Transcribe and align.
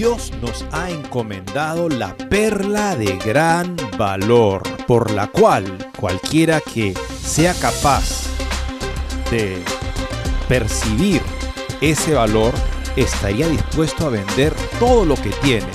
Dios 0.00 0.32
nos 0.40 0.64
ha 0.72 0.88
encomendado 0.88 1.90
la 1.90 2.16
perla 2.16 2.96
de 2.96 3.18
gran 3.18 3.76
valor, 3.98 4.62
por 4.86 5.10
la 5.10 5.26
cual 5.26 5.90
cualquiera 5.94 6.62
que 6.62 6.94
sea 7.22 7.52
capaz 7.52 8.22
de 9.30 9.62
percibir 10.48 11.20
ese 11.82 12.14
valor 12.14 12.54
estaría 12.96 13.46
dispuesto 13.46 14.06
a 14.06 14.08
vender 14.08 14.54
todo 14.78 15.04
lo 15.04 15.16
que 15.16 15.28
tiene, 15.42 15.68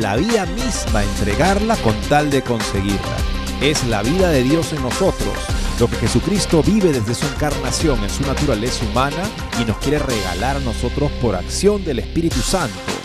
la 0.00 0.16
vida 0.16 0.46
misma, 0.46 1.04
entregarla 1.04 1.76
con 1.76 1.94
tal 2.08 2.28
de 2.28 2.42
conseguirla. 2.42 3.16
Es 3.60 3.86
la 3.86 4.02
vida 4.02 4.30
de 4.30 4.42
Dios 4.42 4.72
en 4.72 4.82
nosotros, 4.82 5.36
lo 5.78 5.88
que 5.88 5.94
Jesucristo 5.94 6.64
vive 6.64 6.92
desde 6.92 7.14
su 7.14 7.24
encarnación 7.24 8.02
en 8.02 8.10
su 8.10 8.24
naturaleza 8.24 8.84
humana 8.84 9.22
y 9.62 9.64
nos 9.64 9.76
quiere 9.78 10.00
regalar 10.00 10.56
a 10.56 10.60
nosotros 10.60 11.12
por 11.22 11.36
acción 11.36 11.84
del 11.84 12.00
Espíritu 12.00 12.40
Santo 12.40 12.99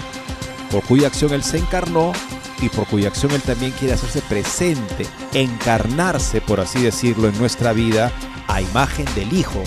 por 0.76 0.84
cuya 0.84 1.08
acción 1.08 1.32
Él 1.32 1.42
se 1.42 1.58
encarnó 1.58 2.12
y 2.62 2.68
por 2.68 2.86
cuya 2.88 3.08
acción 3.08 3.32
Él 3.32 3.42
también 3.42 3.72
quiere 3.72 3.94
hacerse 3.94 4.22
presente, 4.22 5.06
encarnarse, 5.34 6.42
por 6.42 6.60
así 6.60 6.82
decirlo, 6.82 7.30
en 7.30 7.38
nuestra 7.38 7.72
vida 7.72 8.12
a 8.50 8.60
imagen 8.60 9.06
del 9.16 9.32
Hijo, 9.32 9.64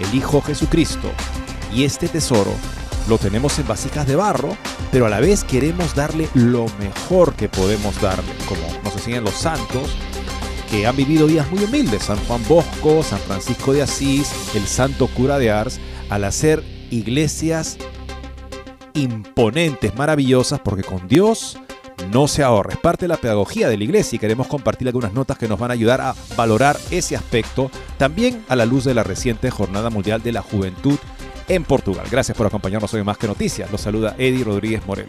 el 0.00 0.14
Hijo 0.14 0.40
Jesucristo. 0.40 1.10
Y 1.74 1.84
este 1.84 2.08
tesoro 2.08 2.54
lo 3.06 3.18
tenemos 3.18 3.58
en 3.58 3.68
vasijas 3.68 4.06
de 4.06 4.16
barro, 4.16 4.56
pero 4.90 5.04
a 5.04 5.10
la 5.10 5.20
vez 5.20 5.44
queremos 5.44 5.94
darle 5.94 6.26
lo 6.32 6.64
mejor 6.78 7.34
que 7.34 7.50
podemos 7.50 8.00
darle, 8.00 8.32
como 8.48 8.62
nos 8.82 8.94
enseñan 8.94 9.24
los 9.24 9.34
santos, 9.34 9.94
que 10.70 10.86
han 10.86 10.96
vivido 10.96 11.26
días 11.26 11.50
muy 11.50 11.64
humildes, 11.64 12.04
San 12.04 12.18
Juan 12.24 12.42
Bosco, 12.48 13.02
San 13.02 13.18
Francisco 13.18 13.74
de 13.74 13.82
Asís, 13.82 14.32
el 14.54 14.66
santo 14.66 15.06
cura 15.08 15.38
de 15.38 15.50
Ars, 15.50 15.80
al 16.08 16.24
hacer 16.24 16.64
iglesias 16.90 17.76
imponentes, 18.96 19.94
maravillosas, 19.94 20.60
porque 20.60 20.82
con 20.82 21.06
Dios 21.06 21.58
no 22.12 22.28
se 22.28 22.42
ahorra. 22.42 22.72
Es 22.72 22.78
parte 22.78 23.04
de 23.04 23.08
la 23.08 23.16
pedagogía 23.16 23.68
de 23.68 23.76
la 23.76 23.84
iglesia 23.84 24.16
y 24.16 24.18
queremos 24.18 24.46
compartir 24.46 24.88
algunas 24.88 25.12
notas 25.12 25.38
que 25.38 25.48
nos 25.48 25.58
van 25.58 25.70
a 25.70 25.74
ayudar 25.74 26.00
a 26.00 26.14
valorar 26.36 26.76
ese 26.90 27.16
aspecto, 27.16 27.70
también 27.98 28.44
a 28.48 28.56
la 28.56 28.66
luz 28.66 28.84
de 28.84 28.94
la 28.94 29.02
reciente 29.02 29.50
Jornada 29.50 29.90
Mundial 29.90 30.22
de 30.22 30.32
la 30.32 30.42
Juventud 30.42 30.98
en 31.48 31.64
Portugal. 31.64 32.06
Gracias 32.10 32.36
por 32.36 32.46
acompañarnos 32.46 32.92
hoy 32.94 33.00
en 33.00 33.06
Más 33.06 33.18
que 33.18 33.26
Noticias. 33.26 33.70
Los 33.70 33.80
saluda 33.80 34.14
Eddie 34.18 34.44
Rodríguez 34.44 34.84
Morel. 34.86 35.08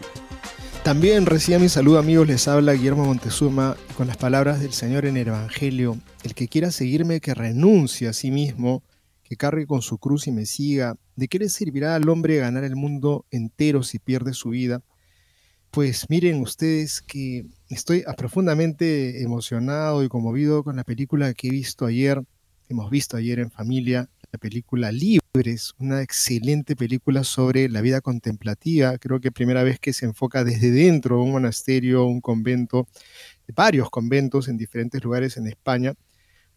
También 0.82 1.26
reciba 1.26 1.58
mi 1.58 1.68
saludo 1.68 1.98
amigos, 1.98 2.26
les 2.26 2.48
habla 2.48 2.72
Guillermo 2.72 3.04
Montezuma 3.04 3.76
con 3.96 4.06
las 4.06 4.16
palabras 4.16 4.60
del 4.60 4.72
Señor 4.72 5.04
en 5.04 5.16
el 5.16 5.28
Evangelio. 5.28 5.98
El 6.22 6.34
que 6.34 6.48
quiera 6.48 6.70
seguirme, 6.70 7.20
que 7.20 7.34
renuncie 7.34 8.08
a 8.08 8.12
sí 8.12 8.30
mismo, 8.30 8.82
que 9.28 9.36
cargue 9.36 9.66
con 9.66 9.82
su 9.82 9.98
cruz 9.98 10.26
y 10.26 10.32
me 10.32 10.46
siga, 10.46 10.96
¿de 11.14 11.28
qué 11.28 11.38
le 11.38 11.50
servirá 11.50 11.94
al 11.94 12.08
hombre 12.08 12.38
ganar 12.38 12.64
el 12.64 12.76
mundo 12.76 13.26
entero 13.30 13.82
si 13.82 13.98
pierde 13.98 14.32
su 14.32 14.50
vida? 14.50 14.82
Pues 15.70 16.06
miren 16.08 16.40
ustedes 16.40 17.02
que 17.02 17.44
estoy 17.68 18.04
profundamente 18.16 19.22
emocionado 19.22 20.02
y 20.02 20.08
conmovido 20.08 20.64
con 20.64 20.76
la 20.76 20.84
película 20.84 21.34
que 21.34 21.48
he 21.48 21.50
visto 21.50 21.84
ayer, 21.84 22.22
hemos 22.70 22.90
visto 22.90 23.18
ayer 23.18 23.38
en 23.38 23.50
familia, 23.50 24.08
la 24.32 24.38
película 24.38 24.92
Libres, 24.92 25.74
una 25.78 26.00
excelente 26.00 26.74
película 26.74 27.22
sobre 27.22 27.68
la 27.68 27.82
vida 27.82 28.00
contemplativa, 28.00 28.96
creo 28.96 29.20
que 29.20 29.30
primera 29.30 29.62
vez 29.62 29.78
que 29.78 29.92
se 29.92 30.06
enfoca 30.06 30.42
desde 30.42 30.70
dentro 30.70 31.16
de 31.16 31.22
un 31.22 31.32
monasterio, 31.32 32.06
un 32.06 32.22
convento, 32.22 32.88
varios 33.54 33.90
conventos 33.90 34.48
en 34.48 34.56
diferentes 34.56 35.04
lugares 35.04 35.36
en 35.36 35.48
España, 35.48 35.94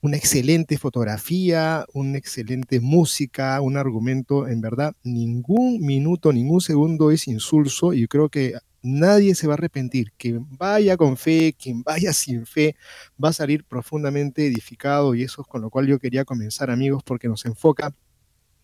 una 0.01 0.17
excelente 0.17 0.77
fotografía, 0.79 1.85
una 1.93 2.17
excelente 2.17 2.79
música, 2.79 3.61
un 3.61 3.77
argumento, 3.77 4.47
en 4.47 4.59
verdad, 4.59 4.95
ningún 5.03 5.79
minuto, 5.81 6.33
ningún 6.33 6.59
segundo 6.59 7.11
es 7.11 7.27
insulso 7.27 7.93
y 7.93 8.07
creo 8.07 8.29
que 8.29 8.55
nadie 8.81 9.35
se 9.35 9.45
va 9.45 9.53
a 9.53 9.57
arrepentir. 9.57 10.11
Quien 10.17 10.47
vaya 10.57 10.97
con 10.97 11.17
fe, 11.17 11.53
quien 11.53 11.83
vaya 11.83 12.13
sin 12.13 12.47
fe, 12.47 12.75
va 13.23 13.29
a 13.29 13.33
salir 13.33 13.63
profundamente 13.63 14.47
edificado 14.47 15.13
y 15.13 15.21
eso 15.21 15.43
es 15.43 15.47
con 15.47 15.61
lo 15.61 15.69
cual 15.69 15.85
yo 15.85 15.99
quería 15.99 16.25
comenzar, 16.25 16.71
amigos, 16.71 17.03
porque 17.03 17.27
nos 17.27 17.45
enfoca 17.45 17.93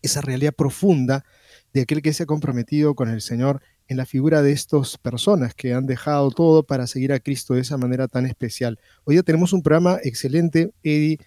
esa 0.02 0.20
realidad 0.20 0.52
profunda 0.52 1.24
de 1.72 1.82
aquel 1.82 2.02
que 2.02 2.12
se 2.12 2.24
ha 2.24 2.26
comprometido 2.26 2.94
con 2.94 3.08
el 3.08 3.20
Señor 3.20 3.62
en 3.88 3.96
la 3.96 4.06
figura 4.06 4.42
de 4.42 4.52
estas 4.52 4.98
personas 4.98 5.54
que 5.54 5.74
han 5.74 5.86
dejado 5.86 6.30
todo 6.30 6.62
para 6.62 6.86
seguir 6.86 7.12
a 7.12 7.20
Cristo 7.20 7.54
de 7.54 7.62
esa 7.62 7.78
manera 7.78 8.06
tan 8.06 8.26
especial. 8.26 8.78
Hoy 9.04 9.16
ya 9.16 9.22
tenemos 9.22 9.52
un 9.52 9.62
programa 9.62 9.98
excelente, 10.02 10.70
Eddie, 10.82 11.18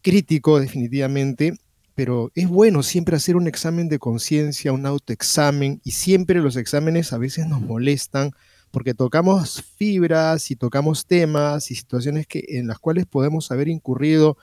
crítico 0.00 0.60
definitivamente, 0.60 1.56
pero 1.94 2.30
es 2.34 2.48
bueno 2.48 2.82
siempre 2.82 3.16
hacer 3.16 3.36
un 3.36 3.48
examen 3.48 3.88
de 3.88 3.98
conciencia, 3.98 4.72
un 4.72 4.86
autoexamen, 4.86 5.80
y 5.84 5.90
siempre 5.90 6.40
los 6.40 6.56
exámenes 6.56 7.12
a 7.12 7.18
veces 7.18 7.46
nos 7.46 7.60
molestan 7.60 8.30
porque 8.70 8.94
tocamos 8.94 9.62
fibras 9.76 10.50
y 10.50 10.56
tocamos 10.56 11.06
temas 11.06 11.70
y 11.70 11.76
situaciones 11.76 12.26
que, 12.26 12.44
en 12.48 12.66
las 12.66 12.78
cuales 12.78 13.06
podemos 13.06 13.50
haber 13.52 13.68
incurrido 13.68 14.36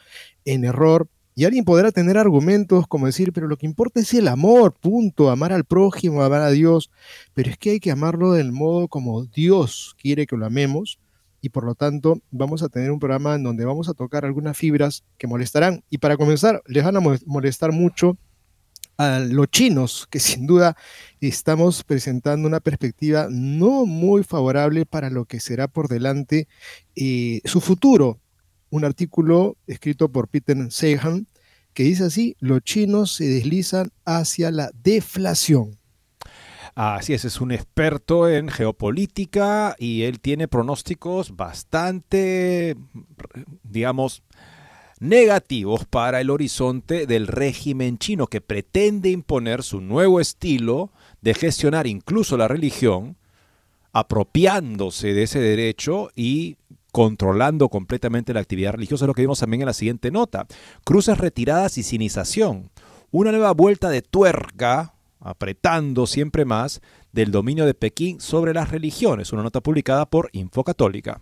en 0.46 0.64
error 0.64 1.10
y 1.36 1.46
alguien 1.46 1.64
podrá 1.64 1.92
tener 1.92 2.18
argumentos 2.18 2.88
como 2.88 3.06
decir, 3.06 3.31
pero 3.34 3.47
lo 3.47 3.58
que 3.58 3.66
importa 3.66 4.00
es 4.00 4.14
el 4.14 4.28
amor, 4.28 4.74
punto, 4.74 5.30
amar 5.30 5.53
al 5.53 5.66
prójimo, 5.66 6.24
amar 6.24 6.42
a 6.42 6.52
Dios, 6.52 6.92
pero 7.34 7.50
es 7.50 7.58
que 7.58 7.72
hay 7.72 7.80
que 7.80 7.92
amarlo 7.92 8.34
del 8.34 8.52
modo 8.52 8.88
como 8.88 9.25
Dios 9.25 9.96
quiere 10.00 10.28
que 10.28 10.38
lo 10.38 10.46
amemos 10.46 11.00
y 11.42 11.50
por 11.50 11.66
lo 11.66 11.75
tanto 11.75 12.22
vamos 12.31 12.64
a 12.64 12.69
tener 12.69 12.92
un 12.92 13.00
programa 13.00 13.36
en 13.36 13.44
donde 13.44 13.66
vamos 13.66 13.90
a 13.90 13.94
tocar 13.94 14.25
algunas 14.25 14.56
fibras 14.56 15.03
que 15.18 15.28
molestarán. 15.28 15.84
Y 15.90 15.97
para 15.97 16.18
comenzar 16.18 16.62
les 16.68 16.84
van 16.84 16.97
a 16.97 17.02
molestar 17.25 17.72
mucho 17.72 18.18
a 18.98 19.19
los 19.19 19.48
chinos, 19.48 20.08
que 20.09 20.19
sin 20.19 20.46
duda 20.46 20.78
estamos 21.19 21.84
presentando 21.84 22.48
una 22.48 22.59
perspectiva 22.59 23.28
no 23.30 23.86
muy 23.86 24.24
favorable 24.24 24.86
para 24.86 25.09
lo 25.09 25.25
que 25.25 25.40
será 25.40 25.68
por 25.68 25.88
delante 25.88 26.48
eh, 26.95 27.42
su 27.45 27.62
futuro 27.62 28.20
un 28.71 28.83
artículo 28.83 29.57
escrito 29.68 30.12
por 30.12 30.27
Peter 30.27 30.57
Sehan 30.71 31.27
que 31.73 31.83
dice 31.83 32.06
así, 32.06 32.35
los 32.39 32.62
chinos 32.62 33.13
se 33.13 33.25
deslizan 33.25 33.91
hacia 34.06 34.51
la 34.51 34.71
deflación. 34.83 35.77
Así 36.75 37.13
es, 37.13 37.25
es 37.25 37.41
un 37.41 37.51
experto 37.51 38.29
en 38.29 38.47
geopolítica 38.47 39.75
y 39.77 40.03
él 40.03 40.19
tiene 40.21 40.47
pronósticos 40.47 41.35
bastante, 41.35 42.75
digamos, 43.63 44.23
negativos 45.00 45.85
para 45.85 46.21
el 46.21 46.29
horizonte 46.29 47.07
del 47.07 47.27
régimen 47.27 47.97
chino 47.97 48.27
que 48.27 48.39
pretende 48.39 49.09
imponer 49.09 49.63
su 49.63 49.81
nuevo 49.81 50.21
estilo 50.21 50.91
de 51.21 51.33
gestionar 51.33 51.88
incluso 51.88 52.38
la 52.38 52.47
religión, 52.47 53.18
apropiándose 53.91 55.13
de 55.13 55.23
ese 55.23 55.39
derecho 55.39 56.09
y 56.15 56.56
controlando 56.92 57.70
completamente 57.70 58.34
la 58.34 58.42
actividad 58.42 58.74
religiosa, 58.74 59.06
es 59.06 59.08
lo 59.08 59.14
que 59.14 59.22
vimos 59.24 59.40
también 59.40 59.62
en 59.62 59.68
la 59.68 59.74
siguiente 59.74 60.12
nota. 60.12 60.46
Cruces 60.84 61.18
retiradas 61.18 61.78
y 61.78 61.84
sinización. 61.84 62.70
Una 63.12 63.32
nueva 63.32 63.52
vuelta 63.54 63.90
de 63.90 64.02
tuerca, 64.02 64.94
apretando 65.20 66.08
siempre 66.08 66.46
más, 66.46 66.82
del 67.12 67.32
dominio 67.32 67.66
de 67.66 67.74
Pekín 67.74 68.20
sobre 68.22 68.54
las 68.54 68.72
religiones. 68.72 69.34
Una 69.34 69.44
nota 69.44 69.62
publicada 69.62 70.10
por 70.10 70.30
Info 70.34 70.64
Católica. 70.64 71.22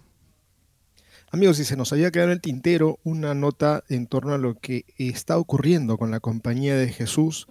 Amigos, 1.32 1.58
si 1.58 1.64
se 1.64 1.78
nos 1.78 1.94
había 1.94 2.10
quedado 2.10 2.30
en 2.30 2.34
el 2.34 2.42
tintero 2.42 2.98
una 3.04 3.36
nota 3.36 3.84
en 3.88 4.08
torno 4.08 4.34
a 4.34 4.40
lo 4.40 4.56
que 4.56 4.86
está 4.98 5.38
ocurriendo 5.38 6.00
con 6.00 6.10
la 6.10 6.20
compañía 6.20 6.76
de 6.76 6.90
Jesús 6.90 7.48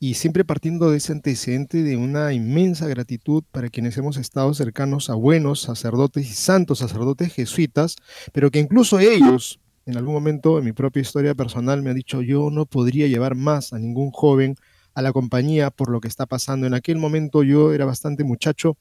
y 0.00 0.14
siempre 0.14 0.44
partiendo 0.44 0.90
de 0.90 0.98
ese 0.98 1.12
antecedente 1.12 1.82
de 1.82 1.96
una 1.96 2.32
inmensa 2.32 2.86
gratitud 2.86 3.42
para 3.50 3.68
quienes 3.68 3.96
hemos 3.96 4.16
estado 4.16 4.54
cercanos 4.54 5.10
a 5.10 5.14
buenos 5.14 5.60
sacerdotes 5.60 6.30
y 6.30 6.34
santos 6.34 6.78
sacerdotes 6.78 7.32
jesuitas, 7.32 7.96
pero 8.32 8.50
que 8.50 8.60
incluso 8.60 9.00
ellos, 9.00 9.60
en 9.86 9.96
algún 9.96 10.14
momento 10.14 10.58
en 10.58 10.64
mi 10.64 10.72
propia 10.72 11.02
historia 11.02 11.34
personal, 11.34 11.82
me 11.82 11.90
han 11.90 11.96
dicho 11.96 12.22
yo 12.22 12.50
no 12.50 12.66
podría 12.66 13.06
llevar 13.06 13.34
más 13.34 13.72
a 13.72 13.78
ningún 13.78 14.10
joven 14.10 14.54
a 14.94 15.02
la 15.02 15.12
compañía 15.12 15.70
por 15.70 15.90
lo 15.90 16.00
que 16.00 16.08
está 16.08 16.26
pasando. 16.26 16.66
En 16.66 16.74
aquel 16.74 16.98
momento 16.98 17.42
yo 17.42 17.72
era 17.72 17.84
bastante 17.84 18.24
muchacho 18.24 18.76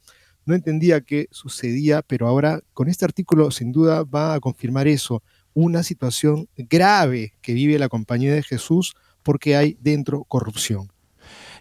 no 0.47 0.55
entendía 0.55 1.01
qué 1.01 1.27
sucedía, 1.29 2.01
pero 2.01 2.25
ahora 2.25 2.61
con 2.73 2.87
este 2.87 3.03
artículo 3.03 3.51
sin 3.51 3.73
duda 3.73 4.03
va 4.03 4.33
a 4.33 4.39
confirmar 4.39 4.87
eso, 4.87 5.21
una 5.53 5.83
situación 5.83 6.47
grave 6.55 7.33
que 7.41 7.53
vive 7.53 7.77
la 7.77 7.89
compañía 7.89 8.33
de 8.33 8.43
Jesús 8.43 8.95
porque 9.23 9.57
hay 9.57 9.77
dentro 9.81 10.23
corrupción. 10.23 10.87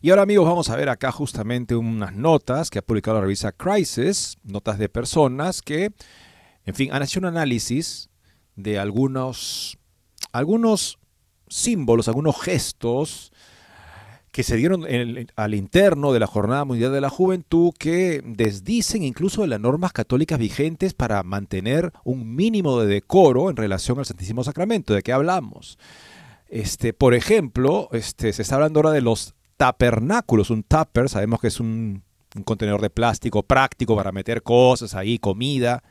Y 0.06 0.10
ahora 0.10 0.22
amigos 0.22 0.46
vamos 0.46 0.70
a 0.70 0.76
ver 0.76 0.88
acá 0.88 1.10
justamente 1.10 1.74
unas 1.74 2.14
notas 2.14 2.70
que 2.70 2.78
ha 2.78 2.82
publicado 2.82 3.16
la 3.16 3.22
revista 3.22 3.50
Crisis, 3.50 4.36
notas 4.44 4.78
de 4.78 4.88
personas 4.88 5.62
que, 5.62 5.90
en 6.64 6.74
fin, 6.76 6.90
han 6.92 7.02
hecho 7.02 7.18
un 7.18 7.24
análisis 7.24 8.08
de 8.54 8.78
algunos, 8.78 9.78
algunos 10.30 11.00
símbolos, 11.48 12.06
algunos 12.06 12.40
gestos 12.40 13.32
que 14.30 14.44
se 14.44 14.54
dieron 14.54 14.86
al 15.34 15.54
interno 15.54 16.12
de 16.12 16.20
la 16.20 16.28
Jornada 16.28 16.64
Mundial 16.64 16.92
de 16.92 17.00
la 17.00 17.10
Juventud 17.10 17.72
que 17.76 18.22
desdicen 18.24 19.02
incluso 19.02 19.42
de 19.42 19.48
las 19.48 19.58
normas 19.58 19.92
católicas 19.92 20.38
vigentes 20.38 20.94
para 20.94 21.24
mantener 21.24 21.92
un 22.04 22.36
mínimo 22.36 22.80
de 22.80 22.86
decoro 22.86 23.50
en 23.50 23.56
relación 23.56 23.98
al 23.98 24.06
Santísimo 24.06 24.44
Sacramento. 24.44 24.94
¿De 24.94 25.02
qué 25.02 25.12
hablamos? 25.12 25.80
Este, 26.46 26.92
por 26.92 27.14
ejemplo, 27.14 27.88
este, 27.90 28.32
se 28.32 28.42
está 28.42 28.54
hablando 28.54 28.78
ahora 28.78 28.92
de 28.92 29.00
los 29.00 29.34
tabernáculos. 29.56 30.50
Un 30.50 30.62
tupper, 30.62 31.08
sabemos 31.08 31.40
que 31.40 31.48
es 31.48 31.60
un, 31.60 32.02
un 32.36 32.42
contenedor 32.42 32.80
de 32.80 32.90
plástico 32.90 33.42
práctico 33.42 33.96
para 33.96 34.12
meter 34.12 34.42
cosas 34.42 34.94
ahí, 34.94 35.18
comida. 35.18 35.82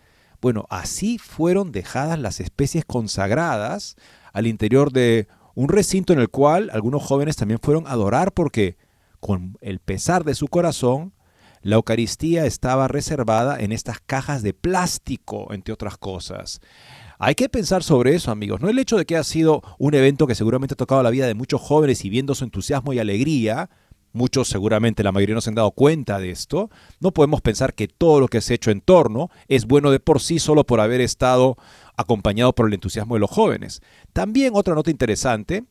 Bueno, 0.42 0.66
así 0.70 1.18
fueron 1.18 1.72
dejadas 1.72 2.20
las 2.20 2.40
especies 2.40 2.86
consagradas 2.86 3.96
al 4.34 4.48
interior 4.48 4.92
de 4.92 5.28
un 5.56 5.70
recinto 5.70 6.14
en 6.14 6.20
el 6.20 6.30
cual 6.30 6.70
algunos 6.74 7.04
jóvenes 7.04 7.38
también 7.38 7.60
fueron 7.62 7.88
a 7.88 7.92
adorar 7.92 8.34
porque, 8.34 8.78
con 9.20 9.58
el 9.62 9.80
pesar 9.80 10.24
de 10.24 10.36
su 10.36 10.48
corazón, 10.48 11.14
la 11.62 11.78
Eucaristía 11.78 12.46
estaba 12.46 12.88
reservada 12.88 13.60
en 13.60 13.72
estas 13.72 14.00
cajas 14.00 14.44
de 14.44 14.54
plástico, 14.54 15.52
entre 15.52 15.74
otras 15.74 15.98
cosas. 15.98 16.62
Hay 17.18 17.36
que 17.36 17.50
pensar 17.50 17.84
sobre 17.84 18.16
eso, 18.16 18.32
amigos. 18.32 18.62
No 18.62 18.70
el 18.70 18.80
hecho 18.80 18.98
de 18.98 19.06
que 19.06 19.16
ha 19.16 19.24
sido 19.24 19.62
un 19.78 19.94
evento 19.94 20.28
que 20.28 20.36
seguramente 20.36 20.74
ha 20.74 20.78
tocado 20.78 21.02
la 21.02 21.10
vida 21.10 21.28
de 21.28 21.34
muchos 21.34 21.62
jóvenes 21.62 22.04
y 22.04 22.10
viendo 22.10 22.36
su 22.36 22.44
entusiasmo 22.44 22.92
y 22.94 23.00
alegría, 23.00 23.70
muchos 24.12 24.48
seguramente 24.48 25.04
la 25.04 25.12
mayoría 25.12 25.36
no 25.36 25.42
se 25.42 25.50
han 25.50 25.56
dado 25.56 25.72
cuenta 25.72 26.20
de 26.20 26.32
esto, 26.32 26.70
no 27.00 27.12
podemos 27.12 27.42
pensar 27.42 27.74
que 27.74 27.88
todo 27.88 28.20
lo 28.20 28.28
que 28.28 28.42
se 28.42 28.54
ha 28.54 28.56
hecho 28.56 28.72
en 28.72 28.82
torno 28.82 29.30
es 29.48 29.66
bueno 29.66 29.92
de 29.92 30.00
por 30.00 30.22
sí 30.22 30.40
solo 30.40 30.66
por 30.66 30.80
haber 30.80 31.02
estado 31.02 31.58
acompañado 31.96 32.54
por 32.54 32.68
el 32.68 32.74
entusiasmo 32.74 33.16
de 33.16 33.22
los 33.22 33.30
jóvenes. 33.30 33.82
También 34.14 34.54
otra 34.56 34.76
nota 34.76 34.92
interesante, 34.92 35.64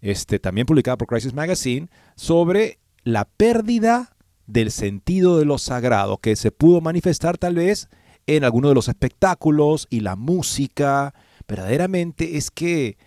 este, 0.00 0.38
también 0.38 0.66
publicada 0.66 0.96
por 0.96 1.08
Crisis 1.08 1.34
Magazine, 1.34 1.88
sobre 2.14 2.78
la 3.04 3.26
pérdida 3.26 4.14
del 4.46 4.70
sentido 4.70 5.38
de 5.38 5.44
lo 5.44 5.58
sagrado 5.58 6.18
que 6.18 6.34
se 6.36 6.50
pudo 6.50 6.80
manifestar 6.80 7.36
tal 7.36 7.56
vez 7.56 7.88
en 8.28 8.44
algunos 8.44 8.70
de 8.70 8.74
los 8.74 8.88
espectáculos 8.88 9.88
y 9.90 10.00
la 10.00 10.14
música. 10.14 11.14
Verdaderamente 11.48 12.36
es 12.36 12.50
que 12.50 12.98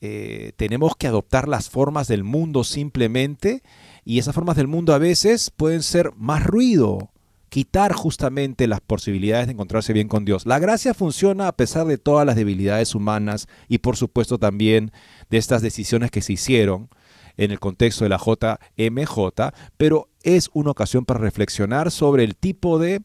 eh, 0.00 0.52
tenemos 0.56 0.94
que 0.94 1.06
adoptar 1.06 1.48
las 1.48 1.70
formas 1.70 2.06
del 2.06 2.22
mundo 2.22 2.62
simplemente 2.64 3.62
y 4.04 4.18
esas 4.18 4.34
formas 4.34 4.56
del 4.56 4.68
mundo 4.68 4.92
a 4.94 4.98
veces 4.98 5.50
pueden 5.50 5.82
ser 5.82 6.12
más 6.16 6.44
ruido, 6.44 7.10
quitar 7.48 7.94
justamente 7.94 8.66
las 8.66 8.82
posibilidades 8.82 9.46
de 9.46 9.54
encontrarse 9.54 9.94
bien 9.94 10.06
con 10.06 10.26
Dios. 10.26 10.44
La 10.44 10.58
gracia 10.58 10.92
funciona 10.92 11.48
a 11.48 11.56
pesar 11.56 11.86
de 11.86 11.96
todas 11.96 12.26
las 12.26 12.36
debilidades 12.36 12.94
humanas 12.94 13.48
y 13.68 13.78
por 13.78 13.96
supuesto 13.96 14.38
también 14.38 14.92
de 15.30 15.38
estas 15.38 15.62
decisiones 15.62 16.10
que 16.10 16.20
se 16.20 16.34
hicieron 16.34 16.90
en 17.38 17.52
el 17.52 17.58
contexto 17.58 18.04
de 18.04 18.10
la 18.10 18.18
JMJ, 18.18 19.54
pero 19.78 20.08
es 20.22 20.50
una 20.52 20.72
ocasión 20.72 21.06
para 21.06 21.20
reflexionar 21.20 21.90
sobre 21.90 22.24
el 22.24 22.36
tipo 22.36 22.78
de 22.78 23.00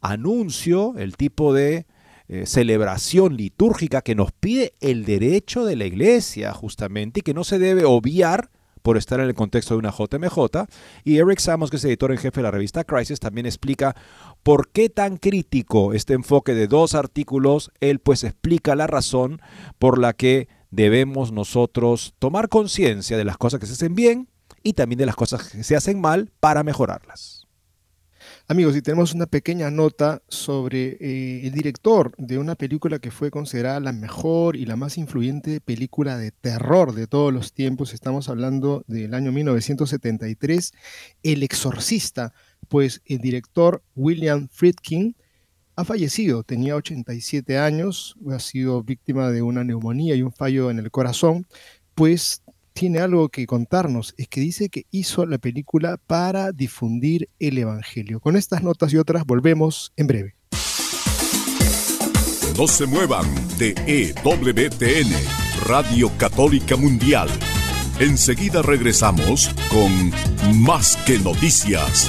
anuncio, 0.00 0.94
el 0.96 1.16
tipo 1.16 1.52
de 1.52 1.86
eh, 2.28 2.44
celebración 2.46 3.36
litúrgica 3.36 4.02
que 4.02 4.14
nos 4.14 4.32
pide 4.32 4.74
el 4.80 5.04
derecho 5.04 5.64
de 5.64 5.76
la 5.76 5.86
iglesia 5.86 6.52
justamente 6.52 7.20
y 7.20 7.22
que 7.22 7.34
no 7.34 7.42
se 7.42 7.58
debe 7.58 7.84
obviar 7.84 8.50
por 8.82 8.96
estar 8.96 9.20
en 9.20 9.26
el 9.26 9.34
contexto 9.34 9.74
de 9.74 9.78
una 9.78 9.90
JMJ. 9.90 10.66
Y 11.04 11.18
Eric 11.18 11.38
Samos, 11.38 11.70
que 11.70 11.76
es 11.76 11.84
editor 11.84 12.10
en 12.10 12.18
jefe 12.18 12.40
de 12.40 12.44
la 12.44 12.50
revista 12.50 12.84
Crisis, 12.84 13.20
también 13.20 13.46
explica 13.46 13.96
por 14.42 14.68
qué 14.68 14.88
tan 14.88 15.16
crítico 15.16 15.92
este 15.92 16.14
enfoque 16.14 16.54
de 16.54 16.68
dos 16.68 16.94
artículos. 16.94 17.70
Él 17.80 17.98
pues 17.98 18.24
explica 18.24 18.74
la 18.76 18.86
razón 18.86 19.40
por 19.78 19.98
la 19.98 20.12
que 20.12 20.48
debemos 20.70 21.32
nosotros 21.32 22.14
tomar 22.18 22.48
conciencia 22.48 23.16
de 23.16 23.24
las 23.24 23.38
cosas 23.38 23.60
que 23.60 23.66
se 23.66 23.72
hacen 23.72 23.94
bien 23.94 24.28
y 24.62 24.74
también 24.74 24.98
de 24.98 25.06
las 25.06 25.16
cosas 25.16 25.48
que 25.48 25.64
se 25.64 25.76
hacen 25.76 26.00
mal 26.00 26.30
para 26.40 26.62
mejorarlas. 26.62 27.37
Amigos, 28.50 28.74
y 28.76 28.80
tenemos 28.80 29.12
una 29.12 29.26
pequeña 29.26 29.70
nota 29.70 30.22
sobre 30.26 30.96
eh, 31.02 31.46
el 31.46 31.52
director 31.52 32.14
de 32.16 32.38
una 32.38 32.54
película 32.54 32.98
que 32.98 33.10
fue 33.10 33.30
considerada 33.30 33.78
la 33.78 33.92
mejor 33.92 34.56
y 34.56 34.64
la 34.64 34.74
más 34.74 34.96
influyente 34.96 35.60
película 35.60 36.16
de 36.16 36.30
terror 36.30 36.94
de 36.94 37.06
todos 37.06 37.30
los 37.30 37.52
tiempos. 37.52 37.92
Estamos 37.92 38.30
hablando 38.30 38.84
del 38.86 39.12
año 39.12 39.32
1973, 39.32 40.72
El 41.22 41.42
Exorcista, 41.42 42.32
pues 42.68 43.02
el 43.04 43.18
director 43.18 43.82
William 43.94 44.48
Friedkin 44.50 45.14
ha 45.76 45.84
fallecido, 45.84 46.42
tenía 46.42 46.74
87 46.74 47.58
años, 47.58 48.16
ha 48.30 48.38
sido 48.38 48.82
víctima 48.82 49.30
de 49.30 49.42
una 49.42 49.62
neumonía 49.62 50.14
y 50.14 50.22
un 50.22 50.32
fallo 50.32 50.70
en 50.70 50.78
el 50.78 50.90
corazón, 50.90 51.46
pues 51.94 52.42
tiene 52.78 53.00
algo 53.00 53.28
que 53.28 53.44
contarnos, 53.44 54.14
es 54.18 54.28
que 54.28 54.40
dice 54.40 54.68
que 54.68 54.86
hizo 54.92 55.26
la 55.26 55.38
película 55.38 55.96
para 55.96 56.52
difundir 56.52 57.28
el 57.40 57.58
Evangelio. 57.58 58.20
Con 58.20 58.36
estas 58.36 58.62
notas 58.62 58.92
y 58.92 58.98
otras 58.98 59.26
volvemos 59.26 59.92
en 59.96 60.06
breve. 60.06 60.36
No 62.56 62.68
se 62.68 62.86
muevan 62.86 63.26
de 63.58 63.74
EWTN, 63.88 65.12
Radio 65.66 66.12
Católica 66.18 66.76
Mundial. 66.76 67.28
Enseguida 67.98 68.62
regresamos 68.62 69.50
con 69.72 70.12
Más 70.62 70.96
que 70.98 71.18
Noticias. 71.18 72.08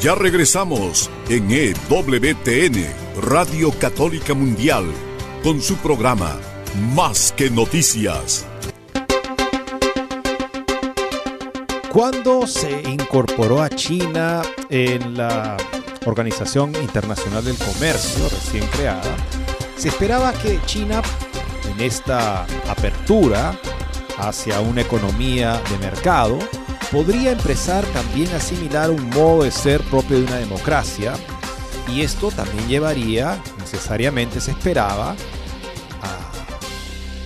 Ya 0.00 0.14
regresamos 0.14 1.10
en 1.28 1.50
EWTN, 1.50 2.86
Radio 3.20 3.70
Católica 3.78 4.32
Mundial, 4.32 4.86
con 5.44 5.60
su 5.60 5.76
programa 5.76 6.38
Más 6.94 7.34
que 7.36 7.50
noticias. 7.50 8.46
Cuando 11.92 12.46
se 12.46 12.80
incorporó 12.88 13.60
a 13.60 13.68
China 13.68 14.40
en 14.70 15.18
la 15.18 15.58
Organización 16.06 16.74
Internacional 16.76 17.44
del 17.44 17.58
Comercio 17.58 18.26
recién 18.30 18.66
creada, 18.68 19.14
se 19.76 19.88
esperaba 19.88 20.32
que 20.32 20.58
China 20.64 21.02
en 21.70 21.84
esta 21.84 22.46
apertura 22.70 23.54
hacia 24.16 24.60
una 24.60 24.80
economía 24.80 25.60
de 25.70 25.76
mercado 25.76 26.38
podría 26.90 27.32
empezar 27.32 27.84
también 27.86 28.28
a 28.32 28.36
asimilar 28.36 28.90
un 28.90 29.08
modo 29.10 29.44
de 29.44 29.50
ser 29.50 29.80
propio 29.82 30.18
de 30.18 30.24
una 30.24 30.36
democracia 30.36 31.14
y 31.88 32.02
esto 32.02 32.30
también 32.30 32.68
llevaría, 32.68 33.42
necesariamente 33.58 34.40
se 34.40 34.52
esperaba, 34.52 35.12
a 36.02 36.30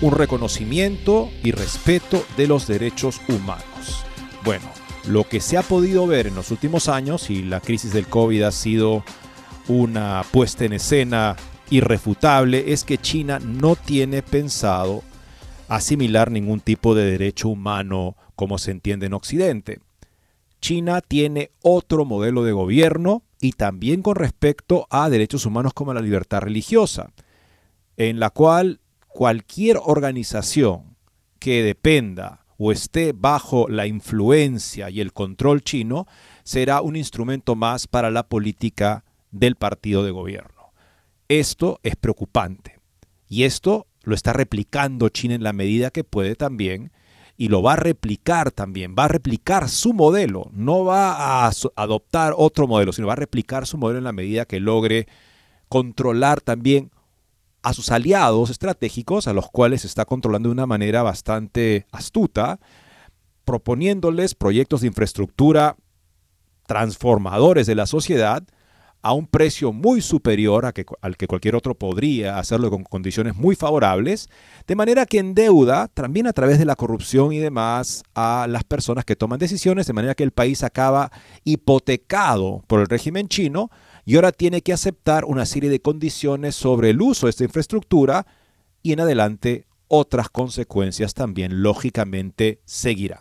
un 0.00 0.12
reconocimiento 0.12 1.30
y 1.42 1.52
respeto 1.52 2.24
de 2.36 2.46
los 2.46 2.66
derechos 2.66 3.20
humanos. 3.28 4.04
Bueno, 4.44 4.66
lo 5.06 5.28
que 5.28 5.40
se 5.40 5.58
ha 5.58 5.62
podido 5.62 6.06
ver 6.06 6.26
en 6.26 6.34
los 6.34 6.50
últimos 6.50 6.88
años, 6.88 7.28
y 7.28 7.42
la 7.42 7.60
crisis 7.60 7.92
del 7.92 8.06
COVID 8.06 8.42
ha 8.42 8.52
sido 8.52 9.04
una 9.68 10.24
puesta 10.30 10.64
en 10.64 10.74
escena 10.74 11.36
irrefutable, 11.70 12.72
es 12.72 12.84
que 12.84 12.98
China 12.98 13.38
no 13.38 13.76
tiene 13.76 14.22
pensado 14.22 15.02
asimilar 15.68 16.30
ningún 16.30 16.60
tipo 16.60 16.94
de 16.94 17.10
derecho 17.10 17.48
humano 17.48 18.16
como 18.36 18.58
se 18.58 18.70
entiende 18.70 19.06
en 19.06 19.14
Occidente. 19.14 19.80
China 20.60 21.00
tiene 21.00 21.50
otro 21.62 22.04
modelo 22.04 22.42
de 22.42 22.52
gobierno 22.52 23.22
y 23.40 23.52
también 23.52 24.00
con 24.02 24.16
respecto 24.16 24.86
a 24.88 25.10
derechos 25.10 25.44
humanos 25.44 25.74
como 25.74 25.92
la 25.92 26.00
libertad 26.00 26.40
religiosa, 26.40 27.12
en 27.96 28.18
la 28.18 28.30
cual 28.30 28.80
cualquier 29.08 29.78
organización 29.84 30.96
que 31.38 31.62
dependa 31.62 32.46
o 32.56 32.72
esté 32.72 33.12
bajo 33.12 33.68
la 33.68 33.86
influencia 33.86 34.88
y 34.88 35.00
el 35.00 35.12
control 35.12 35.62
chino 35.62 36.06
será 36.44 36.80
un 36.80 36.96
instrumento 36.96 37.54
más 37.56 37.86
para 37.86 38.10
la 38.10 38.26
política 38.26 39.04
del 39.30 39.56
partido 39.56 40.02
de 40.02 40.12
gobierno. 40.12 40.72
Esto 41.28 41.80
es 41.82 41.96
preocupante 41.96 42.80
y 43.28 43.44
esto 43.44 43.86
lo 44.02 44.14
está 44.14 44.32
replicando 44.32 45.08
China 45.10 45.34
en 45.34 45.42
la 45.42 45.52
medida 45.52 45.90
que 45.90 46.04
puede 46.04 46.36
también 46.36 46.92
y 47.36 47.48
lo 47.48 47.62
va 47.62 47.72
a 47.72 47.76
replicar 47.76 48.52
también, 48.52 48.94
va 48.96 49.04
a 49.04 49.08
replicar 49.08 49.68
su 49.68 49.92
modelo, 49.92 50.50
no 50.52 50.84
va 50.84 51.46
a 51.46 51.50
adoptar 51.76 52.34
otro 52.36 52.68
modelo, 52.68 52.92
sino 52.92 53.08
va 53.08 53.14
a 53.14 53.16
replicar 53.16 53.66
su 53.66 53.76
modelo 53.76 53.98
en 53.98 54.04
la 54.04 54.12
medida 54.12 54.44
que 54.44 54.60
logre 54.60 55.08
controlar 55.68 56.40
también 56.40 56.90
a 57.62 57.72
sus 57.72 57.90
aliados 57.90 58.50
estratégicos, 58.50 59.26
a 59.26 59.32
los 59.32 59.50
cuales 59.50 59.84
está 59.84 60.04
controlando 60.04 60.48
de 60.48 60.52
una 60.52 60.66
manera 60.66 61.02
bastante 61.02 61.86
astuta, 61.90 62.60
proponiéndoles 63.44 64.34
proyectos 64.34 64.82
de 64.82 64.88
infraestructura 64.88 65.76
transformadores 66.66 67.66
de 67.66 67.74
la 67.74 67.86
sociedad 67.86 68.44
a 69.04 69.12
un 69.12 69.26
precio 69.26 69.70
muy 69.70 70.00
superior 70.00 70.64
al 70.64 71.16
que 71.18 71.26
cualquier 71.26 71.56
otro 71.56 71.74
podría 71.74 72.38
hacerlo 72.38 72.70
con 72.70 72.84
condiciones 72.84 73.36
muy 73.36 73.54
favorables, 73.54 74.30
de 74.66 74.76
manera 74.76 75.04
que 75.04 75.18
endeuda 75.18 75.88
también 75.88 76.26
a 76.26 76.32
través 76.32 76.58
de 76.58 76.64
la 76.64 76.74
corrupción 76.74 77.30
y 77.30 77.38
demás 77.38 78.02
a 78.14 78.46
las 78.48 78.64
personas 78.64 79.04
que 79.04 79.14
toman 79.14 79.38
decisiones, 79.38 79.86
de 79.86 79.92
manera 79.92 80.14
que 80.14 80.24
el 80.24 80.30
país 80.30 80.62
acaba 80.62 81.12
hipotecado 81.44 82.64
por 82.66 82.80
el 82.80 82.86
régimen 82.86 83.28
chino 83.28 83.70
y 84.06 84.16
ahora 84.16 84.32
tiene 84.32 84.62
que 84.62 84.72
aceptar 84.72 85.26
una 85.26 85.44
serie 85.44 85.68
de 85.68 85.82
condiciones 85.82 86.54
sobre 86.54 86.88
el 86.88 87.02
uso 87.02 87.26
de 87.26 87.30
esta 87.30 87.44
infraestructura 87.44 88.26
y 88.82 88.94
en 88.94 89.00
adelante 89.00 89.66
otras 89.86 90.30
consecuencias 90.30 91.12
también 91.12 91.62
lógicamente 91.62 92.62
seguirán. 92.64 93.20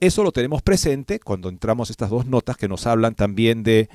Eso 0.00 0.24
lo 0.24 0.32
tenemos 0.32 0.62
presente 0.62 1.20
cuando 1.20 1.48
entramos 1.48 1.90
estas 1.90 2.10
dos 2.10 2.26
notas 2.26 2.56
que 2.56 2.66
nos 2.66 2.86
hablan 2.86 3.14
también 3.14 3.62
de 3.62 3.88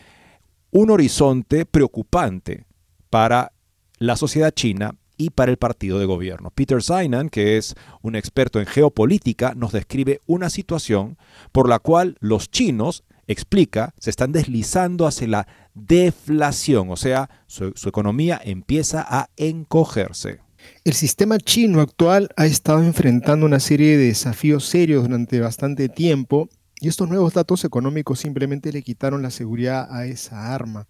un 0.73 0.89
horizonte 0.89 1.65
preocupante 1.65 2.65
para 3.11 3.53
la 3.99 4.17
sociedad 4.17 4.51
china 4.51 4.95
y 5.17 5.29
para 5.29 5.51
el 5.51 5.57
partido 5.57 5.99
de 5.99 6.05
gobierno. 6.05 6.49
Peter 6.49 6.81
Zeinan, 6.81 7.29
que 7.29 7.57
es 7.57 7.75
un 8.01 8.15
experto 8.15 8.59
en 8.59 8.65
geopolítica, 8.65 9.53
nos 9.55 9.71
describe 9.71 10.19
una 10.25 10.49
situación 10.49 11.17
por 11.51 11.69
la 11.69 11.77
cual 11.77 12.17
los 12.19 12.49
chinos, 12.49 13.03
explica, 13.27 13.93
se 13.99 14.09
están 14.09 14.31
deslizando 14.31 15.05
hacia 15.05 15.27
la 15.27 15.47
deflación, 15.75 16.89
o 16.89 16.95
sea, 16.95 17.29
su 17.45 17.87
economía 17.87 18.41
empieza 18.43 19.05
a 19.07 19.29
encogerse. 19.37 20.39
El 20.83 20.93
sistema 20.93 21.37
chino 21.37 21.81
actual 21.81 22.29
ha 22.35 22.47
estado 22.47 22.83
enfrentando 22.83 23.45
una 23.45 23.59
serie 23.59 23.95
de 23.95 24.05
desafíos 24.07 24.65
serios 24.65 25.03
durante 25.03 25.39
bastante 25.39 25.87
tiempo 25.87 26.49
y 26.83 26.89
estos 26.89 27.07
nuevos 27.07 27.33
datos 27.33 27.63
económicos 27.63 28.19
simplemente 28.19 28.73
le 28.73 28.81
quitaron 28.81 29.21
la 29.21 29.31
seguridad 29.31 29.87
a 29.89 30.05
esa 30.05 30.53
arma. 30.53 30.89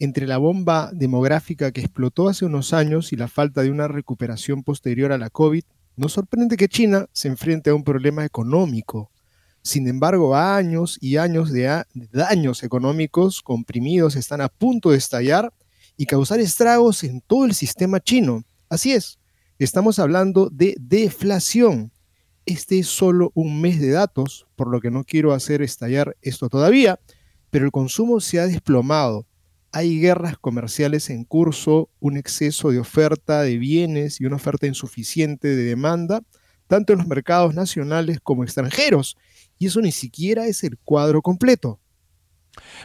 Entre 0.00 0.26
la 0.26 0.36
bomba 0.36 0.90
demográfica 0.92 1.70
que 1.70 1.80
explotó 1.80 2.28
hace 2.28 2.44
unos 2.44 2.72
años 2.72 3.12
y 3.12 3.16
la 3.16 3.28
falta 3.28 3.62
de 3.62 3.70
una 3.70 3.86
recuperación 3.86 4.64
posterior 4.64 5.12
a 5.12 5.18
la 5.18 5.30
COVID, 5.30 5.62
no 5.94 6.08
sorprende 6.08 6.56
que 6.56 6.66
China 6.66 7.06
se 7.12 7.28
enfrente 7.28 7.70
a 7.70 7.76
un 7.76 7.84
problema 7.84 8.24
económico. 8.24 9.12
Sin 9.62 9.86
embargo, 9.86 10.34
años 10.34 10.98
y 11.00 11.18
años 11.18 11.52
de, 11.52 11.84
daños 12.10 12.64
económicos 12.64 13.40
comprimidos 13.40 14.16
están 14.16 14.40
a 14.40 14.48
punto 14.48 14.90
de 14.90 14.98
estallar 14.98 15.52
y 15.96 16.06
causar 16.06 16.40
estragos 16.40 17.04
en 17.04 17.20
todo 17.20 17.44
el 17.44 17.54
sistema 17.54 18.00
chino. 18.00 18.42
Así 18.68 18.92
es, 18.92 19.20
estamos 19.60 20.00
hablando 20.00 20.50
de 20.50 20.74
deflación, 20.80 21.92
este 22.48 22.78
es 22.78 22.88
solo 22.88 23.30
un 23.34 23.60
mes 23.60 23.78
de 23.78 23.90
datos, 23.90 24.46
por 24.56 24.68
lo 24.68 24.80
que 24.80 24.90
no 24.90 25.04
quiero 25.04 25.32
hacer 25.32 25.60
estallar 25.60 26.16
esto 26.22 26.48
todavía, 26.48 26.98
pero 27.50 27.66
el 27.66 27.70
consumo 27.70 28.20
se 28.20 28.40
ha 28.40 28.46
desplomado. 28.46 29.26
Hay 29.70 30.00
guerras 30.00 30.38
comerciales 30.38 31.10
en 31.10 31.24
curso, 31.24 31.90
un 32.00 32.16
exceso 32.16 32.70
de 32.70 32.78
oferta 32.78 33.42
de 33.42 33.58
bienes 33.58 34.20
y 34.20 34.24
una 34.24 34.36
oferta 34.36 34.66
insuficiente 34.66 35.48
de 35.48 35.62
demanda, 35.62 36.22
tanto 36.66 36.94
en 36.94 37.00
los 37.00 37.08
mercados 37.08 37.54
nacionales 37.54 38.18
como 38.22 38.44
extranjeros. 38.44 39.18
Y 39.58 39.66
eso 39.66 39.82
ni 39.82 39.92
siquiera 39.92 40.46
es 40.46 40.64
el 40.64 40.78
cuadro 40.78 41.20
completo. 41.20 41.80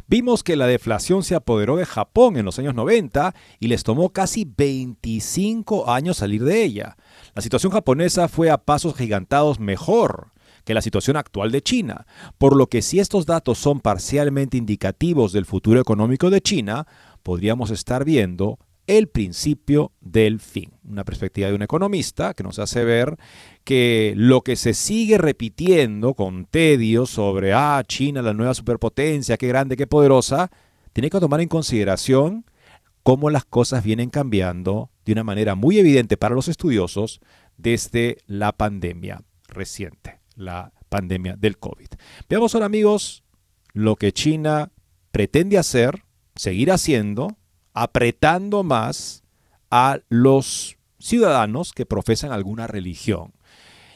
Vimos 0.08 0.43
que 0.43 0.55
la 0.55 0.67
deflación 0.67 1.24
se 1.24 1.36
apoderó 1.36 1.77
de 1.77 1.86
Japón 1.86 2.38
en 2.38 2.46
los 2.46 2.60
años 2.60 2.75
90 2.75 3.34
y 3.60 3.67
les 3.67 3.84
tomó 3.84 4.10
casi 4.10 4.46
25 4.46 5.89
años 5.89 6.17
salir 6.17 6.43
de 6.43 6.63
ella. 6.63 6.98
La 7.36 7.42
situación 7.42 7.72
japonesa 7.72 8.28
fue 8.28 8.52
a 8.52 8.60
pasos 8.60 8.96
gigantados 8.96 9.60
mejor 9.60 10.28
que 10.66 10.74
la 10.74 10.82
situación 10.82 11.18
actual 11.18 11.52
de 11.52 11.62
China, 11.62 12.06
por 12.38 12.56
lo 12.56 12.68
que 12.68 12.82
si 12.82 13.00
estos 13.00 13.25
datos 13.25 13.58
son 13.58 13.80
parcialmente 13.80 14.58
indicativos 14.58 15.34
del 15.34 15.46
futuro 15.46 15.82
económico 15.82 16.30
de 16.30 16.42
China, 16.42 16.88
podríamos 17.24 17.72
estar 17.72 18.06
viendo 18.06 18.60
el 18.86 19.08
principio 19.08 19.92
del 20.02 20.40
fin. 20.40 20.72
Una 20.88 21.06
perspectiva 21.06 21.48
de 21.48 21.56
un 21.56 21.62
economista 21.63 22.34
que 22.34 22.44
nos 22.44 22.60
hace 22.60 22.84
ver 22.84 23.18
que 23.63 24.13
lo 24.16 24.42
que 24.42 24.56
se 24.56 24.74
sigue 24.74 25.18
repitiendo 25.18 26.13
con 26.13 26.46
tedio 26.46 27.06
sobre, 27.06 27.54
ah, 27.54 27.82
China, 27.88 28.22
la 28.22 28.34
nueva 28.34 28.54
superpotencia, 28.54 29.38
qué 29.38 29.48
grande, 29.48 29.78
qué 29.78 29.88
poderosa, 29.88 30.52
tiene 30.92 31.10
que 31.10 31.20
tomar 31.20 31.42
en 31.42 31.48
consideración 31.48 32.46
cómo 33.03 33.29
las 33.29 33.45
cosas 33.45 33.83
vienen 33.83 34.10
cambiando 34.10 34.89
de 35.05 35.12
una 35.12 35.24
manera 35.24 35.55
muy 35.55 35.77
evidente 35.77 36.17
para 36.17 36.36
los 36.36 36.48
estudiosos 36.48 37.19
desde 37.57 38.17
la 38.25 38.53
pandemia 38.53 39.22
reciente, 39.48 40.22
la 40.36 40.74
pandemia 40.89 41.36
del 41.36 41.57
COVID. 41.57 41.88
Veamos 42.29 42.55
ahora, 42.55 42.65
amigos, 42.65 43.24
lo 43.74 43.98
que 43.98 44.13
China 44.13 44.72
pretende 45.12 45.57
hacer, 45.57 46.03
seguir 46.36 46.72
haciendo, 46.72 47.38
apretando 47.74 48.63
más 48.63 49.24
a 49.69 50.00
los 50.10 50.77
ciudadanos 51.00 51.74
que 51.74 51.86
profesan 51.86 52.31
alguna 52.31 52.67
religión. 52.67 53.33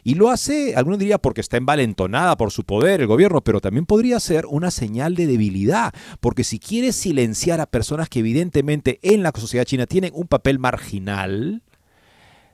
Y 0.07 0.15
lo 0.15 0.29
hace, 0.29 0.73
alguno 0.77 0.95
diría, 0.95 1.17
porque 1.17 1.41
está 1.41 1.57
envalentonada 1.57 2.37
por 2.37 2.49
su 2.53 2.63
poder 2.63 3.01
el 3.01 3.07
gobierno, 3.07 3.41
pero 3.43 3.59
también 3.59 3.85
podría 3.85 4.21
ser 4.21 4.45
una 4.45 4.71
señal 4.71 5.15
de 5.15 5.27
debilidad, 5.27 5.93
porque 6.21 6.45
si 6.45 6.59
quiere 6.59 6.93
silenciar 6.93 7.59
a 7.59 7.65
personas 7.65 8.07
que 8.07 8.19
evidentemente 8.19 8.99
en 9.01 9.21
la 9.21 9.33
sociedad 9.35 9.65
china 9.65 9.85
tienen 9.85 10.13
un 10.13 10.27
papel 10.27 10.59
marginal, 10.59 11.61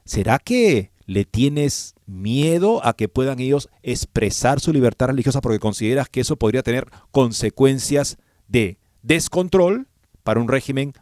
¿será 0.04 0.40
que 0.40 0.94
le 1.06 1.26
tienes 1.26 1.94
miedo 2.08 2.84
a 2.84 2.94
que 2.94 3.08
puedan 3.08 3.40
ellos 3.40 3.70
expresar 3.84 4.60
su 4.60 4.74
libertad 4.74 5.10
religiosa 5.10 5.40
porque 5.40 5.60
consideras 5.60 6.10
que 6.10 6.22
eso 6.22 6.38
podría 6.38 6.64
tener 6.64 6.88
consecuencias 7.12 8.18
de 8.48 8.80
descontrol 9.04 9.88
para 10.24 10.40
un 10.40 10.48
régimen 10.48 10.94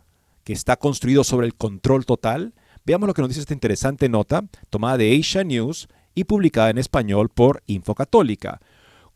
que 0.43 0.51
está 0.51 0.75
construido 0.75 1.23
sobre 1.23 1.47
el 1.47 1.55
control 1.55 2.05
total. 2.05 2.53
Veamos 2.83 3.07
lo 3.07 3.13
que 3.13 3.21
nos 3.21 3.29
dice 3.29 3.39
esta 3.39 3.53
interesante 3.53 4.09
nota 4.09 4.43
tomada 4.69 4.97
de 4.97 5.17
Asia 5.17 5.45
News 5.45 5.87
y 6.15 6.25
publicada 6.25 6.69
en 6.69 6.77
español 6.77 7.29
por 7.29 7.63
Info 7.67 7.95
Católica. 7.95 8.59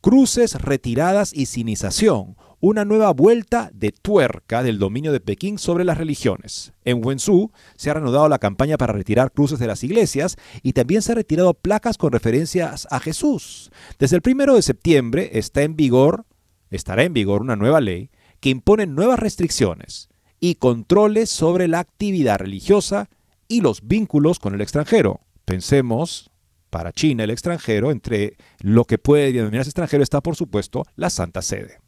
Cruces, 0.01 0.55
retiradas 0.55 1.33
y 1.33 1.47
cinización. 1.47 2.35
una 2.59 2.85
nueva 2.85 3.11
vuelta 3.11 3.69
de 3.73 3.91
tuerca 3.91 4.63
del 4.63 4.79
dominio 4.79 5.11
de 5.11 5.19
Pekín 5.19 5.59
sobre 5.59 5.83
las 5.83 5.99
religiones. 5.99 6.73
En 6.83 7.05
Wenzhou 7.05 7.51
se 7.75 7.89
ha 7.89 7.93
reanudado 7.93 8.27
la 8.27 8.39
campaña 8.39 8.77
para 8.77 8.93
retirar 8.93 9.31
cruces 9.31 9.59
de 9.59 9.67
las 9.67 9.83
iglesias 9.83 10.35
y 10.63 10.73
también 10.73 11.03
se 11.03 11.11
han 11.11 11.17
retirado 11.17 11.53
placas 11.53 11.97
con 11.97 12.11
referencias 12.11 12.87
a 12.89 12.99
Jesús. 12.99 13.71
Desde 13.99 14.15
el 14.15 14.23
primero 14.23 14.55
de 14.55 14.63
septiembre 14.63 15.31
está 15.33 15.61
en 15.61 15.75
vigor, 15.75 16.25
estará 16.71 17.03
en 17.03 17.13
vigor 17.13 17.41
una 17.41 17.55
nueva 17.55 17.81
ley 17.81 18.09
que 18.39 18.49
impone 18.49 18.87
nuevas 18.87 19.19
restricciones 19.19 20.09
y 20.39 20.55
controles 20.55 21.29
sobre 21.29 21.67
la 21.67 21.79
actividad 21.79 22.39
religiosa 22.39 23.09
y 23.47 23.61
los 23.61 23.87
vínculos 23.87 24.39
con 24.39 24.55
el 24.55 24.61
extranjero. 24.61 25.21
Pensemos, 25.45 26.31
para 26.75 26.91
China 26.91 27.23
el 27.23 27.29
extranjero, 27.29 27.89
entre 27.89 28.35
lo 28.59 28.83
que 28.83 28.97
puede 28.97 29.31
denominarse 29.31 29.69
extranjero 29.69 30.03
está 30.03 30.19
por 30.19 30.35
supuesto 30.35 30.83
la 30.97 31.09
Santa 31.09 31.41
Sede. 31.41 31.79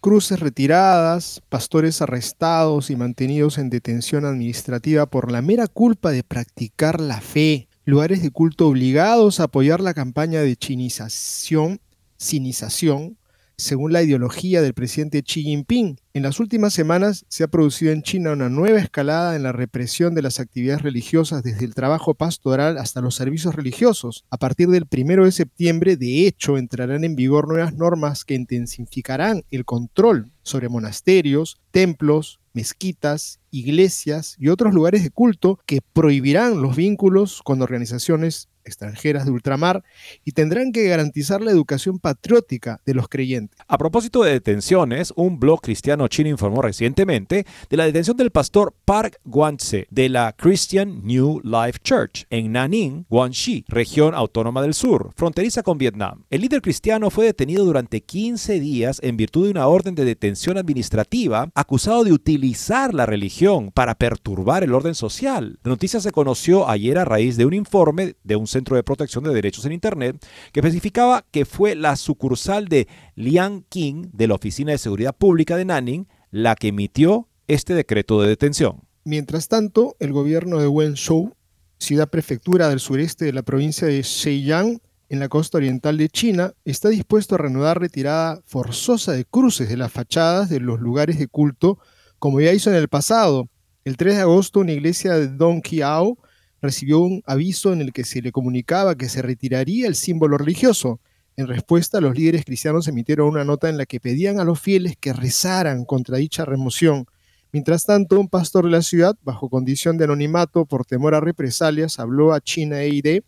Cruces 0.00 0.40
retiradas, 0.40 1.40
pastores 1.48 2.02
arrestados 2.02 2.90
y 2.90 2.96
mantenidos 2.96 3.58
en 3.58 3.70
detención 3.70 4.24
administrativa 4.24 5.06
por 5.06 5.30
la 5.30 5.40
mera 5.40 5.68
culpa 5.68 6.10
de 6.10 6.24
practicar 6.24 7.00
la 7.00 7.20
fe, 7.20 7.68
lugares 7.84 8.24
de 8.24 8.32
culto 8.32 8.66
obligados 8.66 9.38
a 9.38 9.44
apoyar 9.44 9.80
la 9.80 9.94
campaña 9.94 10.40
de 10.40 10.56
chinización, 10.56 11.78
sinización, 12.16 13.16
según 13.56 13.92
la 13.92 14.02
ideología 14.02 14.62
del 14.62 14.74
presidente 14.74 15.22
Xi 15.22 15.42
Jinping. 15.42 15.98
En 16.12 16.22
las 16.22 16.40
últimas 16.40 16.72
semanas 16.72 17.24
se 17.28 17.44
ha 17.44 17.48
producido 17.48 17.92
en 17.92 18.02
China 18.02 18.32
una 18.32 18.48
nueva 18.48 18.78
escalada 18.78 19.36
en 19.36 19.42
la 19.42 19.52
represión 19.52 20.14
de 20.14 20.22
las 20.22 20.40
actividades 20.40 20.82
religiosas 20.82 21.42
desde 21.42 21.64
el 21.64 21.74
trabajo 21.74 22.14
pastoral 22.14 22.78
hasta 22.78 23.00
los 23.00 23.14
servicios 23.14 23.54
religiosos. 23.54 24.24
A 24.30 24.36
partir 24.36 24.68
del 24.68 24.86
1 24.90 25.24
de 25.24 25.32
septiembre, 25.32 25.96
de 25.96 26.26
hecho, 26.26 26.56
entrarán 26.58 27.04
en 27.04 27.16
vigor 27.16 27.48
nuevas 27.48 27.74
normas 27.74 28.24
que 28.24 28.34
intensificarán 28.34 29.44
el 29.50 29.64
control 29.64 30.30
sobre 30.42 30.68
monasterios, 30.68 31.60
templos, 31.70 32.40
mezquitas, 32.52 33.40
iglesias 33.50 34.36
y 34.38 34.48
otros 34.48 34.72
lugares 34.72 35.02
de 35.02 35.10
culto 35.10 35.58
que 35.66 35.80
prohibirán 35.92 36.62
los 36.62 36.76
vínculos 36.76 37.42
con 37.42 37.60
organizaciones 37.60 38.48
extranjeras 38.64 39.24
de 39.24 39.30
ultramar 39.30 39.84
y 40.24 40.32
tendrán 40.32 40.72
que 40.72 40.88
garantizar 40.88 41.40
la 41.40 41.50
educación 41.50 41.98
patriótica 41.98 42.80
de 42.84 42.94
los 42.94 43.08
creyentes. 43.08 43.58
A 43.66 43.78
propósito 43.78 44.22
de 44.22 44.32
detenciones, 44.32 45.12
un 45.16 45.38
blog 45.38 45.60
cristiano 45.60 46.08
chino 46.08 46.28
informó 46.28 46.62
recientemente 46.62 47.46
de 47.68 47.76
la 47.76 47.84
detención 47.84 48.16
del 48.16 48.30
pastor 48.30 48.74
Park 48.84 49.20
Guanze 49.24 49.86
de 49.90 50.08
la 50.08 50.34
Christian 50.36 51.04
New 51.04 51.40
Life 51.42 51.78
Church 51.82 52.26
en 52.30 52.52
Nanning, 52.52 53.06
Guangxi, 53.08 53.64
región 53.68 54.14
autónoma 54.14 54.62
del 54.62 54.74
sur, 54.74 55.12
fronteriza 55.16 55.62
con 55.62 55.78
Vietnam. 55.78 56.24
El 56.30 56.42
líder 56.42 56.62
cristiano 56.62 57.10
fue 57.10 57.26
detenido 57.26 57.64
durante 57.64 58.02
15 58.02 58.60
días 58.60 59.00
en 59.02 59.16
virtud 59.16 59.44
de 59.44 59.50
una 59.50 59.66
orden 59.66 59.94
de 59.94 60.04
detención 60.04 60.58
administrativa 60.58 61.50
acusado 61.54 62.04
de 62.04 62.12
utilizar 62.12 62.94
la 62.94 63.06
religión 63.06 63.70
para 63.72 63.94
perturbar 63.94 64.64
el 64.64 64.74
orden 64.74 64.94
social. 64.94 65.58
La 65.62 65.70
noticia 65.70 66.00
se 66.00 66.12
conoció 66.12 66.68
ayer 66.68 66.98
a 66.98 67.04
raíz 67.04 67.36
de 67.36 67.46
un 67.46 67.54
informe 67.54 68.14
de 68.22 68.36
un 68.36 68.46
Centro 68.54 68.76
de 68.76 68.84
Protección 68.84 69.24
de 69.24 69.34
Derechos 69.34 69.66
en 69.66 69.72
Internet, 69.72 70.24
que 70.52 70.60
especificaba 70.60 71.26
que 71.32 71.44
fue 71.44 71.74
la 71.74 71.96
sucursal 71.96 72.68
de 72.68 72.86
Liang 73.16 73.64
King 73.68 74.06
de 74.12 74.28
la 74.28 74.34
Oficina 74.36 74.70
de 74.70 74.78
Seguridad 74.78 75.14
Pública 75.14 75.56
de 75.56 75.64
Nanning 75.64 76.06
la 76.30 76.54
que 76.54 76.68
emitió 76.68 77.28
este 77.48 77.74
decreto 77.74 78.22
de 78.22 78.28
detención. 78.28 78.82
Mientras 79.04 79.48
tanto, 79.48 79.96
el 79.98 80.12
gobierno 80.12 80.60
de 80.60 80.68
Wenzhou, 80.68 81.34
ciudad 81.78 82.08
prefectura 82.08 82.68
del 82.68 82.78
sureste 82.78 83.24
de 83.24 83.32
la 83.32 83.42
provincia 83.42 83.88
de 83.88 84.02
Zhejiang, 84.02 84.80
en 85.08 85.18
la 85.18 85.28
costa 85.28 85.58
oriental 85.58 85.98
de 85.98 86.08
China, 86.08 86.52
está 86.64 86.88
dispuesto 86.88 87.34
a 87.34 87.38
reanudar 87.38 87.80
retirada 87.80 88.40
forzosa 88.46 89.12
de 89.12 89.24
cruces 89.24 89.68
de 89.68 89.76
las 89.76 89.92
fachadas 89.92 90.48
de 90.48 90.60
los 90.60 90.80
lugares 90.80 91.18
de 91.18 91.26
culto, 91.26 91.78
como 92.18 92.40
ya 92.40 92.52
hizo 92.52 92.70
en 92.70 92.76
el 92.76 92.88
pasado. 92.88 93.48
El 93.84 93.96
3 93.96 94.14
de 94.14 94.22
agosto, 94.22 94.60
una 94.60 94.72
iglesia 94.72 95.14
de 95.14 95.28
Dongqiao 95.28 96.18
recibió 96.64 96.98
un 96.98 97.22
aviso 97.26 97.72
en 97.72 97.80
el 97.80 97.92
que 97.92 98.04
se 98.04 98.22
le 98.22 98.32
comunicaba 98.32 98.96
que 98.96 99.08
se 99.08 99.22
retiraría 99.22 99.86
el 99.86 99.94
símbolo 99.94 100.38
religioso. 100.38 100.98
En 101.36 101.46
respuesta, 101.46 102.00
los 102.00 102.16
líderes 102.16 102.44
cristianos 102.44 102.88
emitieron 102.88 103.28
una 103.28 103.44
nota 103.44 103.68
en 103.68 103.76
la 103.76 103.86
que 103.86 104.00
pedían 104.00 104.40
a 104.40 104.44
los 104.44 104.60
fieles 104.60 104.96
que 104.98 105.12
rezaran 105.12 105.84
contra 105.84 106.16
dicha 106.16 106.44
remoción. 106.44 107.06
Mientras 107.52 107.84
tanto, 107.84 108.18
un 108.18 108.28
pastor 108.28 108.64
de 108.64 108.70
la 108.70 108.82
ciudad, 108.82 109.14
bajo 109.22 109.48
condición 109.48 109.96
de 109.96 110.04
anonimato 110.04 110.64
por 110.64 110.84
temor 110.84 111.14
a 111.14 111.20
represalias, 111.20 111.98
habló 112.00 112.32
a 112.32 112.40
China 112.40 112.80
EID 112.80 113.22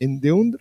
de 0.00 0.32
un 0.32 0.56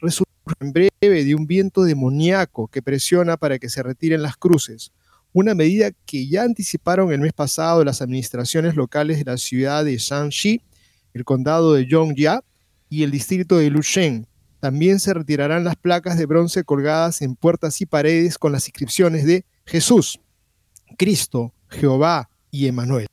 en 0.59 0.73
breve 0.73 1.23
de 1.23 1.35
un 1.35 1.47
viento 1.47 1.83
demoníaco 1.83 2.67
que 2.67 2.81
presiona 2.81 3.37
para 3.37 3.59
que 3.59 3.69
se 3.69 3.83
retiren 3.83 4.21
las 4.21 4.35
cruces, 4.35 4.91
una 5.31 5.53
medida 5.53 5.91
que 6.05 6.27
ya 6.27 6.43
anticiparon 6.43 7.13
el 7.13 7.19
mes 7.21 7.33
pasado 7.33 7.83
las 7.83 8.01
administraciones 8.01 8.75
locales 8.75 9.19
de 9.19 9.25
la 9.25 9.37
ciudad 9.37 9.85
de 9.85 9.97
Shanxi 9.97 10.61
el 11.19 11.25
condado 11.25 11.73
de 11.73 11.85
Yongjia 11.85 12.43
y 12.89 13.03
el 13.03 13.11
distrito 13.11 13.57
de 13.57 13.69
Lushen. 13.69 14.25
También 14.59 14.99
se 14.99 15.13
retirarán 15.13 15.63
las 15.63 15.75
placas 15.75 16.17
de 16.17 16.25
bronce 16.25 16.63
colgadas 16.63 17.21
en 17.21 17.35
puertas 17.35 17.81
y 17.81 17.85
paredes 17.85 18.37
con 18.37 18.51
las 18.51 18.67
inscripciones 18.67 19.25
de 19.25 19.45
Jesús, 19.65 20.19
Cristo, 20.97 21.53
Jehová 21.69 22.29
y 22.51 22.67
Emanuel. 22.67 23.07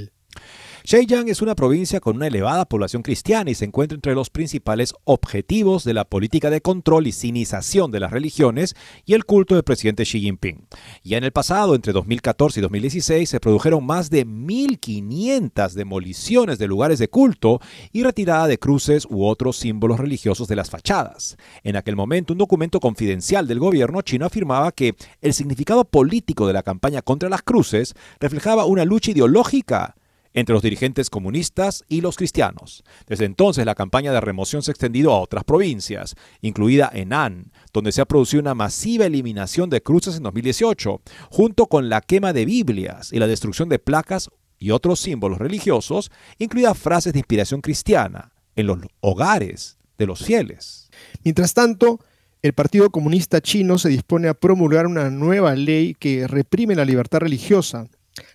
Zhejiang 0.89 1.29
es 1.29 1.43
una 1.43 1.57
provincia 1.57 1.99
con 1.99 2.15
una 2.15 2.29
elevada 2.29 2.65
población 2.65 3.03
cristiana 3.03 3.51
y 3.51 3.57
se 3.57 3.65
encuentra 3.65 3.97
entre 3.97 4.15
los 4.15 4.31
principales 4.31 4.95
objetivos 5.03 5.83
de 5.83 5.95
la 5.95 6.05
política 6.05 6.49
de 6.49 6.61
control 6.61 7.09
y 7.09 7.13
sinización 7.13 7.91
de 7.91 7.99
las 7.99 8.13
religiones 8.13 8.77
y 9.05 9.15
el 9.15 9.25
culto 9.25 9.57
del 9.57 9.65
presidente 9.65 10.05
Xi 10.05 10.21
Jinping. 10.21 10.69
Ya 11.03 11.19
en 11.19 11.25
el 11.25 11.33
pasado, 11.33 11.75
entre 11.75 11.93
2014 11.93 12.61
y 12.61 12.63
2016, 12.63 13.29
se 13.29 13.41
produjeron 13.41 13.85
más 13.85 14.11
de 14.11 14.25
1.500 14.25 15.73
demoliciones 15.73 16.57
de 16.61 16.69
lugares 16.69 17.01
de 17.01 17.09
culto 17.09 17.61
y 17.91 18.05
retirada 18.05 18.47
de 18.47 18.61
cruces 18.61 19.09
u 19.11 19.27
otros 19.27 19.57
símbolos 19.57 19.99
religiosos 19.99 20.47
de 20.47 20.55
las 20.55 20.71
fachadas. 20.71 21.37
En 21.65 21.75
aquel 21.75 21.97
momento, 21.97 22.33
un 22.33 22.39
documento 22.39 22.79
confidencial 22.79 23.49
del 23.49 23.59
gobierno 23.59 24.03
chino 24.03 24.25
afirmaba 24.25 24.71
que 24.71 24.95
el 25.21 25.35
significado 25.35 25.85
político 25.85 26.47
de 26.47 26.53
la 26.53 26.63
campaña 26.63 27.03
contra 27.03 27.29
las 27.29 27.43
cruces 27.43 27.97
reflejaba 28.21 28.67
una 28.67 28.85
lucha 28.85 29.11
ideológica 29.11 29.97
entre 30.37 30.53
los 30.53 30.63
dirigentes 30.63 31.09
comunistas 31.09 31.83
y 31.89 32.03
los 32.03 32.17
cristianos. 32.17 32.85
Desde 33.07 33.25
entonces 33.25 33.65
la 33.65 33.75
campaña 33.75 34.13
de 34.13 34.21
remoción 34.21 34.63
se 34.63 34.71
ha 34.71 34.75
extendido 34.75 35.13
a 35.13 35.21
otras 35.21 35.45
provincias, 35.45 36.15
incluida 36.43 36.91
Henan, 36.93 37.53
donde 37.73 37.91
se 37.91 38.03
ha 38.03 38.05
producido 38.05 38.43
una 38.43 38.55
masiva 38.55 39.07
eliminación 39.07 39.71
de 39.71 39.81
cruces 39.81 40.19
en 40.19 40.25
2018, 40.25 41.01
junto 41.31 41.67
con 41.67 41.89
la 41.89 42.03
quema 42.03 42.35
de 42.35 42.45
Biblias 42.45 43.15
y 43.15 43.19
la 43.19 43.27
destrucción 43.27 43.71
de 43.71 43.79
placas 43.79 44.29
y 44.59 44.73
otros 44.73 45.01
símbolos 45.01 45.39
religiosos, 45.39 46.11
incluidas 46.39 46.79
frases 46.79 47.15
de 47.15 47.21
inspiración 47.21 47.63
cristiana, 47.63 48.33
en 48.57 48.67
los 48.67 48.79
hogares 49.01 49.79
de 49.97 50.07
los 50.07 50.23
fieles. 50.23 50.91
Mientras 51.25 51.55
tanto, 51.55 52.01
el 52.43 52.53
Partido 52.53 52.91
Comunista 52.91 53.41
Chino 53.41 53.79
se 53.79 53.89
dispone 53.89 54.29
a 54.29 54.35
promulgar 54.35 54.87
una 54.87 55.09
nueva 55.09 55.55
ley 55.55 55.95
que 55.95 56.29
reprime 56.29 56.75
la 56.75 56.85
libertad 56.85 57.21
religiosa 57.21 57.89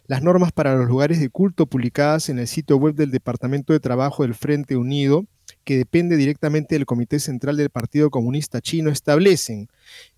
las 0.08 0.22
normas 0.22 0.52
para 0.52 0.76
los 0.76 0.88
lugares 0.88 1.20
de 1.20 1.30
culto 1.30 1.66
publicadas 1.66 2.30
en 2.30 2.40
el 2.40 2.48
sitio 2.48 2.78
web 2.78 2.96
del 2.96 3.12
Departamento 3.12 3.74
de 3.74 3.80
Trabajo 3.80 4.24
del 4.24 4.36
Frente 4.36 4.76
Unido, 4.76 5.26
que 5.64 5.78
depende 5.78 6.18
directamente 6.18 6.76
del 6.76 6.86
Comité 6.86 7.20
Central 7.20 7.58
del 7.58 7.70
Partido 7.70 8.10
Comunista 8.10 8.62
Chino, 8.62 8.90
establecen 8.90 9.70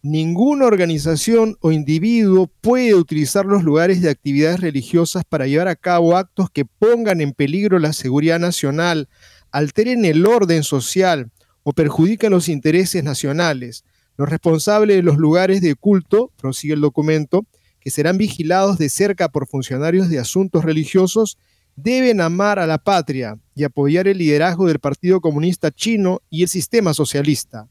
ninguna 0.02 0.66
organización 0.66 1.58
o 1.60 1.72
individuo 1.72 2.50
puede 2.62 2.96
utilizar 2.96 3.46
los 3.46 3.64
lugares 3.64 4.02
de 4.02 4.10
actividades 4.10 4.62
religiosas 4.62 5.24
para 5.28 5.48
llevar 5.48 5.68
a 5.68 5.76
cabo 5.76 6.16
actos 6.16 6.50
que 6.50 6.66
pongan 6.66 7.22
en 7.22 7.34
peligro 7.34 7.80
la 7.80 7.94
seguridad 7.94 8.40
nacional, 8.40 9.10
alteren 9.52 10.06
el 10.06 10.26
orden 10.26 10.64
social 10.64 11.32
o 11.64 11.74
perjudiquen 11.74 12.32
los 12.32 12.50
intereses 12.50 13.04
nacionales. 13.04 13.84
Los 14.18 14.30
responsables 14.30 14.98
de 14.98 15.04
los 15.04 15.18
lugares 15.18 15.62
de 15.62 15.76
culto, 15.76 16.32
prosigue 16.38 16.74
el 16.74 16.82
documento, 16.82 17.46
que 17.84 17.92
serán 17.92 18.18
vigilados 18.18 18.78
de 18.78 18.88
cerca 18.88 19.28
por 19.28 19.46
funcionarios 19.46 20.08
de 20.08 20.18
asuntos 20.18 20.64
religiosos, 20.64 21.38
deben 21.76 22.22
amar 22.22 22.60
a 22.60 22.68
la 22.68 22.78
patria 22.78 23.38
y 23.56 23.66
apoyar 23.66 24.08
el 24.08 24.20
liderazgo 24.20 24.68
del 24.68 24.80
Partido 24.80 25.20
Comunista 25.20 25.70
Chino 25.70 26.22
y 26.30 26.44
el 26.44 26.50
sistema 26.50 26.94
socialista. 26.94 27.68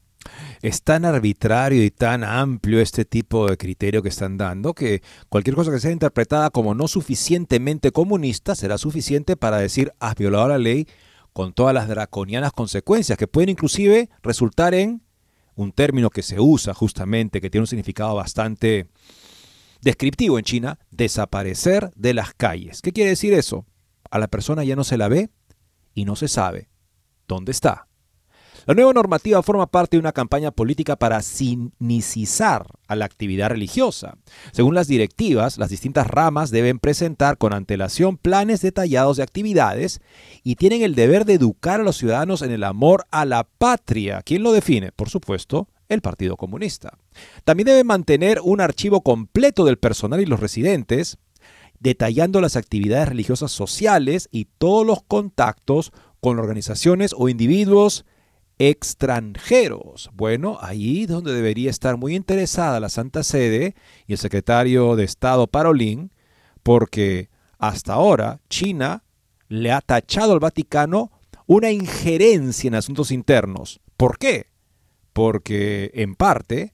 Es 0.61 0.83
tan 0.83 1.03
arbitrario 1.03 1.83
y 1.83 1.89
tan 1.89 2.23
amplio 2.23 2.79
este 2.79 3.05
tipo 3.05 3.49
de 3.49 3.57
criterio 3.57 4.03
que 4.03 4.09
están 4.09 4.37
dando 4.37 4.73
que 4.73 5.01
cualquier 5.29 5.55
cosa 5.55 5.71
que 5.71 5.79
sea 5.79 5.91
interpretada 5.91 6.51
como 6.51 6.75
no 6.75 6.87
suficientemente 6.87 7.91
comunista 7.91 8.55
será 8.55 8.77
suficiente 8.77 9.35
para 9.35 9.57
decir 9.57 9.91
has 9.99 10.15
violado 10.15 10.47
la 10.47 10.59
ley 10.59 10.87
con 11.33 11.53
todas 11.53 11.73
las 11.73 11.87
draconianas 11.87 12.53
consecuencias 12.53 13.17
que 13.17 13.27
pueden 13.27 13.49
inclusive 13.49 14.09
resultar 14.21 14.75
en 14.75 15.01
un 15.55 15.71
término 15.71 16.09
que 16.09 16.21
se 16.21 16.39
usa 16.39 16.73
justamente, 16.73 17.41
que 17.41 17.49
tiene 17.49 17.63
un 17.63 17.67
significado 17.67 18.15
bastante 18.15 18.87
descriptivo 19.83 20.39
en 20.39 20.45
China, 20.45 20.79
desaparecer 20.91 21.91
de 21.95 22.13
las 22.13 22.33
calles. 22.33 22.81
¿Qué 22.81 22.91
quiere 22.91 23.11
decir 23.11 23.33
eso? 23.33 23.65
A 24.09 24.19
la 24.19 24.27
persona 24.27 24.63
ya 24.63 24.75
no 24.75 24.83
se 24.83 24.97
la 24.97 25.07
ve 25.07 25.29
y 25.93 26.05
no 26.05 26.15
se 26.15 26.27
sabe 26.27 26.69
dónde 27.27 27.51
está. 27.51 27.87
La 28.65 28.75
nueva 28.75 28.93
normativa 28.93 29.43
forma 29.43 29.67
parte 29.67 29.97
de 29.97 29.99
una 29.99 30.13
campaña 30.13 30.51
política 30.51 30.95
para 30.95 31.21
sinicizar 31.21 32.65
a 32.87 32.95
la 32.95 33.03
actividad 33.03 33.49
religiosa. 33.49 34.15
Según 34.53 34.73
las 34.73 34.87
directivas, 34.87 35.57
las 35.57 35.69
distintas 35.69 36.07
ramas 36.07 36.49
deben 36.49 36.79
presentar 36.79 37.37
con 37.37 37.53
antelación 37.53 38.17
planes 38.17 38.61
detallados 38.61 39.17
de 39.17 39.23
actividades 39.23 39.99
y 40.43 40.55
tienen 40.55 40.81
el 40.81 40.95
deber 40.95 41.25
de 41.25 41.33
educar 41.33 41.81
a 41.81 41.83
los 41.83 41.97
ciudadanos 41.97 42.41
en 42.41 42.51
el 42.51 42.63
amor 42.63 43.05
a 43.11 43.25
la 43.25 43.43
patria. 43.43 44.21
¿Quién 44.21 44.43
lo 44.43 44.53
define? 44.53 44.93
Por 44.93 45.09
supuesto, 45.09 45.67
el 45.93 46.01
Partido 46.01 46.37
Comunista. 46.37 46.97
También 47.43 47.67
deben 47.67 47.87
mantener 47.87 48.39
un 48.43 48.61
archivo 48.61 49.01
completo 49.01 49.65
del 49.65 49.77
personal 49.77 50.21
y 50.21 50.25
los 50.25 50.39
residentes, 50.39 51.17
detallando 51.79 52.41
las 52.41 52.55
actividades 52.55 53.09
religiosas 53.09 53.51
sociales 53.51 54.29
y 54.31 54.45
todos 54.57 54.85
los 54.85 55.03
contactos 55.03 55.91
con 56.21 56.39
organizaciones 56.39 57.13
o 57.17 57.29
individuos 57.29 58.05
extranjeros. 58.57 60.09
Bueno, 60.13 60.57
ahí 60.61 61.03
es 61.03 61.09
donde 61.09 61.33
debería 61.33 61.69
estar 61.69 61.97
muy 61.97 62.15
interesada 62.15 62.79
la 62.79 62.89
Santa 62.89 63.23
Sede 63.23 63.75
y 64.07 64.13
el 64.13 64.17
secretario 64.17 64.95
de 64.95 65.03
Estado 65.03 65.47
Parolín, 65.47 66.11
porque 66.61 67.29
hasta 67.57 67.93
ahora 67.93 68.39
China 68.49 69.03
le 69.49 69.71
ha 69.71 69.81
tachado 69.81 70.33
al 70.33 70.39
Vaticano 70.39 71.11
una 71.45 71.71
injerencia 71.71 72.67
en 72.67 72.75
asuntos 72.75 73.11
internos. 73.11 73.81
¿Por 73.97 74.17
qué? 74.17 74.52
Porque 75.13 75.91
en 75.93 76.15
parte 76.15 76.73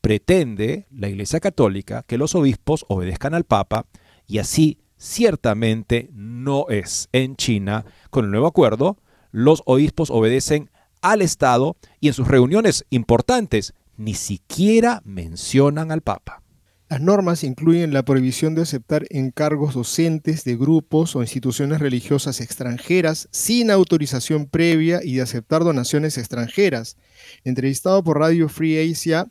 pretende 0.00 0.86
la 0.90 1.08
Iglesia 1.08 1.40
Católica 1.40 2.04
que 2.06 2.18
los 2.18 2.34
obispos 2.34 2.84
obedezcan 2.88 3.34
al 3.34 3.44
Papa 3.44 3.86
y 4.26 4.38
así 4.38 4.78
ciertamente 4.96 6.10
no 6.12 6.66
es. 6.68 7.08
En 7.12 7.36
China, 7.36 7.84
con 8.10 8.24
el 8.26 8.30
nuevo 8.30 8.46
acuerdo, 8.46 8.98
los 9.32 9.62
obispos 9.66 10.10
obedecen 10.10 10.70
al 11.02 11.22
Estado 11.22 11.76
y 12.00 12.08
en 12.08 12.14
sus 12.14 12.28
reuniones 12.28 12.86
importantes 12.90 13.74
ni 13.96 14.14
siquiera 14.14 15.02
mencionan 15.04 15.90
al 15.90 16.00
Papa. 16.00 16.43
Las 16.94 17.02
normas 17.02 17.42
incluyen 17.42 17.92
la 17.92 18.04
prohibición 18.04 18.54
de 18.54 18.62
aceptar 18.62 19.04
encargos 19.10 19.74
docentes 19.74 20.44
de 20.44 20.54
grupos 20.54 21.16
o 21.16 21.22
instituciones 21.22 21.80
religiosas 21.80 22.40
extranjeras 22.40 23.26
sin 23.32 23.72
autorización 23.72 24.46
previa 24.46 25.00
y 25.02 25.16
de 25.16 25.22
aceptar 25.22 25.64
donaciones 25.64 26.18
extranjeras. 26.18 26.96
Entrevistado 27.42 28.04
por 28.04 28.20
Radio 28.20 28.48
Free 28.48 28.92
Asia, 28.92 29.26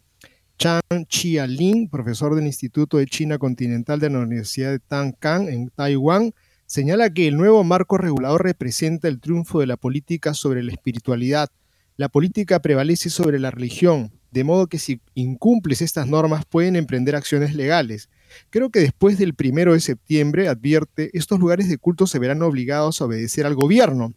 Chan 0.57 0.81
Chia-Lin, 1.07 1.87
profesor 1.87 2.35
del 2.35 2.47
Instituto 2.47 2.97
de 2.97 3.05
China 3.05 3.37
Continental 3.37 3.97
de 4.01 4.09
la 4.09 4.19
Universidad 4.19 4.71
de 4.71 4.79
Tankang 4.79 5.47
en 5.47 5.69
Taiwán, 5.69 6.33
señala 6.65 7.13
que 7.13 7.29
el 7.29 7.37
nuevo 7.37 7.63
marco 7.63 7.97
regulador 7.97 8.43
representa 8.43 9.07
el 9.07 9.21
triunfo 9.21 9.61
de 9.61 9.67
la 9.67 9.77
política 9.77 10.33
sobre 10.33 10.63
la 10.63 10.73
espiritualidad, 10.73 11.47
la 11.95 12.09
política 12.09 12.59
prevalece 12.59 13.09
sobre 13.09 13.39
la 13.39 13.51
religión, 13.51 14.11
de 14.33 14.43
modo 14.43 14.67
que 14.67 14.79
si 14.79 14.99
incumples 15.13 15.81
estas 15.81 16.07
normas 16.07 16.43
pueden 16.45 16.75
emprender 16.75 17.15
acciones 17.15 17.53
legales. 17.53 18.09
Creo 18.49 18.71
que 18.71 18.79
después 18.79 19.19
del 19.19 19.35
primero 19.35 19.73
de 19.73 19.79
septiembre, 19.79 20.47
advierte, 20.47 21.11
estos 21.13 21.39
lugares 21.39 21.69
de 21.69 21.77
culto 21.77 22.07
se 22.07 22.17
verán 22.17 22.41
obligados 22.41 22.99
a 22.99 23.05
obedecer 23.05 23.45
al 23.45 23.53
gobierno, 23.53 24.13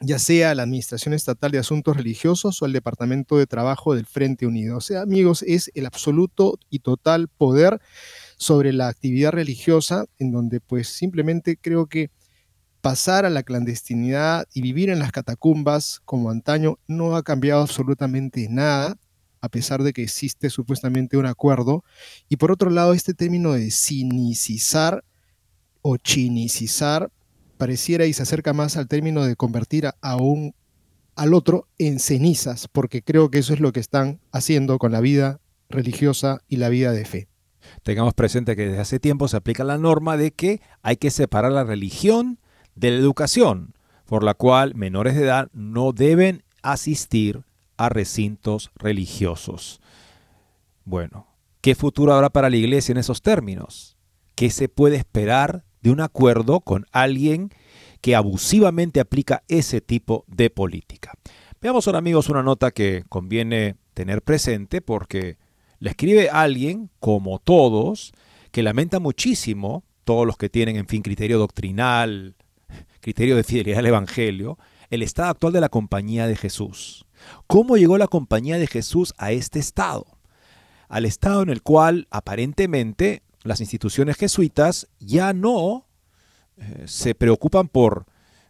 ya 0.00 0.18
sea 0.18 0.50
a 0.50 0.54
la 0.56 0.64
Administración 0.64 1.14
Estatal 1.14 1.52
de 1.52 1.58
Asuntos 1.58 1.96
Religiosos 1.96 2.60
o 2.60 2.64
al 2.64 2.72
Departamento 2.72 3.38
de 3.38 3.46
Trabajo 3.46 3.94
del 3.94 4.06
Frente 4.06 4.44
Unido. 4.44 4.76
O 4.78 4.80
sea, 4.80 5.02
amigos, 5.02 5.44
es 5.46 5.70
el 5.74 5.86
absoluto 5.86 6.58
y 6.68 6.80
total 6.80 7.28
poder 7.28 7.80
sobre 8.36 8.72
la 8.72 8.88
actividad 8.88 9.30
religiosa, 9.30 10.06
en 10.18 10.32
donde 10.32 10.58
pues 10.60 10.88
simplemente 10.88 11.56
creo 11.56 11.86
que 11.86 12.10
pasar 12.80 13.24
a 13.24 13.30
la 13.30 13.44
clandestinidad 13.44 14.46
y 14.52 14.62
vivir 14.62 14.90
en 14.90 14.98
las 14.98 15.12
catacumbas 15.12 16.02
como 16.04 16.28
antaño 16.28 16.78
no 16.88 17.14
ha 17.14 17.22
cambiado 17.22 17.62
absolutamente 17.62 18.48
nada, 18.50 18.98
a 19.44 19.50
pesar 19.50 19.82
de 19.82 19.92
que 19.92 20.02
existe 20.02 20.48
supuestamente 20.48 21.18
un 21.18 21.26
acuerdo. 21.26 21.84
Y 22.30 22.36
por 22.36 22.50
otro 22.50 22.70
lado, 22.70 22.94
este 22.94 23.12
término 23.12 23.52
de 23.52 23.70
cinicizar 23.70 25.04
o 25.82 25.98
chinicizar 25.98 27.12
pareciera 27.58 28.06
y 28.06 28.14
se 28.14 28.22
acerca 28.22 28.54
más 28.54 28.78
al 28.78 28.88
término 28.88 29.22
de 29.24 29.36
convertir 29.36 29.90
a 30.00 30.16
un 30.16 30.54
al 31.14 31.34
otro 31.34 31.68
en 31.78 32.00
cenizas, 32.00 32.66
porque 32.66 33.02
creo 33.02 33.30
que 33.30 33.38
eso 33.38 33.52
es 33.52 33.60
lo 33.60 33.70
que 33.70 33.78
están 33.78 34.18
haciendo 34.32 34.78
con 34.78 34.90
la 34.90 35.00
vida 35.00 35.40
religiosa 35.68 36.40
y 36.48 36.56
la 36.56 36.70
vida 36.70 36.90
de 36.90 37.04
fe. 37.04 37.28
Tengamos 37.82 38.14
presente 38.14 38.56
que 38.56 38.66
desde 38.66 38.80
hace 38.80 38.98
tiempo 38.98 39.28
se 39.28 39.36
aplica 39.36 39.62
la 39.62 39.78
norma 39.78 40.16
de 40.16 40.32
que 40.32 40.60
hay 40.82 40.96
que 40.96 41.10
separar 41.10 41.52
la 41.52 41.62
religión 41.62 42.40
de 42.74 42.90
la 42.90 42.96
educación, 42.96 43.74
por 44.06 44.24
la 44.24 44.34
cual 44.34 44.74
menores 44.74 45.14
de 45.14 45.22
edad 45.22 45.48
no 45.52 45.92
deben 45.92 46.42
asistir 46.62 47.44
a 47.76 47.88
recintos 47.88 48.70
religiosos. 48.76 49.80
Bueno, 50.84 51.26
¿qué 51.60 51.74
futuro 51.74 52.12
habrá 52.12 52.30
para 52.30 52.50
la 52.50 52.56
iglesia 52.56 52.92
en 52.92 52.98
esos 52.98 53.22
términos? 53.22 53.96
¿Qué 54.34 54.50
se 54.50 54.68
puede 54.68 54.96
esperar 54.96 55.64
de 55.80 55.90
un 55.90 56.00
acuerdo 56.00 56.60
con 56.60 56.86
alguien 56.92 57.50
que 58.00 58.14
abusivamente 58.14 59.00
aplica 59.00 59.42
ese 59.48 59.80
tipo 59.80 60.24
de 60.28 60.50
política? 60.50 61.12
Veamos 61.60 61.86
ahora 61.86 61.98
amigos 61.98 62.28
una 62.28 62.42
nota 62.42 62.70
que 62.70 63.04
conviene 63.08 63.76
tener 63.94 64.20
presente 64.22 64.82
porque 64.82 65.38
le 65.78 65.90
escribe 65.90 66.28
alguien, 66.28 66.90
como 67.00 67.38
todos, 67.38 68.12
que 68.50 68.62
lamenta 68.62 69.00
muchísimo, 69.00 69.84
todos 70.04 70.26
los 70.26 70.36
que 70.36 70.48
tienen, 70.48 70.76
en 70.76 70.86
fin, 70.86 71.02
criterio 71.02 71.38
doctrinal, 71.38 72.36
criterio 73.00 73.36
de 73.36 73.44
fidelidad 73.44 73.78
al 73.78 73.86
Evangelio, 73.86 74.58
el 74.90 75.02
estado 75.02 75.30
actual 75.30 75.52
de 75.52 75.60
la 75.60 75.68
compañía 75.68 76.26
de 76.26 76.36
Jesús. 76.36 77.06
¿Cómo 77.46 77.76
llegó 77.76 77.98
la 77.98 78.08
compañía 78.08 78.58
de 78.58 78.66
Jesús 78.66 79.14
a 79.18 79.32
este 79.32 79.58
estado? 79.58 80.06
Al 80.88 81.04
estado 81.04 81.42
en 81.42 81.50
el 81.50 81.62
cual 81.62 82.06
aparentemente 82.10 83.22
las 83.42 83.60
instituciones 83.60 84.16
jesuitas 84.16 84.88
ya 84.98 85.32
no 85.32 85.86
eh, 86.56 86.84
se 86.86 87.14
preocupan 87.14 87.68
por 87.68 88.06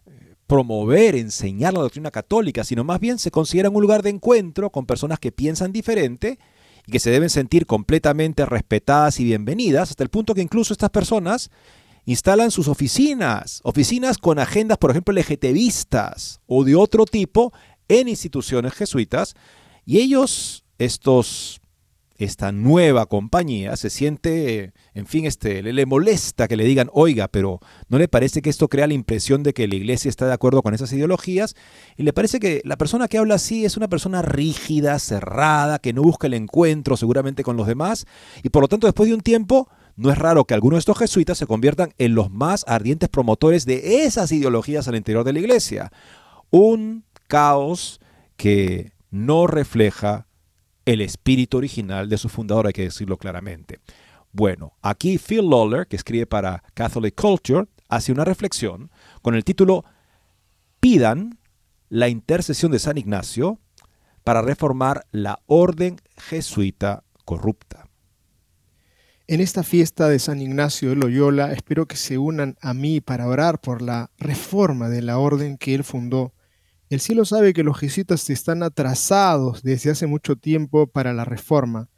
eh, 0.07 0.35
promover, 0.47 1.17
enseñar 1.17 1.75
la 1.75 1.81
doctrina 1.81 2.11
católica, 2.11 2.65
sino 2.65 2.85
más 2.85 3.01
bien 3.01 3.19
se 3.19 3.31
consideran 3.31 3.75
un 3.75 3.83
lugar 3.83 4.03
de 4.03 4.11
encuentro 4.11 4.71
con 4.71 4.87
personas 4.87 5.19
que 5.19 5.33
piensan 5.33 5.73
diferente 5.73 6.39
y 6.87 6.93
que 6.93 7.01
se 7.01 7.11
deben 7.11 7.31
sentir 7.31 7.67
completamente 7.67 8.45
respetadas 8.47 9.19
y 9.21 9.25
bienvenidas, 9.25 9.91
hasta 9.91 10.03
el 10.03 10.11
punto 10.11 10.35
que 10.35 10.43
incluso 10.43 10.73
estas 10.73 10.91
personas 10.91 11.51
instalan 12.05 12.51
sus 12.51 12.69
oficinas, 12.69 13.61
oficinas 13.65 14.19
con 14.19 14.39
agendas, 14.39 14.79
por 14.79 14.91
ejemplo, 14.91 15.15
LGTBistas 15.15 16.41
o 16.47 16.65
de 16.65 16.77
otro 16.77 17.07
tipo 17.07 17.53
en 17.89 18.09
instituciones 18.09 18.75
jesuitas, 18.75 19.35
y 19.85 19.99
ellos, 19.99 20.65
estos, 20.79 21.61
esta 22.17 22.53
nueva 22.53 23.07
compañía, 23.07 23.77
se 23.77 23.91
siente, 23.91 24.73
en 24.95 25.07
fin, 25.07 25.27
este, 25.27 25.63
le, 25.63 25.73
le, 25.73 25.85
molesta 25.85 26.49
que 26.49 26.57
le 26.57 26.65
digan, 26.65 26.89
oiga, 26.93 27.29
pero 27.29 27.61
¿no 27.89 27.99
le 27.99 28.09
parece 28.09 28.41
que 28.41 28.51
esto 28.51 28.69
crea 28.69 28.87
la 28.87 28.95
impresión 28.95 29.43
de 29.43 29.53
que 29.53 29.69
la 29.69 29.75
iglesia 29.75 30.09
está 30.09 30.27
de 30.27 30.33
acuerdo 30.33 30.63
con 30.63 30.75
esas 30.75 30.93
ideologías? 30.93 31.55
Y 31.97 32.05
le 32.05 32.13
parece 32.13 32.41
que 32.41 32.63
la 32.65 32.77
persona 32.77 33.09
que 33.09 33.19
habla 33.19 33.35
así 33.35 33.65
es 33.65 33.77
una 33.77 33.89
persona 33.89 34.23
rígida, 34.23 34.99
cerrada, 34.99 35.79
que 35.79 35.93
no 35.93 36.03
busca 36.03 36.27
el 36.27 36.35
encuentro 36.35 36.97
seguramente 36.97 37.43
con 37.43 37.57
los 37.57 37.67
demás, 37.67 38.07
y 38.43 38.49
por 38.49 38.63
lo 38.63 38.69
tanto 38.69 38.87
después 38.87 39.09
de 39.09 39.15
un 39.15 39.21
tiempo 39.21 39.69
no 39.97 40.11
es 40.11 40.19
raro 40.19 40.45
que 40.45 40.55
algunos 40.55 40.79
de 40.79 40.81
estos 40.81 40.99
jesuitas 40.99 41.39
se 41.39 41.47
conviertan 41.47 41.93
en 41.99 42.15
los 42.15 42.31
más 42.31 42.65
ardientes 42.67 43.09
promotores 43.09 43.65
de 43.65 44.05
esas 44.05 44.33
ideologías 44.33 44.89
al 44.89 44.97
interior 44.97 45.25
de 45.25 45.33
la 45.33 45.39
iglesia. 45.39 45.93
Un 46.51 47.05
caos 47.27 48.01
que 48.37 48.93
no 49.11 49.47
refleja 49.47 50.27
el 50.85 51.01
espíritu 51.01 51.59
original 51.59 52.09
de 52.09 52.19
su 52.19 52.29
fundador, 52.29 52.67
hay 52.67 52.73
que 52.73 52.83
decirlo 52.83 53.17
claramente. 53.17 53.81
Bueno, 54.33 54.73
aquí 54.83 55.19
Phil 55.19 55.49
Lawler, 55.49 55.87
que 55.87 55.97
escribe 55.97 56.27
para 56.27 56.63
Catholic 56.75 57.15
Culture, 57.15 57.67
hace 57.89 58.13
una 58.13 58.25
reflexión 58.25 58.91
con 59.23 59.35
el 59.35 59.45
título 59.45 59.85
Pidan 60.81 61.39
la 61.89 62.09
intercesión 62.09 62.73
de 62.73 62.81
San 62.81 62.99
Ignacio 62.99 63.61
para 64.25 64.43
reformar 64.43 65.07
la 65.13 65.41
orden 65.47 66.01
jesuita 66.17 67.05
corrupta. 67.25 67.89
En 69.27 69.41
esta 69.41 69.63
fiesta 69.63 70.09
de 70.09 70.19
San 70.19 70.43
Ignacio 70.43 70.91
de 70.91 70.97
Loyola 70.97 71.53
espero 71.53 71.87
que 71.87 71.97
se 71.97 72.19
unan 72.19 72.57
a 72.61 72.75
mí 72.75 73.01
para 73.01 73.27
orar 73.27 73.61
por 73.61 73.81
la 73.81 74.11
reforma 74.19 74.89
de 74.89 75.01
la 75.01 75.19
orden 75.19 75.57
que 75.57 75.75
él 75.75 75.85
fundó. 75.85 76.35
El 76.91 77.01
cielo 77.01 77.25
sabe 77.25 77.55
que 77.55 77.63
los 77.63 77.79
jesuitas 77.79 78.29
están 78.29 78.63
atrasados 78.63 79.63
desde 79.63 79.91
hace 79.91 80.07
mucho 80.07 80.37
tiempo 80.37 80.87
para 80.87 81.15
la 81.15 81.25
reforma. 81.25 81.89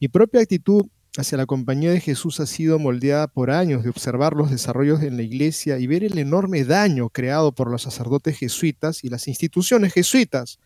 Mi 0.00 0.08
propia 0.08 0.40
actitud 0.40 0.86
hacia 1.18 1.38
la 1.38 1.46
compañía 1.46 1.90
de 1.90 2.00
Jesús 2.00 2.38
ha 2.40 2.46
sido 2.46 2.78
moldeada 2.78 3.26
por 3.26 3.50
años 3.50 3.82
de 3.82 3.90
observar 3.90 4.34
los 4.34 4.50
desarrollos 4.50 5.02
en 5.02 5.16
la 5.16 5.22
iglesia 5.22 5.78
y 5.78 5.86
ver 5.86 6.04
el 6.04 6.18
enorme 6.18 6.64
daño 6.64 7.08
creado 7.10 7.52
por 7.52 7.70
los 7.70 7.82
sacerdotes 7.82 8.38
jesuitas 8.38 9.02
y 9.02 9.08
las 9.08 9.26
instituciones 9.26 9.92
jesuitas. 9.92 10.60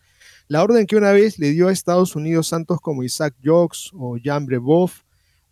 La 0.47 0.63
orden 0.63 0.85
que 0.85 0.97
una 0.97 1.11
vez 1.11 1.39
le 1.39 1.49
dio 1.51 1.67
a 1.67 1.71
Estados 1.71 2.15
Unidos 2.15 2.47
santos 2.47 2.79
como 2.81 3.03
Isaac 3.03 3.33
Jogues 3.43 3.91
o 3.93 4.17
Jean 4.17 4.45
Brebeuf 4.45 5.01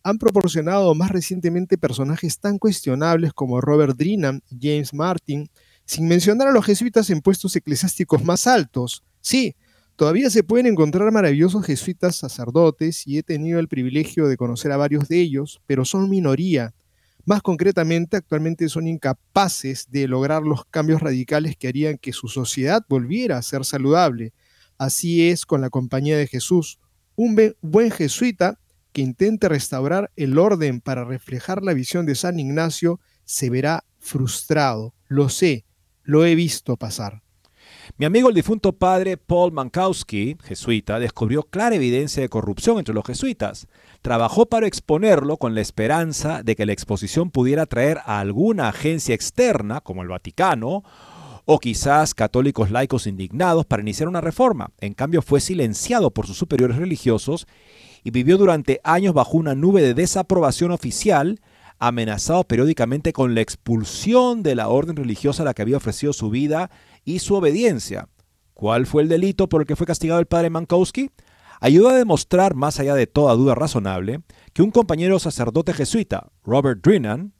han 0.03 0.17
proporcionado 0.17 0.93
más 0.93 1.11
recientemente 1.11 1.77
personajes 1.77 2.39
tan 2.39 2.57
cuestionables 2.57 3.33
como 3.33 3.61
Robert 3.61 3.97
Drinham 3.97 4.41
y 4.49 4.57
James 4.61 4.93
Martin, 4.93 5.49
sin 5.89 6.07
mencionar 6.07 6.47
a 6.47 6.51
los 6.51 6.65
jesuitas 6.65 7.09
en 7.09 7.19
puestos 7.19 7.55
eclesiásticos 7.55 8.23
más 8.23 8.45
altos. 8.45 9.03
Sí, 9.21 9.55
Todavía 9.95 10.29
se 10.29 10.43
pueden 10.43 10.65
encontrar 10.65 11.11
maravillosos 11.11 11.65
jesuitas 11.65 12.15
sacerdotes 12.15 13.05
y 13.05 13.17
he 13.17 13.21
tenido 13.21 13.59
el 13.59 13.67
privilegio 13.67 14.29
de 14.29 14.37
conocer 14.37 14.71
a 14.71 14.77
varios 14.77 15.09
de 15.09 15.19
ellos, 15.19 15.61
pero 15.67 15.83
son 15.83 16.09
minoría. 16.09 16.73
Más 17.25 17.41
concretamente, 17.41 18.15
actualmente 18.15 18.69
son 18.69 18.87
incapaces 18.87 19.91
de 19.91 20.07
lograr 20.07 20.43
los 20.43 20.63
cambios 20.63 21.01
radicales 21.01 21.57
que 21.57 21.67
harían 21.67 21.97
que 21.97 22.13
su 22.13 22.29
sociedad 22.29 22.81
volviera 22.87 23.37
a 23.37 23.41
ser 23.41 23.65
saludable. 23.65 24.31
Así 24.77 25.27
es 25.27 25.45
con 25.45 25.59
la 25.59 25.69
compañía 25.69 26.17
de 26.17 26.27
Jesús. 26.27 26.79
Un 27.17 27.53
buen 27.61 27.91
jesuita 27.91 28.57
que 28.93 29.01
intente 29.01 29.49
restaurar 29.49 30.11
el 30.15 30.37
orden 30.37 30.79
para 30.79 31.03
reflejar 31.03 31.61
la 31.61 31.73
visión 31.73 32.05
de 32.05 32.15
San 32.15 32.39
Ignacio 32.39 33.01
se 33.25 33.49
verá 33.49 33.83
frustrado. 33.99 34.93
Lo 35.09 35.27
sé, 35.27 35.65
lo 36.09 36.25
he 36.25 36.33
visto 36.33 36.75
pasar. 36.75 37.21
Mi 37.97 38.05
amigo 38.07 38.29
el 38.29 38.35
difunto 38.35 38.73
padre 38.73 39.15
Paul 39.17 39.51
Mankowski, 39.51 40.37
jesuita, 40.43 40.99
descubrió 40.99 41.43
clara 41.43 41.75
evidencia 41.75 42.23
de 42.23 42.29
corrupción 42.29 42.79
entre 42.79 42.95
los 42.95 43.05
jesuitas. 43.05 43.67
Trabajó 44.01 44.47
para 44.47 44.65
exponerlo 44.65 45.37
con 45.37 45.53
la 45.53 45.61
esperanza 45.61 46.41
de 46.41 46.55
que 46.55 46.65
la 46.65 46.73
exposición 46.73 47.29
pudiera 47.29 47.67
traer 47.67 47.99
a 48.05 48.19
alguna 48.19 48.69
agencia 48.69 49.13
externa, 49.13 49.81
como 49.81 50.01
el 50.01 50.07
Vaticano, 50.07 50.83
o 51.45 51.59
quizás 51.59 52.15
católicos 52.15 52.71
laicos 52.71 53.05
indignados 53.05 53.67
para 53.67 53.83
iniciar 53.83 54.09
una 54.09 54.21
reforma. 54.21 54.71
En 54.79 54.95
cambio, 54.95 55.21
fue 55.21 55.41
silenciado 55.41 56.09
por 56.09 56.25
sus 56.25 56.37
superiores 56.37 56.77
religiosos 56.77 57.45
y 58.03 58.09
vivió 58.09 58.39
durante 58.39 58.81
años 58.83 59.13
bajo 59.13 59.37
una 59.37 59.53
nube 59.53 59.83
de 59.83 59.93
desaprobación 59.93 60.71
oficial, 60.71 61.39
amenazado 61.79 62.43
periódicamente 62.43 63.13
con 63.13 63.33
la 63.33 63.41
expulsión 63.41 64.43
de 64.43 64.55
la 64.55 64.67
orden 64.67 64.95
religiosa 64.95 65.43
a 65.43 65.45
la 65.45 65.53
que 65.53 65.61
había 65.61 65.77
ofrecido 65.77 66.13
su 66.13 66.29
vida 66.29 66.69
y 67.05 67.19
su 67.19 67.35
obediencia. 67.35 68.09
¿Cuál 68.53 68.85
fue 68.85 69.03
el 69.03 69.09
delito 69.09 69.47
por 69.47 69.61
el 69.61 69.67
que 69.67 69.77
fue 69.77 69.87
castigado 69.87 70.19
el 70.19 70.25
padre 70.25 70.49
Mankowski? 70.49 71.09
Ayuda 71.61 71.91
a 71.91 71.97
demostrar, 71.97 72.55
más 72.55 72.79
allá 72.79 72.95
de 72.95 73.07
toda 73.07 73.33
duda 73.33 73.55
razonable, 73.55 74.21
que 74.53 74.61
un 74.61 74.71
compañero 74.71 75.19
sacerdote 75.19 75.73
jesuita, 75.73 76.27
Robert 76.43 76.81
Drinan, 76.83 77.33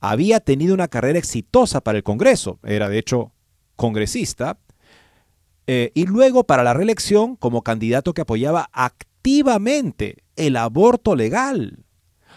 había 0.00 0.40
tenido 0.40 0.74
una 0.74 0.88
carrera 0.88 1.18
exitosa 1.18 1.80
para 1.80 1.98
el 1.98 2.04
Congreso, 2.04 2.58
era 2.62 2.88
de 2.88 2.98
hecho 2.98 3.32
congresista, 3.76 4.58
eh, 5.66 5.90
y 5.94 6.06
luego 6.06 6.44
para 6.44 6.62
la 6.62 6.74
reelección 6.74 7.36
como 7.36 7.62
candidato 7.62 8.14
que 8.14 8.22
apoyaba 8.22 8.68
activamente 8.72 10.18
el 10.36 10.56
aborto 10.56 11.16
legal. 11.16 11.85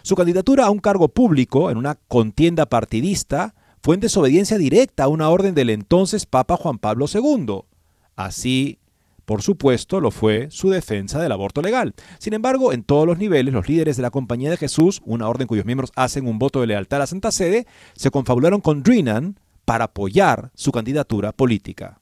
Su 0.02 0.16
candidatura 0.16 0.66
a 0.66 0.70
un 0.70 0.80
cargo 0.80 1.10
público 1.10 1.70
en 1.70 1.78
una 1.78 1.96
contienda 1.96 2.66
partidista 2.66 3.56
fue 3.82 3.96
en 3.96 4.02
desobediencia 4.02 4.58
directa 4.58 5.06
a 5.06 5.08
una 5.08 5.30
orden 5.30 5.56
del 5.56 5.70
entonces 5.70 6.26
Papa 6.26 6.58
Juan 6.58 6.78
Pablo 6.78 7.06
II. 7.12 7.62
Así, 8.16 8.80
por 9.26 9.42
supuesto, 9.42 10.00
lo 10.00 10.12
fue 10.12 10.48
su 10.52 10.70
defensa 10.70 11.22
del 11.22 11.32
aborto 11.32 11.62
legal. 11.62 11.94
Sin 12.18 12.34
embargo, 12.34 12.74
en 12.74 12.84
todos 12.84 13.06
los 13.06 13.18
niveles, 13.18 13.54
los 13.54 13.70
líderes 13.70 13.96
de 13.96 14.02
la 14.02 14.12
Compañía 14.12 14.50
de 14.50 14.58
Jesús, 14.58 15.02
una 15.06 15.30
orden 15.30 15.48
cuyos 15.48 15.66
miembros 15.66 15.92
hacen 15.96 16.28
un 16.28 16.40
voto 16.40 16.62
de 16.62 16.68
lealtad 16.68 16.98
a 16.98 17.00
la 17.00 17.08
Santa 17.08 17.32
Sede, 17.32 17.66
se 17.96 18.12
confabularon 18.12 18.60
con 18.60 18.84
Drinan 18.84 19.40
para 19.66 19.86
apoyar 19.86 20.52
su 20.56 20.72
candidatura 20.72 21.32
política. 21.32 22.02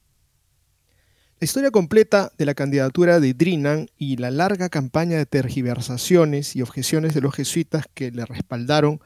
La 1.40 1.46
historia 1.46 1.70
completa 1.70 2.32
de 2.36 2.48
la 2.48 2.56
candidatura 2.56 3.20
de 3.20 3.36
Drinan 3.36 3.92
y 3.96 4.18
la 4.18 4.32
larga 4.32 4.70
campaña 4.70 5.18
de 5.18 5.28
tergiversaciones 5.28 6.56
y 6.56 6.64
objeciones 6.64 7.14
de 7.14 7.22
los 7.22 7.36
jesuitas 7.36 7.86
que 7.94 8.10
le 8.10 8.26
respaldaron 8.26 9.00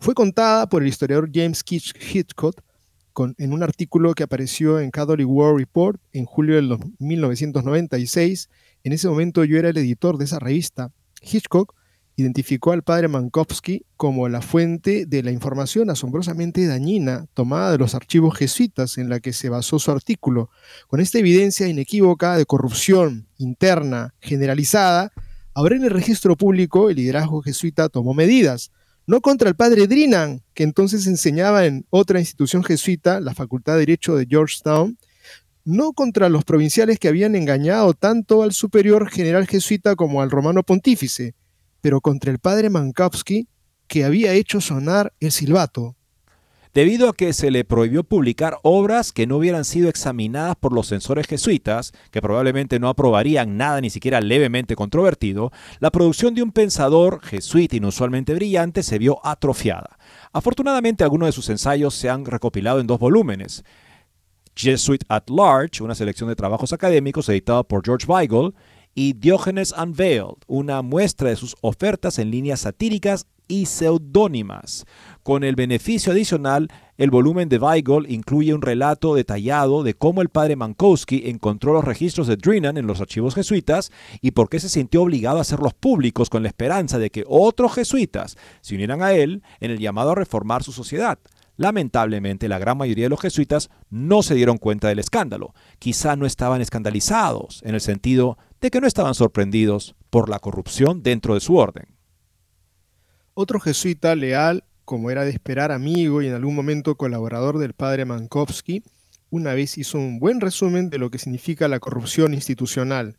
fue 0.00 0.14
contada 0.14 0.68
por 0.68 0.82
el 0.82 0.88
historiador 0.88 1.30
James 1.32 1.62
Hitchcock 1.64 2.60
en 3.38 3.52
un 3.52 3.62
artículo 3.62 4.14
que 4.14 4.24
apareció 4.24 4.80
en 4.80 4.90
Catholic 4.90 5.28
World 5.28 5.60
Report 5.60 6.00
en 6.12 6.24
julio 6.24 6.56
de 6.56 6.76
1996. 6.98 8.50
En 8.82 8.92
ese 8.92 9.08
momento 9.08 9.44
yo 9.44 9.56
era 9.56 9.68
el 9.68 9.76
editor 9.76 10.18
de 10.18 10.24
esa 10.24 10.40
revista. 10.40 10.90
Hitchcock 11.22 11.72
identificó 12.16 12.72
al 12.72 12.82
padre 12.82 13.08
Mankowski 13.08 13.84
como 13.96 14.28
la 14.28 14.40
fuente 14.40 15.04
de 15.04 15.22
la 15.22 15.30
información 15.30 15.90
asombrosamente 15.90 16.66
dañina 16.66 17.26
tomada 17.34 17.70
de 17.70 17.78
los 17.78 17.94
archivos 17.94 18.36
jesuitas 18.36 18.96
en 18.96 19.10
la 19.10 19.20
que 19.20 19.34
se 19.34 19.50
basó 19.50 19.78
su 19.78 19.90
artículo. 19.90 20.50
Con 20.88 21.00
esta 21.00 21.18
evidencia 21.18 21.68
inequívoca 21.68 22.36
de 22.36 22.46
corrupción 22.46 23.28
interna 23.36 24.14
generalizada, 24.20 25.12
ahora 25.52 25.76
en 25.76 25.84
el 25.84 25.90
registro 25.90 26.36
público 26.36 26.88
el 26.88 26.96
liderazgo 26.96 27.42
jesuita 27.42 27.90
tomó 27.90 28.14
medidas, 28.14 28.72
no 29.06 29.20
contra 29.20 29.50
el 29.50 29.54
padre 29.54 29.86
Drinan, 29.86 30.42
que 30.54 30.64
entonces 30.64 31.06
enseñaba 31.06 31.66
en 31.66 31.86
otra 31.90 32.18
institución 32.18 32.64
jesuita, 32.64 33.20
la 33.20 33.34
Facultad 33.34 33.74
de 33.74 33.80
Derecho 33.80 34.16
de 34.16 34.26
Georgetown, 34.26 34.98
no 35.64 35.92
contra 35.92 36.28
los 36.28 36.44
provinciales 36.44 36.98
que 36.98 37.08
habían 37.08 37.36
engañado 37.36 37.92
tanto 37.92 38.42
al 38.42 38.52
superior 38.52 39.10
general 39.10 39.46
jesuita 39.46 39.96
como 39.96 40.22
al 40.22 40.30
romano 40.30 40.62
pontífice, 40.62 41.34
pero 41.86 42.00
contra 42.00 42.32
el 42.32 42.40
padre 42.40 42.68
Mankowski, 42.68 43.46
que 43.86 44.04
había 44.04 44.32
hecho 44.32 44.60
sonar 44.60 45.12
el 45.20 45.30
silbato. 45.30 45.94
Debido 46.74 47.08
a 47.08 47.14
que 47.14 47.32
se 47.32 47.52
le 47.52 47.64
prohibió 47.64 48.02
publicar 48.02 48.58
obras 48.64 49.12
que 49.12 49.28
no 49.28 49.36
hubieran 49.36 49.64
sido 49.64 49.88
examinadas 49.88 50.56
por 50.56 50.72
los 50.72 50.88
censores 50.88 51.28
jesuitas, 51.28 51.92
que 52.10 52.20
probablemente 52.20 52.80
no 52.80 52.88
aprobarían 52.88 53.56
nada 53.56 53.80
ni 53.80 53.88
siquiera 53.88 54.20
levemente 54.20 54.74
controvertido, 54.74 55.52
la 55.78 55.92
producción 55.92 56.34
de 56.34 56.42
un 56.42 56.50
pensador 56.50 57.20
jesuita 57.22 57.76
inusualmente 57.76 58.34
brillante 58.34 58.82
se 58.82 58.98
vio 58.98 59.24
atrofiada. 59.24 59.96
Afortunadamente, 60.32 61.04
algunos 61.04 61.28
de 61.28 61.32
sus 61.32 61.48
ensayos 61.50 61.94
se 61.94 62.10
han 62.10 62.24
recopilado 62.24 62.80
en 62.80 62.88
dos 62.88 62.98
volúmenes. 62.98 63.62
Jesuit 64.56 65.04
at 65.08 65.30
Large, 65.30 65.84
una 65.84 65.94
selección 65.94 66.28
de 66.28 66.34
trabajos 66.34 66.72
académicos 66.72 67.28
editado 67.28 67.62
por 67.62 67.84
George 67.84 68.08
Weigel, 68.08 68.54
y 68.96 69.12
Diógenes 69.12 69.74
Unveiled, 69.76 70.38
una 70.46 70.80
muestra 70.80 71.28
de 71.28 71.36
sus 71.36 71.54
ofertas 71.60 72.18
en 72.18 72.30
líneas 72.30 72.60
satíricas 72.60 73.26
y 73.46 73.66
seudónimas. 73.66 74.86
Con 75.22 75.44
el 75.44 75.54
beneficio 75.54 76.12
adicional, 76.12 76.68
el 76.96 77.10
volumen 77.10 77.50
de 77.50 77.58
Weigel 77.58 78.10
incluye 78.10 78.54
un 78.54 78.62
relato 78.62 79.14
detallado 79.14 79.82
de 79.82 79.92
cómo 79.92 80.22
el 80.22 80.30
padre 80.30 80.56
Mankowski 80.56 81.24
encontró 81.26 81.74
los 81.74 81.84
registros 81.84 82.26
de 82.26 82.38
Drinan 82.38 82.78
en 82.78 82.86
los 82.86 83.02
archivos 83.02 83.34
jesuitas 83.34 83.92
y 84.22 84.30
por 84.30 84.48
qué 84.48 84.60
se 84.60 84.70
sintió 84.70 85.02
obligado 85.02 85.36
a 85.38 85.42
hacerlos 85.42 85.74
públicos 85.74 86.30
con 86.30 86.42
la 86.42 86.48
esperanza 86.48 86.98
de 86.98 87.10
que 87.10 87.24
otros 87.28 87.74
jesuitas 87.74 88.38
se 88.62 88.76
unieran 88.76 89.02
a 89.02 89.12
él 89.12 89.42
en 89.60 89.72
el 89.72 89.78
llamado 89.78 90.12
a 90.12 90.14
reformar 90.14 90.62
su 90.62 90.72
sociedad. 90.72 91.18
Lamentablemente, 91.58 92.48
la 92.48 92.58
gran 92.58 92.76
mayoría 92.76 93.04
de 93.04 93.10
los 93.10 93.20
jesuitas 93.20 93.70
no 93.90 94.22
se 94.22 94.34
dieron 94.34 94.58
cuenta 94.58 94.88
del 94.88 94.98
escándalo. 94.98 95.54
Quizá 95.78 96.14
no 96.16 96.26
estaban 96.26 96.60
escandalizados, 96.60 97.62
en 97.64 97.74
el 97.74 97.80
sentido 97.80 98.36
de 98.66 98.70
que 98.72 98.80
no 98.80 98.88
estaban 98.88 99.14
sorprendidos 99.14 99.94
por 100.10 100.28
la 100.28 100.40
corrupción 100.40 101.04
dentro 101.04 101.34
de 101.34 101.40
su 101.40 101.56
orden. 101.56 101.86
Otro 103.34 103.60
jesuita 103.60 104.16
leal, 104.16 104.64
como 104.84 105.12
era 105.12 105.24
de 105.24 105.30
esperar 105.30 105.70
amigo 105.70 106.20
y 106.20 106.26
en 106.26 106.34
algún 106.34 106.56
momento 106.56 106.96
colaborador 106.96 107.58
del 107.58 107.74
padre 107.74 108.04
Mankowski, 108.04 108.82
una 109.30 109.54
vez 109.54 109.78
hizo 109.78 109.98
un 109.98 110.18
buen 110.18 110.40
resumen 110.40 110.90
de 110.90 110.98
lo 110.98 111.10
que 111.10 111.18
significa 111.18 111.68
la 111.68 111.78
corrupción 111.78 112.34
institucional. 112.34 113.18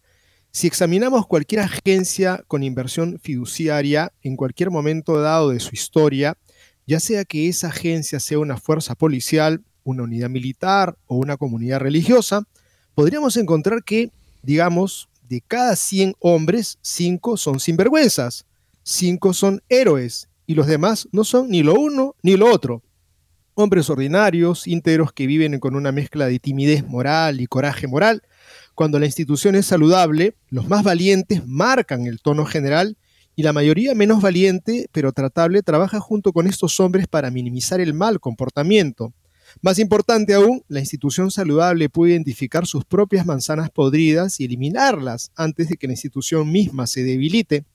Si 0.52 0.68
examinamos 0.68 1.28
cualquier 1.28 1.62
agencia 1.62 2.44
con 2.48 2.62
inversión 2.62 3.18
fiduciaria 3.22 4.12
en 4.24 4.36
cualquier 4.36 4.70
momento 4.70 5.22
dado 5.22 5.52
de 5.52 5.62
su 5.62 5.76
historia, 5.76 6.38
ya 6.86 7.00
sea 7.00 7.24
que 7.24 7.48
esa 7.48 7.68
agencia 7.68 8.20
sea 8.20 8.40
una 8.40 8.58
fuerza 8.58 8.96
policial, 8.96 9.64
una 9.86 10.04
unidad 10.04 10.30
militar 10.30 10.98
o 11.06 11.16
una 11.16 11.38
comunidad 11.38 11.80
religiosa, 11.80 12.44
podríamos 12.96 13.38
encontrar 13.38 13.84
que, 13.86 14.12
digamos, 14.42 15.08
de 15.28 15.42
cada 15.42 15.76
100 15.76 16.16
hombres, 16.20 16.78
5 16.82 17.38
son 17.38 17.60
sinvergüenzas, 17.60 18.46
5 18.84 19.34
son 19.34 19.62
héroes 19.70 20.30
y 20.46 20.56
los 20.56 20.68
demás 20.68 21.08
no 21.12 21.24
son 21.24 21.50
ni 21.50 21.64
lo 21.64 21.76
uno 21.76 22.16
ni 22.24 22.38
lo 22.38 22.52
otro. 22.52 22.82
Hombres 23.54 23.90
ordinarios, 23.90 24.68
íntegros 24.68 25.12
que 25.12 25.28
viven 25.28 25.60
con 25.60 25.76
una 25.76 25.92
mezcla 25.92 26.28
de 26.28 26.40
timidez 26.40 26.88
moral 26.88 27.42
y 27.42 27.48
coraje 27.48 27.88
moral. 27.88 28.22
Cuando 28.76 29.00
la 29.00 29.08
institución 29.08 29.56
es 29.56 29.66
saludable, 29.66 30.36
los 30.50 30.68
más 30.68 30.84
valientes 30.84 31.46
marcan 31.46 32.06
el 32.06 32.22
tono 32.22 32.46
general 32.46 32.98
y 33.36 33.44
la 33.44 33.54
mayoría 33.54 33.94
menos 33.96 34.22
valiente 34.22 34.88
pero 34.92 35.12
tratable 35.12 35.64
trabaja 35.64 36.00
junto 36.00 36.34
con 36.34 36.48
estos 36.48 36.80
hombres 36.80 37.08
para 37.08 37.32
minimizar 37.32 37.82
el 37.82 37.94
mal 37.94 38.20
comportamiento. 38.20 39.14
Más 39.62 39.80
importante 39.80 40.34
aún, 40.34 40.64
la 40.68 40.80
institución 40.80 41.32
saludable 41.32 41.90
puede 41.90 42.14
identificar 42.14 42.66
sus 42.66 42.86
propias 42.86 43.26
manzanas 43.26 43.70
podridas 43.70 44.40
y 44.40 44.46
eliminarlas 44.46 45.32
antes 45.36 45.70
de 45.70 45.78
que 45.78 45.88
la 45.88 45.94
institución 45.94 46.52
misma 46.52 46.88
se 46.88 47.04
debilite. 47.04 47.66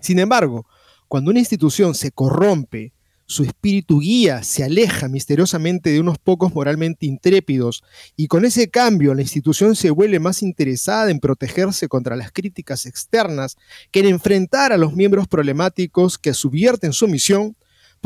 Sin 0.00 0.18
embargo, 0.18 0.66
cuando 1.08 1.30
una 1.30 1.40
institución 1.40 1.94
se 1.94 2.12
corrompe, 2.12 2.92
su 3.28 3.42
espíritu 3.42 3.98
guía 3.98 4.44
se 4.44 4.62
aleja 4.62 5.08
misteriosamente 5.08 5.90
de 5.90 5.98
unos 5.98 6.16
pocos 6.18 6.54
moralmente 6.54 7.06
intrépidos 7.06 7.82
y 8.14 8.28
con 8.28 8.44
ese 8.44 8.70
cambio 8.70 9.14
la 9.14 9.22
institución 9.22 9.74
se 9.74 9.90
vuelve 9.90 10.20
más 10.20 10.44
interesada 10.44 11.10
en 11.10 11.18
protegerse 11.18 11.88
contra 11.88 12.14
las 12.14 12.30
críticas 12.30 12.86
externas 12.86 13.56
que 13.90 14.00
en 14.00 14.06
enfrentar 14.06 14.72
a 14.72 14.76
los 14.76 14.94
miembros 14.94 15.26
problemáticos 15.26 16.18
que 16.18 16.34
subvierten 16.34 16.92
su 16.92 17.08
misión, 17.08 17.56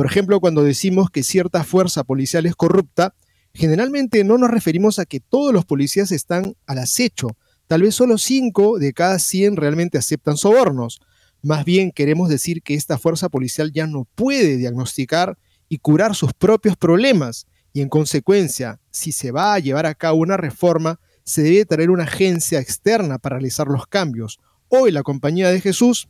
por 0.01 0.07
ejemplo, 0.07 0.41
cuando 0.41 0.65
decimos 0.65 1.11
que 1.11 1.23
cierta 1.23 1.63
fuerza 1.63 2.05
policial 2.05 2.47
es 2.47 2.57
corrupta, 2.57 3.15
generalmente 3.53 4.25
no 4.25 4.39
nos 4.39 4.51
referimos 4.51 4.99
a 4.99 5.05
que 5.05 5.21
todos 5.21 5.53
los 5.53 5.67
policías 5.67 6.11
están 6.11 6.57
al 6.67 6.79
acecho, 6.79 7.37
Tal 7.67 7.83
vez 7.83 7.97
solo 7.97 8.17
5 8.17 8.79
de 8.79 8.95
cada 8.95 9.19
100 9.19 9.57
realmente 9.57 9.99
aceptan 9.99 10.39
sobornos. 10.39 11.03
Más 11.43 11.67
bien 11.67 11.91
queremos 11.93 12.31
decir 12.31 12.63
que 12.63 12.73
esta 12.73 12.97
fuerza 12.97 13.29
policial 13.29 13.73
ya 13.73 13.87
no 13.87 14.09
puede 14.15 14.57
diagnosticar 14.57 15.37
y 15.69 15.77
curar 15.81 16.15
sus 16.15 16.33
propios 16.33 16.79
problemas 16.79 17.47
y 17.75 17.83
en 17.83 17.91
consecuencia, 17.91 18.81
si 18.91 19.13
se 19.13 19.33
va 19.33 19.53
a 19.53 19.59
llevar 19.59 19.85
a 19.85 19.95
cabo 19.95 20.17
una 20.21 20.39
reforma, 20.39 20.99
se 21.25 21.43
debe 21.43 21.67
traer 21.67 21.91
una 21.91 22.05
agencia 22.05 22.59
externa 22.59 23.19
para 23.19 23.37
realizar 23.37 23.67
los 23.67 23.87
cambios. 23.87 24.41
Hoy 24.69 24.93
la 24.93 25.03
Compañía 25.03 25.51
de 25.51 25.61
Jesús 25.61 26.09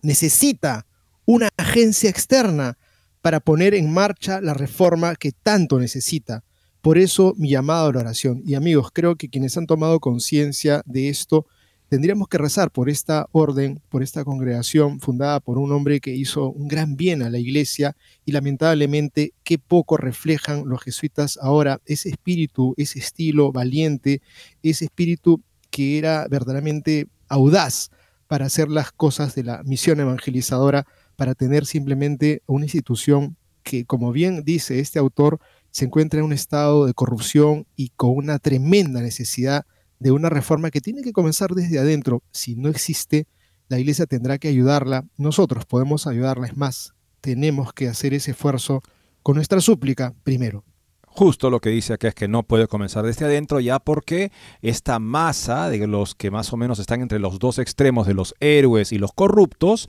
necesita 0.00 0.86
una 1.24 1.48
agencia 1.56 2.08
externa 2.08 2.78
para 3.26 3.40
poner 3.40 3.74
en 3.74 3.92
marcha 3.92 4.40
la 4.40 4.54
reforma 4.54 5.16
que 5.16 5.32
tanto 5.32 5.80
necesita. 5.80 6.44
Por 6.80 6.96
eso 6.96 7.34
mi 7.36 7.50
llamado 7.50 7.88
a 7.88 7.92
la 7.92 7.98
oración. 7.98 8.40
Y 8.46 8.54
amigos, 8.54 8.90
creo 8.92 9.16
que 9.16 9.28
quienes 9.28 9.56
han 9.56 9.66
tomado 9.66 9.98
conciencia 9.98 10.80
de 10.86 11.08
esto 11.08 11.44
tendríamos 11.88 12.28
que 12.28 12.38
rezar 12.38 12.70
por 12.70 12.88
esta 12.88 13.26
orden, 13.32 13.82
por 13.88 14.04
esta 14.04 14.24
congregación 14.24 15.00
fundada 15.00 15.40
por 15.40 15.58
un 15.58 15.72
hombre 15.72 15.98
que 15.98 16.14
hizo 16.14 16.52
un 16.52 16.68
gran 16.68 16.94
bien 16.94 17.20
a 17.20 17.28
la 17.28 17.38
iglesia 17.38 17.96
y 18.24 18.30
lamentablemente 18.30 19.32
qué 19.42 19.58
poco 19.58 19.96
reflejan 19.96 20.62
los 20.64 20.84
jesuitas 20.84 21.36
ahora 21.42 21.80
ese 21.84 22.10
espíritu, 22.10 22.74
ese 22.76 23.00
estilo 23.00 23.50
valiente, 23.50 24.22
ese 24.62 24.84
espíritu 24.84 25.42
que 25.72 25.98
era 25.98 26.28
verdaderamente 26.30 27.08
audaz 27.26 27.90
para 28.28 28.46
hacer 28.46 28.68
las 28.68 28.92
cosas 28.92 29.34
de 29.34 29.42
la 29.42 29.64
misión 29.64 29.98
evangelizadora, 29.98 30.86
para 31.16 31.34
tener 31.34 31.66
simplemente 31.66 32.42
una 32.46 32.66
institución 32.66 33.36
que, 33.62 33.84
como 33.84 34.12
bien 34.12 34.44
dice 34.44 34.78
este 34.78 34.98
autor, 34.98 35.40
se 35.70 35.84
encuentra 35.86 36.20
en 36.20 36.26
un 36.26 36.32
estado 36.32 36.86
de 36.86 36.94
corrupción 36.94 37.66
y 37.74 37.90
con 37.90 38.10
una 38.16 38.38
tremenda 38.38 39.00
necesidad 39.00 39.66
de 39.98 40.10
una 40.10 40.28
reforma 40.28 40.70
que 40.70 40.80
tiene 40.80 41.02
que 41.02 41.12
comenzar 41.12 41.50
desde 41.50 41.78
adentro. 41.78 42.22
Si 42.30 42.54
no 42.54 42.68
existe, 42.68 43.26
la 43.68 43.78
iglesia 43.78 44.06
tendrá 44.06 44.38
que 44.38 44.48
ayudarla. 44.48 45.04
Nosotros 45.16 45.66
podemos 45.66 46.06
ayudarla. 46.06 46.46
Es 46.46 46.56
más, 46.56 46.94
tenemos 47.20 47.72
que 47.72 47.88
hacer 47.88 48.14
ese 48.14 48.30
esfuerzo 48.30 48.82
con 49.22 49.36
nuestra 49.36 49.60
súplica 49.60 50.14
primero. 50.22 50.64
Justo 51.06 51.48
lo 51.48 51.60
que 51.60 51.70
dice 51.70 51.94
acá 51.94 52.08
es 52.08 52.14
que 52.14 52.28
no 52.28 52.42
puede 52.42 52.68
comenzar 52.68 53.04
desde 53.04 53.24
adentro 53.24 53.58
ya 53.58 53.78
porque 53.78 54.30
esta 54.60 54.98
masa 54.98 55.70
de 55.70 55.86
los 55.86 56.14
que 56.14 56.30
más 56.30 56.52
o 56.52 56.58
menos 56.58 56.78
están 56.78 57.00
entre 57.00 57.18
los 57.18 57.38
dos 57.38 57.58
extremos 57.58 58.06
de 58.06 58.12
los 58.12 58.34
héroes 58.38 58.92
y 58.92 58.98
los 58.98 59.12
corruptos 59.12 59.88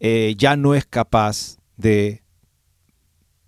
eh, 0.00 0.34
ya 0.36 0.56
no 0.56 0.74
es 0.74 0.86
capaz 0.86 1.58
de 1.76 2.22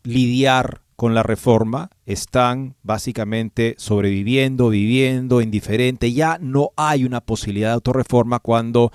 lidiar 0.02 0.82
con 1.00 1.14
la 1.14 1.22
reforma 1.22 1.88
están 2.04 2.76
básicamente 2.82 3.74
sobreviviendo, 3.78 4.68
viviendo, 4.68 5.40
indiferente. 5.40 6.12
Ya 6.12 6.36
no 6.42 6.72
hay 6.76 7.06
una 7.06 7.22
posibilidad 7.22 7.68
de 7.68 7.74
autorreforma 7.74 8.38
cuando 8.38 8.92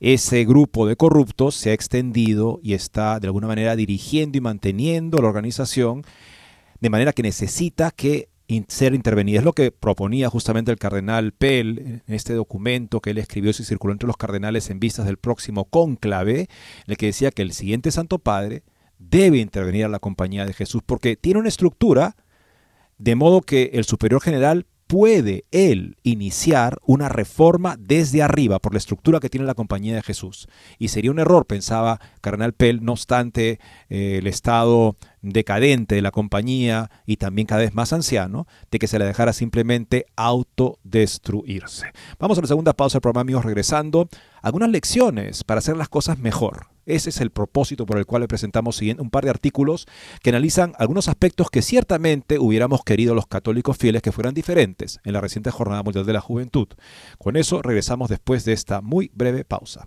ese 0.00 0.46
grupo 0.46 0.86
de 0.86 0.96
corruptos 0.96 1.54
se 1.54 1.68
ha 1.68 1.74
extendido 1.74 2.58
y 2.62 2.72
está 2.72 3.20
de 3.20 3.26
alguna 3.26 3.48
manera 3.48 3.76
dirigiendo 3.76 4.38
y 4.38 4.40
manteniendo 4.40 5.20
la 5.20 5.28
organización 5.28 6.04
de 6.80 6.88
manera 6.88 7.12
que 7.12 7.22
necesita 7.22 7.90
que 7.90 8.30
ser 8.68 8.94
intervenida. 8.94 9.38
Es 9.38 9.44
lo 9.44 9.52
que 9.52 9.70
proponía 9.70 10.28
justamente 10.28 10.70
el 10.70 10.78
cardenal 10.78 11.32
Pell 11.32 12.02
en 12.06 12.14
este 12.14 12.34
documento 12.34 13.00
que 13.00 13.10
él 13.10 13.18
escribió 13.18 13.50
y 13.50 13.54
circuló 13.54 13.92
entre 13.92 14.06
los 14.06 14.16
cardenales 14.16 14.70
en 14.70 14.80
vistas 14.80 15.06
del 15.06 15.16
próximo 15.16 15.64
cónclave, 15.64 16.40
en 16.40 16.48
el 16.86 16.96
que 16.96 17.06
decía 17.06 17.30
que 17.30 17.42
el 17.42 17.52
siguiente 17.52 17.90
Santo 17.90 18.18
Padre 18.18 18.62
debe 18.98 19.38
intervenir 19.38 19.84
a 19.84 19.88
la 19.88 19.98
compañía 19.98 20.46
de 20.46 20.52
Jesús 20.52 20.82
porque 20.84 21.16
tiene 21.16 21.40
una 21.40 21.48
estructura 21.48 22.16
de 22.98 23.16
modo 23.16 23.40
que 23.40 23.70
el 23.74 23.84
superior 23.84 24.20
general 24.20 24.66
puede 24.92 25.46
él 25.52 25.96
iniciar 26.02 26.78
una 26.84 27.08
reforma 27.08 27.76
desde 27.78 28.22
arriba 28.22 28.58
por 28.58 28.74
la 28.74 28.78
estructura 28.78 29.20
que 29.20 29.30
tiene 29.30 29.46
la 29.46 29.54
compañía 29.54 29.94
de 29.94 30.02
Jesús. 30.02 30.48
Y 30.78 30.88
sería 30.88 31.10
un 31.10 31.18
error, 31.18 31.46
pensaba 31.46 31.98
Cardenal 32.20 32.52
Pell, 32.52 32.84
no 32.84 32.92
obstante 32.92 33.58
eh, 33.88 34.18
el 34.18 34.26
estado 34.26 34.98
decadente 35.22 35.94
de 35.94 36.02
la 36.02 36.10
compañía 36.10 36.90
y 37.06 37.16
también 37.16 37.46
cada 37.46 37.62
vez 37.62 37.74
más 37.74 37.92
anciano, 37.92 38.46
de 38.70 38.78
que 38.78 38.88
se 38.88 38.98
la 38.98 39.04
dejara 39.04 39.32
simplemente 39.32 40.06
autodestruirse. 40.16 41.86
Vamos 42.18 42.38
a 42.38 42.42
la 42.42 42.48
segunda 42.48 42.72
pausa 42.72 42.96
del 42.96 43.02
programa, 43.02 43.22
amigos, 43.22 43.44
regresando. 43.44 44.08
Algunas 44.42 44.70
lecciones 44.70 45.44
para 45.44 45.58
hacer 45.58 45.76
las 45.76 45.88
cosas 45.88 46.18
mejor. 46.18 46.66
Ese 46.84 47.10
es 47.10 47.20
el 47.20 47.30
propósito 47.30 47.86
por 47.86 47.98
el 47.98 48.06
cual 48.06 48.22
le 48.22 48.28
presentamos 48.28 48.80
un 48.98 49.10
par 49.10 49.24
de 49.24 49.30
artículos 49.30 49.86
que 50.20 50.30
analizan 50.30 50.72
algunos 50.78 51.08
aspectos 51.08 51.48
que 51.48 51.62
ciertamente 51.62 52.40
hubiéramos 52.40 52.82
querido 52.82 53.14
los 53.14 53.28
católicos 53.28 53.76
fieles 53.76 54.02
que 54.02 54.10
fueran 54.10 54.34
diferentes 54.34 54.98
en 55.04 55.12
la 55.12 55.20
reciente 55.20 55.52
Jornada 55.52 55.84
Mundial 55.84 56.04
de 56.04 56.12
la 56.12 56.20
Juventud. 56.20 56.66
Con 57.18 57.36
eso 57.36 57.62
regresamos 57.62 58.08
después 58.08 58.44
de 58.44 58.52
esta 58.52 58.80
muy 58.80 59.12
breve 59.14 59.44
pausa. 59.44 59.86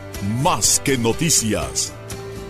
Más 0.21 0.79
que 0.79 0.99
Noticias. 0.99 1.91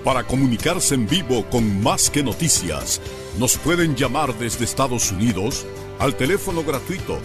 Para 0.04 0.26
comunicarse 0.26 0.96
en 0.96 1.08
vivo 1.08 1.46
con 1.50 1.82
Más 1.82 2.10
que 2.10 2.22
Noticias, 2.22 3.00
nos 3.40 3.58
pueden 3.58 3.96
llamar 3.96 4.38
desde 4.38 4.66
Estados 4.66 5.10
Unidos 5.12 5.66
al 5.98 6.16
teléfono 6.16 6.64
gratuito 6.64 7.20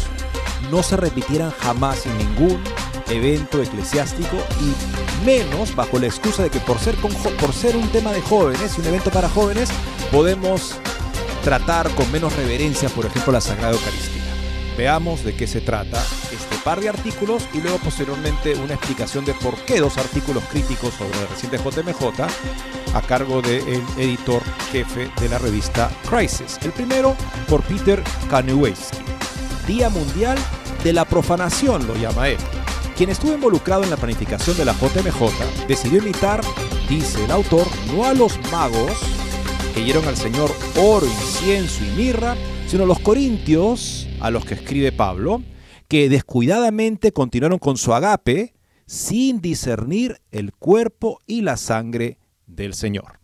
no 0.71 0.81
se 0.81 0.95
repitieran 0.95 1.51
jamás 1.51 2.05
en 2.05 2.17
ningún 2.17 2.63
evento 3.09 3.61
eclesiástico 3.61 4.37
y 4.61 5.25
menos 5.25 5.75
bajo 5.75 5.99
la 5.99 6.05
excusa 6.05 6.43
de 6.43 6.49
que 6.49 6.61
por 6.61 6.79
ser, 6.79 6.95
por 6.95 7.53
ser 7.53 7.75
un 7.75 7.89
tema 7.89 8.13
de 8.13 8.21
jóvenes 8.21 8.77
y 8.77 8.81
un 8.81 8.87
evento 8.87 9.11
para 9.11 9.27
jóvenes 9.27 9.69
podemos 10.09 10.75
tratar 11.43 11.89
con 11.95 12.09
menos 12.13 12.33
reverencia, 12.37 12.87
por 12.87 13.05
ejemplo, 13.05 13.33
la 13.33 13.41
Sagrada 13.41 13.73
Eucaristía. 13.73 14.23
Veamos 14.77 15.25
de 15.25 15.35
qué 15.35 15.47
se 15.47 15.59
trata 15.59 16.01
este 16.31 16.54
par 16.65 16.81
de 16.81 16.89
artículos 16.89 17.47
y 17.53 17.61
luego 17.61 17.77
posteriormente 17.77 18.55
una 18.55 18.73
explicación 18.73 19.23
de 19.23 19.35
por 19.35 19.55
qué 19.65 19.79
dos 19.79 19.99
artículos 19.99 20.43
críticos 20.45 20.95
sobre 20.95 21.17
el 21.19 21.27
reciente 21.27 21.59
JMJ 21.59 22.95
a 22.95 23.01
cargo 23.03 23.41
del 23.43 23.83
editor 23.97 24.41
jefe 24.71 25.11
de 25.21 25.29
la 25.29 25.37
revista 25.37 25.91
Crisis. 26.09 26.57
El 26.63 26.71
primero 26.71 27.15
por 27.47 27.61
Peter 27.61 28.01
Kanewiewski. 28.31 28.97
Día 29.67 29.89
Mundial 29.89 30.39
de 30.83 30.91
la 30.91 31.05
Profanación 31.05 31.85
lo 31.85 31.95
llama 31.97 32.29
él. 32.29 32.37
Quien 32.97 33.11
estuvo 33.11 33.33
involucrado 33.33 33.83
en 33.83 33.91
la 33.91 33.97
planificación 33.97 34.57
de 34.57 34.65
la 34.65 34.73
JMJ 34.73 35.67
decidió 35.67 35.99
imitar, 35.99 36.41
dice 36.89 37.25
el 37.25 37.31
autor, 37.31 37.67
no 37.93 38.05
a 38.05 38.13
los 38.15 38.39
magos 38.51 38.91
que 39.75 39.81
dieron 39.81 40.07
al 40.07 40.17
Señor 40.17 40.51
oro, 40.77 41.05
incienso 41.05 41.83
y 41.85 41.89
mirra, 41.89 42.35
sino 42.67 42.85
a 42.85 42.87
los 42.87 42.99
corintios, 42.99 44.07
a 44.19 44.31
los 44.31 44.45
que 44.45 44.55
escribe 44.55 44.91
Pablo, 44.91 45.43
que 45.87 46.09
descuidadamente 46.09 47.11
continuaron 47.11 47.59
con 47.59 47.77
su 47.77 47.93
agape 47.93 48.53
sin 48.85 49.41
discernir 49.41 50.21
el 50.31 50.53
cuerpo 50.53 51.19
y 51.25 51.41
la 51.41 51.57
sangre 51.57 52.19
del 52.47 52.73
Señor. 52.73 53.19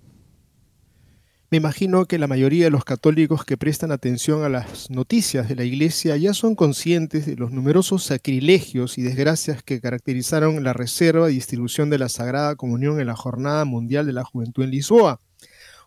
Me 1.51 1.57
imagino 1.57 2.05
que 2.05 2.17
la 2.17 2.27
mayoría 2.27 2.63
de 2.63 2.71
los 2.71 2.85
católicos 2.85 3.43
que 3.43 3.57
prestan 3.57 3.91
atención 3.91 4.43
a 4.45 4.47
las 4.47 4.89
noticias 4.89 5.49
de 5.49 5.55
la 5.57 5.65
Iglesia 5.65 6.15
ya 6.15 6.33
son 6.33 6.55
conscientes 6.55 7.25
de 7.25 7.35
los 7.35 7.51
numerosos 7.51 8.05
sacrilegios 8.05 8.97
y 8.97 9.01
desgracias 9.01 9.61
que 9.61 9.81
caracterizaron 9.81 10.63
la 10.63 10.71
reserva 10.71 11.29
y 11.29 11.33
distribución 11.33 11.89
de 11.89 11.97
la 11.97 12.07
Sagrada 12.07 12.55
Comunión 12.55 13.01
en 13.01 13.07
la 13.07 13.17
Jornada 13.17 13.65
Mundial 13.65 14.05
de 14.05 14.13
la 14.13 14.23
Juventud 14.23 14.63
en 14.63 14.71
Lisboa. 14.71 15.19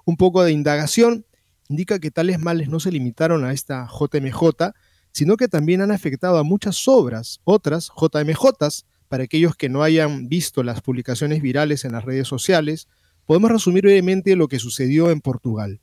Un 0.04 0.18
poco 0.18 0.44
de 0.44 0.52
indagación 0.52 1.24
indica 1.70 1.98
que 1.98 2.10
tales 2.10 2.40
males 2.40 2.68
no 2.68 2.78
se 2.78 2.92
limitaron 2.92 3.42
a 3.46 3.54
esta 3.54 3.88
JMJ, 3.88 4.74
sino 5.14 5.36
que 5.36 5.48
también 5.48 5.80
han 5.80 5.92
afectado 5.92 6.36
a 6.38 6.42
muchas 6.42 6.86
obras, 6.88 7.40
otras 7.44 7.90
JMJs, 7.96 8.84
para 9.08 9.24
aquellos 9.24 9.54
que 9.54 9.68
no 9.68 9.84
hayan 9.84 10.28
visto 10.28 10.64
las 10.64 10.80
publicaciones 10.80 11.40
virales 11.40 11.84
en 11.84 11.92
las 11.92 12.04
redes 12.04 12.26
sociales, 12.26 12.88
podemos 13.24 13.50
resumir 13.50 13.84
brevemente 13.84 14.34
lo 14.34 14.48
que 14.48 14.58
sucedió 14.58 15.10
en 15.10 15.20
Portugal. 15.20 15.80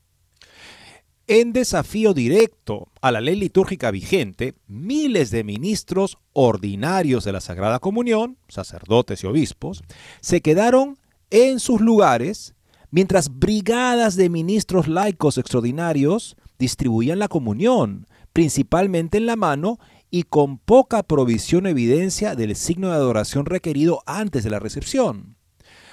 En 1.28 1.54
desafío 1.54 2.14
directo 2.14 2.92
a 3.02 3.10
la 3.10 3.22
ley 3.22 3.38
litúrgica 3.38 3.90
vigente, 3.90 4.54
miles 4.68 5.32
de 5.32 5.46
ministros 5.46 6.18
ordinarios 6.34 7.24
de 7.24 7.32
la 7.32 7.40
Sagrada 7.40 7.80
Comunión, 7.80 8.38
sacerdotes 8.50 9.24
y 9.24 9.28
obispos, 9.28 9.82
se 10.20 10.42
quedaron 10.42 10.98
en 11.30 11.62
sus 11.62 11.80
lugares 11.80 12.54
mientras 12.90 13.40
brigadas 13.40 14.18
de 14.18 14.28
ministros 14.28 14.90
laicos 14.90 15.38
extraordinarios 15.38 16.36
distribuían 16.60 17.20
la 17.20 17.30
comunión, 17.30 18.08
principalmente 18.34 19.18
en 19.18 19.26
la 19.26 19.36
mano 19.36 19.80
y 20.10 20.24
con 20.24 20.58
poca 20.58 21.04
provisión 21.04 21.66
o 21.66 21.70
evidencia 21.70 22.36
del 22.36 22.56
signo 22.56 22.90
de 22.90 22.96
adoración 22.96 23.46
requerido 23.46 24.04
antes 24.06 24.44
de 24.44 24.50
la 24.50 24.60
recepción. 24.60 25.38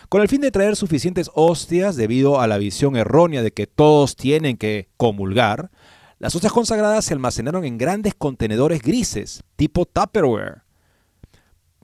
Con 0.09 0.23
el 0.23 0.29
fin 0.29 0.41
de 0.41 0.51
traer 0.51 0.75
suficientes 0.75 1.31
hostias 1.35 1.95
debido 1.97 2.41
a 2.41 2.47
la 2.47 2.59
visión 2.59 2.97
errónea 2.97 3.43
de 3.43 3.53
que 3.53 3.67
todos 3.67 4.17
tienen 4.17 4.57
que 4.57 4.89
comulgar, 4.97 5.71
las 6.19 6.35
hostias 6.35 6.53
consagradas 6.53 7.05
se 7.05 7.15
almacenaron 7.15 7.65
en 7.65 7.79
grandes 7.79 8.15
contenedores 8.15 8.83
grises, 8.83 9.45
tipo 9.55 9.85
Tupperware, 9.85 10.63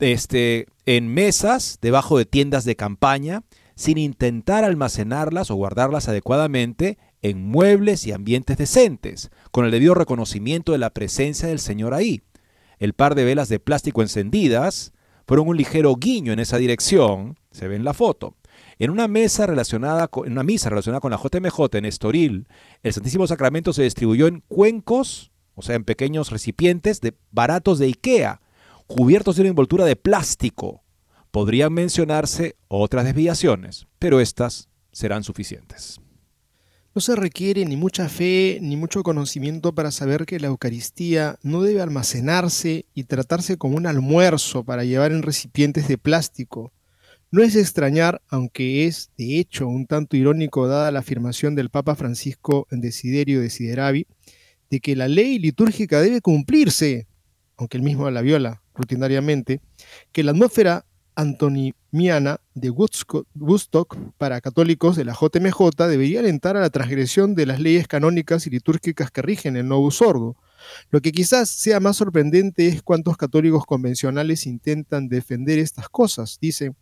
este, 0.00 0.66
en 0.86 1.08
mesas 1.08 1.78
debajo 1.80 2.18
de 2.18 2.24
tiendas 2.24 2.64
de 2.64 2.76
campaña, 2.76 3.42
sin 3.76 3.98
intentar 3.98 4.64
almacenarlas 4.64 5.50
o 5.50 5.54
guardarlas 5.56 6.08
adecuadamente 6.08 6.98
en 7.24 7.42
muebles 7.42 8.06
y 8.06 8.12
ambientes 8.12 8.58
decentes, 8.58 9.30
con 9.50 9.64
el 9.64 9.70
debido 9.70 9.94
reconocimiento 9.94 10.72
de 10.72 10.78
la 10.78 10.90
presencia 10.90 11.48
del 11.48 11.58
Señor 11.58 11.94
ahí. 11.94 12.22
El 12.78 12.92
par 12.92 13.14
de 13.14 13.24
velas 13.24 13.48
de 13.48 13.58
plástico 13.58 14.02
encendidas 14.02 14.92
fueron 15.26 15.48
un 15.48 15.56
ligero 15.56 15.96
guiño 15.96 16.32
en 16.32 16.38
esa 16.38 16.58
dirección, 16.58 17.38
se 17.50 17.66
ve 17.66 17.76
en 17.76 17.84
la 17.84 17.94
foto. 17.94 18.36
En 18.78 18.90
una, 18.90 19.08
mesa 19.08 19.46
relacionada 19.46 20.06
con, 20.06 20.26
en 20.26 20.32
una 20.32 20.42
misa 20.42 20.68
relacionada 20.68 21.00
con 21.00 21.12
la 21.12 21.18
JMJ 21.18 21.76
en 21.76 21.86
Estoril, 21.86 22.46
el 22.82 22.92
Santísimo 22.92 23.26
Sacramento 23.26 23.72
se 23.72 23.84
distribuyó 23.84 24.26
en 24.26 24.42
cuencos, 24.46 25.32
o 25.54 25.62
sea, 25.62 25.76
en 25.76 25.84
pequeños 25.84 26.30
recipientes 26.30 27.00
de 27.00 27.14
baratos 27.30 27.78
de 27.78 27.86
Ikea, 27.86 28.42
cubiertos 28.86 29.36
de 29.36 29.42
una 29.42 29.50
envoltura 29.50 29.86
de 29.86 29.96
plástico, 29.96 30.84
Podrían 31.34 31.72
mencionarse 31.72 32.54
otras 32.68 33.04
desviaciones, 33.06 33.88
pero 33.98 34.20
estas 34.20 34.68
serán 34.92 35.24
suficientes. 35.24 36.00
No 36.94 37.00
se 37.00 37.16
requiere 37.16 37.64
ni 37.64 37.76
mucha 37.76 38.08
fe 38.08 38.58
ni 38.62 38.76
mucho 38.76 39.02
conocimiento 39.02 39.74
para 39.74 39.90
saber 39.90 40.26
que 40.26 40.38
la 40.38 40.46
Eucaristía 40.46 41.40
no 41.42 41.60
debe 41.60 41.82
almacenarse 41.82 42.86
y 42.94 43.02
tratarse 43.02 43.56
como 43.56 43.76
un 43.76 43.88
almuerzo 43.88 44.62
para 44.62 44.84
llevar 44.84 45.10
en 45.10 45.22
recipientes 45.22 45.88
de 45.88 45.98
plástico. 45.98 46.72
No 47.32 47.42
es 47.42 47.56
extrañar, 47.56 48.22
aunque 48.28 48.86
es 48.86 49.10
de 49.18 49.40
hecho 49.40 49.66
un 49.66 49.86
tanto 49.86 50.16
irónico 50.16 50.68
dada 50.68 50.92
la 50.92 51.00
afirmación 51.00 51.56
del 51.56 51.68
Papa 51.68 51.96
Francisco 51.96 52.68
en 52.70 52.80
Desiderio 52.80 53.40
Desideravi, 53.40 54.06
de 54.70 54.78
que 54.78 54.94
la 54.94 55.08
ley 55.08 55.40
litúrgica 55.40 56.00
debe 56.00 56.20
cumplirse, 56.20 57.08
aunque 57.56 57.76
él 57.76 57.82
mismo 57.82 58.08
la 58.08 58.22
viola 58.22 58.62
rutinariamente, 58.72 59.60
que 60.12 60.22
la 60.22 60.30
atmósfera 60.30 60.86
antonimiana 61.14 62.40
de 62.54 62.70
Woodstock 62.70 63.96
para 64.18 64.40
católicos 64.40 64.96
de 64.96 65.04
la 65.04 65.14
JMJ 65.14 65.88
debería 65.88 66.20
alentar 66.20 66.56
a 66.56 66.60
la 66.60 66.70
transgresión 66.70 67.34
de 67.34 67.46
las 67.46 67.60
leyes 67.60 67.88
canónicas 67.88 68.46
y 68.46 68.50
litúrgicas 68.50 69.10
que 69.10 69.22
rigen 69.22 69.56
el 69.56 69.68
Novus 69.68 69.96
Sordo. 69.96 70.36
Lo 70.90 71.00
que 71.00 71.12
quizás 71.12 71.50
sea 71.50 71.80
más 71.80 71.96
sorprendente 71.96 72.66
es 72.66 72.82
cuántos 72.82 73.16
católicos 73.16 73.64
convencionales 73.66 74.46
intentan 74.46 75.08
defender 75.08 75.58
estas 75.58 75.88
cosas. 75.88 76.38
Dice, 76.40 76.74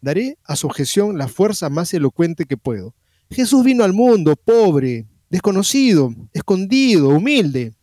daré 0.00 0.38
a 0.44 0.56
su 0.56 0.66
objeción 0.66 1.18
la 1.18 1.28
fuerza 1.28 1.68
más 1.68 1.92
elocuente 1.94 2.44
que 2.44 2.56
puedo. 2.56 2.94
Jesús 3.30 3.64
vino 3.64 3.84
al 3.84 3.92
mundo 3.92 4.36
pobre, 4.36 5.06
desconocido, 5.28 6.14
escondido, 6.32 7.08
humilde. 7.10 7.74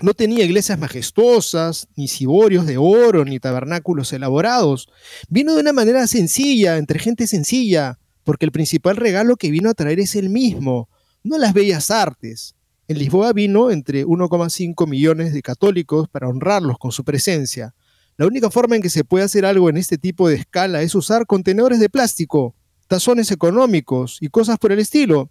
No 0.00 0.14
tenía 0.14 0.44
iglesias 0.44 0.78
majestuosas, 0.78 1.88
ni 1.96 2.06
ciborios 2.06 2.66
de 2.66 2.76
oro, 2.78 3.24
ni 3.24 3.40
tabernáculos 3.40 4.12
elaborados. 4.12 4.88
Vino 5.28 5.54
de 5.54 5.60
una 5.60 5.72
manera 5.72 6.06
sencilla, 6.06 6.76
entre 6.76 7.00
gente 7.00 7.26
sencilla, 7.26 7.98
porque 8.22 8.44
el 8.44 8.52
principal 8.52 8.96
regalo 8.96 9.36
que 9.36 9.50
vino 9.50 9.70
a 9.70 9.74
traer 9.74 9.98
es 9.98 10.14
el 10.14 10.30
mismo, 10.30 10.88
no 11.24 11.36
las 11.36 11.52
bellas 11.52 11.90
artes. 11.90 12.54
En 12.86 12.98
Lisboa 12.98 13.32
vino 13.32 13.70
entre 13.70 14.06
1,5 14.06 14.86
millones 14.86 15.32
de 15.32 15.42
católicos 15.42 16.08
para 16.08 16.28
honrarlos 16.28 16.78
con 16.78 16.92
su 16.92 17.04
presencia. 17.04 17.74
La 18.16 18.26
única 18.26 18.50
forma 18.50 18.76
en 18.76 18.82
que 18.82 18.90
se 18.90 19.04
puede 19.04 19.24
hacer 19.24 19.44
algo 19.44 19.68
en 19.68 19.76
este 19.76 19.98
tipo 19.98 20.28
de 20.28 20.36
escala 20.36 20.82
es 20.82 20.94
usar 20.94 21.26
contenedores 21.26 21.80
de 21.80 21.88
plástico, 21.88 22.54
tazones 22.86 23.30
económicos 23.30 24.18
y 24.20 24.28
cosas 24.28 24.58
por 24.58 24.72
el 24.72 24.78
estilo. 24.78 25.30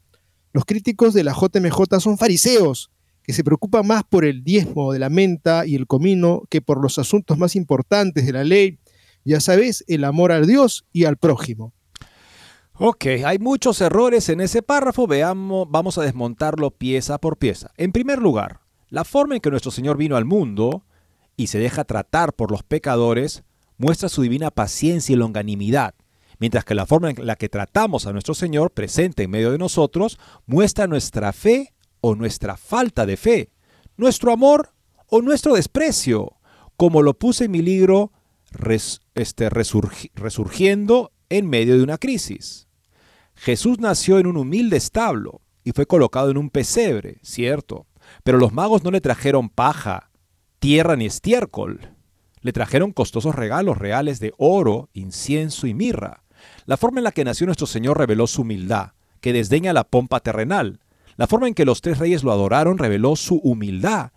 Los 0.52 0.66
críticos 0.66 1.14
de 1.14 1.24
la 1.24 1.34
JMJ 1.34 2.00
son 2.00 2.18
fariseos, 2.18 2.92
que 3.28 3.34
se 3.34 3.44
preocupa 3.44 3.84
más 3.84 4.06
por 4.06 4.24
el 4.24 4.42
diezmo 4.42 4.94
de 4.94 5.00
la 5.00 5.10
menta 5.10 5.66
y 5.66 5.76
el 5.76 5.86
comino 5.86 6.44
que 6.50 6.62
por 6.62 6.82
los 6.82 6.98
asuntos 6.98 7.38
más 7.38 7.58
importantes 7.58 8.26
de 8.26 8.32
la 8.32 8.46
ley, 8.46 8.80
ya 9.26 9.42
sabes, 9.42 9.84
el 9.90 10.06
amor 10.06 10.32
al 10.32 10.48
Dios 10.48 10.86
y 10.94 11.04
al 11.04 11.18
prójimo. 11.18 11.74
Ok, 12.72 13.06
hay 13.26 13.38
muchos 13.38 13.82
errores 13.82 14.30
en 14.30 14.40
ese 14.40 14.62
párrafo, 14.62 15.08
veamos, 15.08 15.68
vamos 15.70 15.98
a 15.98 16.04
desmontarlo 16.04 16.72
pieza 16.72 17.18
por 17.18 17.36
pieza. 17.36 17.72
En 17.76 17.92
primer 17.92 18.20
lugar, 18.20 18.62
la 18.88 19.04
forma 19.04 19.36
en 19.36 19.42
que 19.42 19.52
nuestro 19.52 19.72
Señor 19.72 19.98
vino 19.98 20.16
al 20.16 20.24
mundo 20.24 20.86
y 21.36 21.48
se 21.48 21.60
deja 21.60 21.84
tratar 21.84 22.32
por 22.32 22.50
los 22.50 22.64
pecadores 22.64 23.44
muestra 23.78 24.08
su 24.08 24.22
divina 24.22 24.52
paciencia 24.52 25.12
y 25.12 25.18
longanimidad, 25.18 25.96
mientras 26.40 26.64
que 26.64 26.76
la 26.76 26.86
forma 26.86 27.10
en 27.10 27.28
la 27.28 27.36
que 27.36 27.50
tratamos 27.50 28.08
a 28.08 28.14
nuestro 28.14 28.36
Señor 28.36 28.72
presente 28.72 29.24
en 29.24 29.32
medio 29.32 29.52
de 29.52 29.58
nosotros 29.58 30.18
muestra 30.46 30.88
nuestra 30.88 31.34
fe 31.34 31.74
o 32.02 32.16
nuestra 32.16 32.58
falta 32.58 33.06
de 33.06 33.18
fe, 33.18 33.52
nuestro 33.96 34.32
amor 34.32 34.74
o 35.08 35.22
nuestro 35.22 35.56
desprecio, 35.56 36.38
como 36.76 37.02
lo 37.02 37.18
puse 37.18 37.46
en 37.46 37.52
mi 37.52 37.62
libro 37.62 38.12
este, 39.16 39.50
Resurgiendo 39.50 41.12
en 41.30 41.50
medio 41.50 41.78
de 41.78 41.84
una 41.84 41.98
crisis. 41.98 42.68
Jesús 43.36 43.80
nació 43.80 44.20
en 44.20 44.28
un 44.28 44.38
humilde 44.38 44.78
establo 44.78 45.42
y 45.64 45.72
fue 45.72 45.86
colocado 45.86 46.32
en 46.32 46.38
un 46.38 46.50
pesebre, 46.50 47.20
cierto, 47.22 47.88
pero 48.24 48.38
los 48.38 48.54
magos 48.54 48.84
no 48.84 48.92
le 48.92 49.02
trajeron 49.02 49.50
paja, 49.50 50.12
tierra 50.60 50.96
ni 50.96 51.06
estiércol. 51.06 51.94
Le 52.42 52.54
trajeron 52.54 52.92
costosos 52.92 53.36
regalos 53.36 53.78
reales 53.78 54.20
de 54.20 54.34
oro, 54.38 54.90
incienso 54.94 55.68
y 55.68 55.74
mirra. 55.74 56.24
La 56.66 56.78
forma 56.78 57.00
en 57.00 57.04
la 57.04 57.12
que 57.12 57.26
nació 57.26 57.46
nuestro 57.46 57.68
Señor 57.68 57.98
reveló 57.98 58.28
su 58.28 58.44
humildad, 58.44 58.92
que 59.20 59.34
desdeña 59.34 59.74
la 59.74 59.84
pompa 59.84 60.20
terrenal, 60.20 60.80
la 61.18 61.28
forma 61.28 61.48
en 61.48 61.54
que 61.54 61.66
los 61.66 61.82
tres 61.82 61.98
reyes 61.98 62.24
lo 62.24 62.32
adoraron 62.32 62.78
reveló 62.78 63.16
su 63.16 63.36
humildad, 63.38 64.12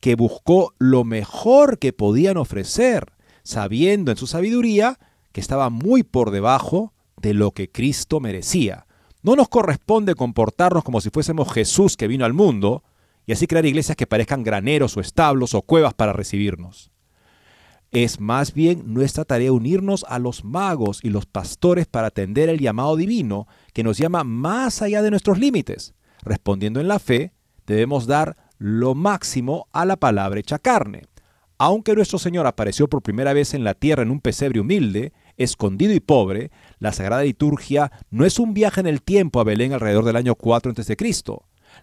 que 0.00 0.14
buscó 0.14 0.74
lo 0.78 1.04
mejor 1.04 1.78
que 1.78 1.92
podían 1.92 2.36
ofrecer, 2.36 3.12
sabiendo 3.42 4.10
en 4.10 4.16
su 4.16 4.26
sabiduría 4.26 4.98
que 5.32 5.40
estaba 5.40 5.70
muy 5.70 6.02
por 6.02 6.30
debajo 6.30 6.92
de 7.20 7.34
lo 7.34 7.52
que 7.52 7.70
Cristo 7.70 8.20
merecía. 8.20 8.86
No 9.22 9.36
nos 9.36 9.48
corresponde 9.48 10.14
comportarnos 10.14 10.84
como 10.84 11.00
si 11.00 11.10
fuésemos 11.10 11.52
Jesús 11.52 11.96
que 11.96 12.08
vino 12.08 12.24
al 12.24 12.32
mundo 12.32 12.82
y 13.26 13.32
así 13.32 13.46
crear 13.46 13.66
iglesias 13.66 13.96
que 13.96 14.06
parezcan 14.06 14.42
graneros 14.42 14.96
o 14.96 15.00
establos 15.00 15.54
o 15.54 15.62
cuevas 15.62 15.92
para 15.92 16.12
recibirnos. 16.12 16.90
Es 17.90 18.20
más 18.20 18.54
bien 18.54 18.94
nuestra 18.94 19.24
tarea 19.24 19.52
unirnos 19.52 20.04
a 20.08 20.18
los 20.18 20.44
magos 20.44 21.00
y 21.02 21.10
los 21.10 21.26
pastores 21.26 21.86
para 21.86 22.08
atender 22.08 22.48
el 22.48 22.58
llamado 22.58 22.96
divino 22.96 23.46
que 23.72 23.82
nos 23.82 23.98
llama 23.98 24.24
más 24.24 24.82
allá 24.82 25.02
de 25.02 25.10
nuestros 25.10 25.38
límites. 25.38 25.94
Respondiendo 26.28 26.78
en 26.78 26.88
la 26.88 26.98
fe, 26.98 27.32
debemos 27.66 28.06
dar 28.06 28.36
lo 28.58 28.94
máximo 28.94 29.66
a 29.72 29.86
la 29.86 29.96
palabra 29.96 30.38
hecha 30.38 30.58
carne. 30.58 31.04
Aunque 31.56 31.94
nuestro 31.94 32.18
Señor 32.18 32.46
apareció 32.46 32.86
por 32.86 33.00
primera 33.00 33.32
vez 33.32 33.54
en 33.54 33.64
la 33.64 33.72
tierra 33.72 34.02
en 34.02 34.10
un 34.10 34.20
pesebre 34.20 34.60
humilde, 34.60 35.14
escondido 35.38 35.94
y 35.94 36.00
pobre, 36.00 36.50
la 36.80 36.92
Sagrada 36.92 37.22
Liturgia 37.22 37.90
no 38.10 38.26
es 38.26 38.38
un 38.38 38.52
viaje 38.52 38.80
en 38.80 38.86
el 38.86 39.00
tiempo 39.00 39.40
a 39.40 39.44
Belén 39.44 39.72
alrededor 39.72 40.04
del 40.04 40.16
año 40.16 40.34
4 40.34 40.72
a.C. 40.72 40.96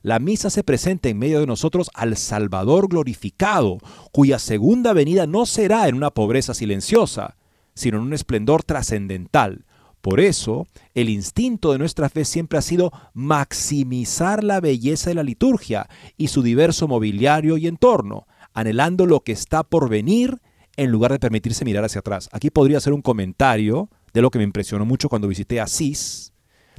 La 0.04 0.20
misa 0.20 0.52
se 0.52 0.64
presenta 0.64 1.10
en 1.10 1.18
medio 1.18 1.40
de 1.40 1.48
nosotros 1.48 1.90
al 1.96 2.16
Salvador 2.16 2.88
glorificado, 2.88 3.80
cuya 4.12 4.38
segunda 4.38 4.94
venida 4.94 5.26
no 5.26 5.48
será 5.48 5.88
en 5.88 5.96
una 5.96 6.12
pobreza 6.12 6.54
silenciosa, 6.54 7.36
sino 7.74 7.98
en 7.98 8.04
un 8.04 8.14
esplendor 8.14 8.62
trascendental. 8.62 9.66
Por 10.06 10.20
eso, 10.20 10.68
el 10.94 11.10
instinto 11.10 11.72
de 11.72 11.80
nuestra 11.80 12.10
fe 12.10 12.26
siempre 12.26 12.60
ha 12.60 12.62
sido 12.62 12.92
maximizar 13.16 14.44
la 14.44 14.60
belleza 14.60 15.10
de 15.10 15.16
la 15.16 15.24
liturgia 15.24 15.90
y 16.16 16.28
su 16.28 16.44
diverso 16.44 16.88
mobiliario 16.88 17.58
y 17.58 17.66
entorno, 17.66 18.28
anhelando 18.54 19.08
lo 19.08 19.22
que 19.22 19.32
está 19.32 19.64
por 19.64 19.90
venir 19.90 20.44
en 20.78 20.92
lugar 20.92 21.12
de 21.12 21.18
permitirse 21.18 21.66
mirar 21.66 21.86
hacia 21.86 22.02
atrás. 22.02 22.30
Aquí 22.34 22.52
podría 22.52 22.78
hacer 22.78 22.94
un 22.94 23.02
comentario 23.02 23.90
de 24.14 24.22
lo 24.22 24.30
que 24.30 24.38
me 24.38 24.44
impresionó 24.44 24.86
mucho 24.86 25.10
cuando 25.10 25.28
visité 25.28 25.60
Asís, 25.60 26.34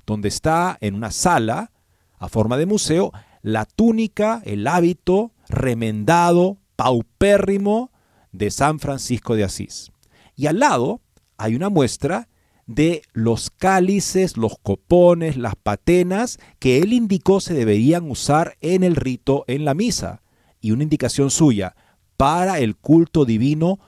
donde 0.06 0.28
está 0.28 0.78
en 0.80 0.94
una 0.94 1.10
sala 1.10 1.72
a 2.20 2.28
forma 2.28 2.56
de 2.56 2.66
museo 2.66 3.10
la 3.42 3.64
túnica, 3.64 4.40
el 4.44 4.68
hábito 4.68 5.32
remendado, 5.48 6.58
paupérrimo 6.76 7.90
de 8.30 8.52
San 8.52 8.78
Francisco 8.78 9.34
de 9.34 9.42
Asís. 9.42 9.90
Y 10.36 10.46
al 10.46 10.60
lado 10.60 11.00
hay 11.38 11.56
una 11.56 11.70
muestra 11.70 12.28
de 12.66 13.02
los 13.12 13.50
cálices, 13.50 14.36
los 14.36 14.58
copones, 14.58 15.36
las 15.36 15.54
patenas 15.56 16.38
que 16.58 16.78
él 16.78 16.92
indicó 16.92 17.40
se 17.40 17.54
deberían 17.54 18.10
usar 18.10 18.56
en 18.60 18.82
el 18.82 18.96
rito 18.96 19.44
en 19.46 19.64
la 19.64 19.74
misa. 19.74 20.22
Y 20.60 20.72
una 20.72 20.82
indicación 20.82 21.30
suya, 21.30 21.76
para 22.16 22.58
el 22.58 22.76
culto 22.76 23.24
divino 23.24 23.78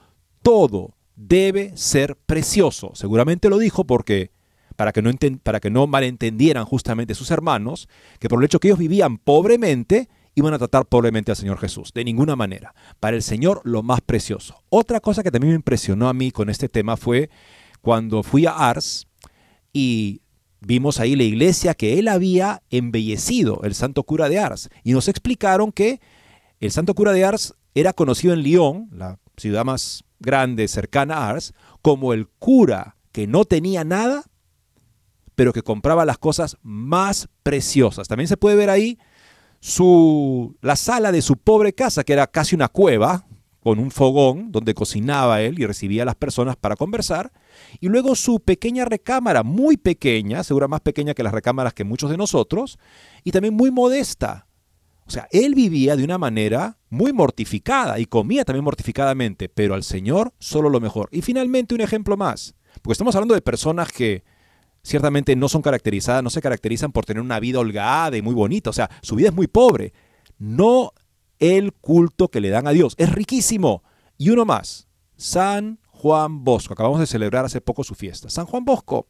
todo 0.41 0.95
debe 1.15 1.75
ser 1.75 2.15
precioso. 2.15 2.91
Seguramente 2.93 3.49
lo 3.49 3.57
dijo 3.57 3.85
porque 3.85 4.31
para 4.77 4.93
que 4.93 5.01
no, 5.01 5.11
para 5.43 5.59
que 5.59 5.69
no 5.69 5.87
malentendieran 5.87 6.63
justamente 6.63 7.13
sus 7.13 7.31
hermanos, 7.31 7.89
que 8.19 8.29
por 8.29 8.39
el 8.39 8.45
hecho 8.45 8.61
que 8.61 8.69
ellos 8.69 8.79
vivían 8.79 9.17
pobremente, 9.17 10.07
iban 10.35 10.53
a 10.53 10.57
tratar 10.57 10.85
pobremente 10.85 11.31
al 11.31 11.37
Señor 11.37 11.57
Jesús. 11.57 11.91
De 11.93 12.05
ninguna 12.05 12.37
manera. 12.37 12.73
Para 13.01 13.17
el 13.17 13.23
Señor 13.23 13.59
lo 13.65 13.83
más 13.83 13.99
precioso. 13.99 14.63
Otra 14.69 15.01
cosa 15.01 15.21
que 15.21 15.31
también 15.31 15.51
me 15.51 15.57
impresionó 15.57 16.07
a 16.07 16.13
mí 16.13 16.31
con 16.31 16.49
este 16.49 16.69
tema 16.69 16.95
fue 16.95 17.29
cuando 17.81 18.23
fui 18.23 18.45
a 18.45 18.51
Ars 18.51 19.07
y 19.73 20.21
vimos 20.61 20.99
ahí 20.99 21.15
la 21.15 21.23
iglesia 21.23 21.73
que 21.73 21.99
él 21.99 22.07
había 22.07 22.61
embellecido, 22.69 23.61
el 23.63 23.75
santo 23.75 24.03
cura 24.03 24.29
de 24.29 24.39
Ars. 24.39 24.69
Y 24.83 24.91
nos 24.93 25.07
explicaron 25.07 25.71
que 25.71 26.01
el 26.59 26.71
santo 26.71 26.93
cura 26.93 27.13
de 27.13 27.25
Ars 27.25 27.55
era 27.73 27.93
conocido 27.93 28.33
en 28.33 28.41
Lyon, 28.41 28.89
la 28.91 29.19
ciudad 29.37 29.63
más 29.63 30.03
grande 30.19 30.67
cercana 30.67 31.17
a 31.17 31.29
Ars, 31.29 31.53
como 31.81 32.13
el 32.13 32.27
cura 32.27 32.95
que 33.11 33.27
no 33.27 33.45
tenía 33.45 33.83
nada, 33.83 34.23
pero 35.35 35.53
que 35.53 35.63
compraba 35.63 36.05
las 36.05 36.17
cosas 36.17 36.57
más 36.61 37.29
preciosas. 37.43 38.07
También 38.07 38.27
se 38.27 38.37
puede 38.37 38.57
ver 38.57 38.69
ahí 38.69 38.99
su, 39.61 40.57
la 40.61 40.75
sala 40.75 41.11
de 41.11 41.21
su 41.21 41.37
pobre 41.37 41.73
casa, 41.73 42.03
que 42.03 42.13
era 42.13 42.27
casi 42.27 42.55
una 42.55 42.67
cueva, 42.67 43.25
con 43.61 43.79
un 43.79 43.91
fogón 43.91 44.51
donde 44.51 44.73
cocinaba 44.73 45.41
él 45.41 45.59
y 45.59 45.65
recibía 45.65 46.03
a 46.03 46.05
las 46.05 46.15
personas 46.15 46.55
para 46.55 46.75
conversar, 46.75 47.31
y 47.79 47.87
luego 47.87 48.15
su 48.15 48.39
pequeña 48.39 48.85
recámara, 48.85 49.43
muy 49.43 49.77
pequeña, 49.77 50.43
segura 50.43 50.67
más 50.67 50.81
pequeña 50.81 51.13
que 51.13 51.23
las 51.23 51.33
recámaras 51.33 51.73
que 51.73 51.83
muchos 51.83 52.09
de 52.09 52.17
nosotros, 52.17 52.79
y 53.23 53.31
también 53.31 53.53
muy 53.53 53.71
modesta. 53.71 54.47
O 55.05 55.11
sea, 55.11 55.27
él 55.31 55.55
vivía 55.55 55.95
de 55.95 56.03
una 56.03 56.19
manera 56.19 56.77
muy 56.89 57.13
mortificada 57.13 57.99
y 57.99 58.05
comía 58.05 58.45
también 58.45 58.63
mortificadamente, 58.63 59.49
pero 59.49 59.73
al 59.73 59.83
Señor 59.83 60.33
solo 60.37 60.69
lo 60.69 60.79
mejor. 60.79 61.09
Y 61.11 61.21
finalmente 61.21 61.73
un 61.73 61.81
ejemplo 61.81 62.15
más, 62.15 62.53
porque 62.81 62.93
estamos 62.93 63.15
hablando 63.15 63.33
de 63.33 63.41
personas 63.41 63.91
que 63.91 64.23
ciertamente 64.83 65.35
no 65.35 65.49
son 65.49 65.61
caracterizadas, 65.61 66.23
no 66.23 66.29
se 66.29 66.41
caracterizan 66.41 66.91
por 66.91 67.05
tener 67.05 67.21
una 67.21 67.39
vida 67.39 67.59
holgada 67.59 68.17
y 68.17 68.21
muy 68.21 68.33
bonita, 68.33 68.69
o 68.69 68.73
sea, 68.73 68.89
su 69.01 69.15
vida 69.15 69.29
es 69.29 69.35
muy 69.35 69.47
pobre. 69.47 69.93
No 70.37 70.93
el 71.39 71.73
culto 71.73 72.27
que 72.27 72.41
le 72.41 72.49
dan 72.49 72.67
a 72.67 72.71
Dios, 72.71 72.95
es 72.97 73.11
riquísimo. 73.11 73.83
Y 74.17 74.29
uno 74.29 74.45
más, 74.45 74.87
San 75.15 75.79
Juan 75.87 76.43
Bosco, 76.43 76.73
acabamos 76.73 76.99
de 76.99 77.07
celebrar 77.07 77.45
hace 77.45 77.61
poco 77.61 77.83
su 77.83 77.95
fiesta. 77.95 78.29
San 78.29 78.45
Juan 78.45 78.65
Bosco. 78.65 79.07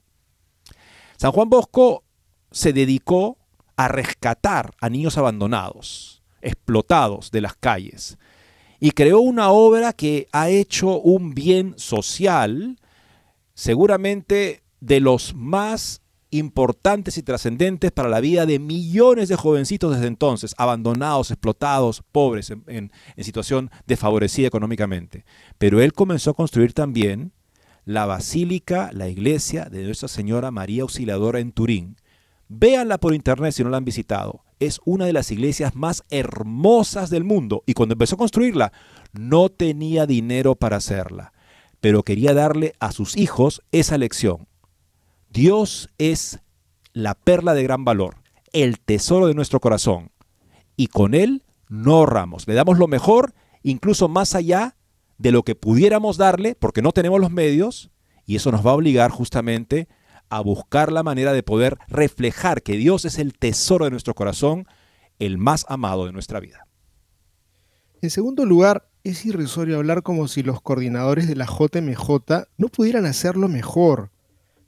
San 1.17 1.31
Juan 1.31 1.49
Bosco 1.49 2.03
se 2.51 2.73
dedicó 2.73 3.37
a 3.75 3.87
rescatar 3.87 4.73
a 4.79 4.89
niños 4.89 5.17
abandonados, 5.17 6.23
explotados 6.41 7.31
de 7.31 7.41
las 7.41 7.55
calles, 7.55 8.17
y 8.79 8.91
creó 8.91 9.19
una 9.19 9.49
obra 9.51 9.93
que 9.93 10.27
ha 10.31 10.49
hecho 10.49 10.99
un 10.99 11.33
bien 11.33 11.73
social, 11.77 12.79
seguramente 13.53 14.63
de 14.79 14.99
los 14.99 15.33
más 15.35 16.01
importantes 16.31 17.17
y 17.17 17.23
trascendentes 17.23 17.91
para 17.91 18.09
la 18.09 18.19
vida 18.19 18.45
de 18.45 18.59
millones 18.59 19.29
de 19.29 19.35
jovencitos 19.35 19.93
desde 19.93 20.07
entonces, 20.07 20.53
abandonados, 20.57 21.31
explotados, 21.31 22.03
pobres, 22.11 22.51
en, 22.67 22.91
situación 23.17 23.71
desfavorecida 23.87 24.47
económicamente. 24.47 25.25
Pero 25.57 25.81
él 25.81 25.93
comenzó 25.93 26.31
a 26.31 26.35
construir 26.35 26.73
también 26.73 27.31
la 27.85 28.05
basílica, 28.05 28.91
la 28.93 29.09
iglesia 29.09 29.65
de 29.65 29.83
Nuestra 29.83 30.07
Señora 30.07 30.51
María 30.51 30.83
Auxiliadora 30.83 31.39
en 31.39 31.51
Turín. 31.51 31.95
Véanla 32.47 32.99
por 32.99 33.13
internet 33.13 33.53
si 33.53 33.63
no 33.63 33.69
la 33.69 33.77
han 33.77 33.85
visitado. 33.85 34.43
Es 34.59 34.79
una 34.85 35.05
de 35.05 35.13
las 35.13 35.31
iglesias 35.31 35.75
más 35.75 36.03
hermosas 36.09 37.09
del 37.09 37.23
mundo 37.23 37.63
y 37.65 37.73
cuando 37.73 37.93
empezó 37.93 38.15
a 38.15 38.19
construirla 38.19 38.73
no 39.13 39.49
tenía 39.49 40.05
dinero 40.05 40.55
para 40.55 40.77
hacerla, 40.77 41.31
pero 41.79 42.03
quería 42.03 42.33
darle 42.33 42.73
a 42.79 42.91
sus 42.91 43.15
hijos 43.15 43.61
esa 43.71 43.97
lección 43.97 44.48
Dios 45.29 45.89
es 45.97 46.39
la 46.93 47.13
perla 47.13 47.53
de 47.53 47.63
gran 47.63 47.85
valor, 47.85 48.15
el 48.51 48.79
tesoro 48.79 49.27
de 49.27 49.35
nuestro 49.35 49.59
corazón. 49.59 50.11
Y 50.75 50.87
con 50.87 51.13
Él 51.13 51.43
no 51.67 51.97
ahorramos, 51.97 52.47
le 52.47 52.55
damos 52.55 52.77
lo 52.77 52.87
mejor, 52.87 53.33
incluso 53.61 54.07
más 54.07 54.33
allá 54.35 54.75
de 55.17 55.31
lo 55.31 55.43
que 55.43 55.55
pudiéramos 55.55 56.17
darle, 56.17 56.55
porque 56.55 56.81
no 56.81 56.91
tenemos 56.93 57.19
los 57.19 57.31
medios, 57.31 57.91
y 58.25 58.35
eso 58.35 58.51
nos 58.51 58.65
va 58.65 58.71
a 58.71 58.75
obligar 58.75 59.11
justamente 59.11 59.87
a 60.29 60.41
buscar 60.41 60.91
la 60.91 61.03
manera 61.03 61.33
de 61.33 61.43
poder 61.43 61.77
reflejar 61.87 62.61
que 62.61 62.77
Dios 62.77 63.05
es 63.05 63.17
el 63.17 63.33
tesoro 63.33 63.85
de 63.85 63.91
nuestro 63.91 64.13
corazón, 64.13 64.67
el 65.17 65.37
más 65.37 65.65
amado 65.67 66.05
de 66.05 66.13
nuestra 66.13 66.39
vida. 66.39 66.65
En 68.01 68.09
segundo 68.09 68.45
lugar, 68.45 68.89
es 69.03 69.25
irrisorio 69.25 69.77
hablar 69.77 70.03
como 70.03 70.27
si 70.27 70.43
los 70.43 70.61
coordinadores 70.61 71.27
de 71.27 71.35
la 71.35 71.45
JMJ 71.45 72.47
no 72.57 72.67
pudieran 72.69 73.05
hacerlo 73.05 73.47
mejor. 73.47 74.11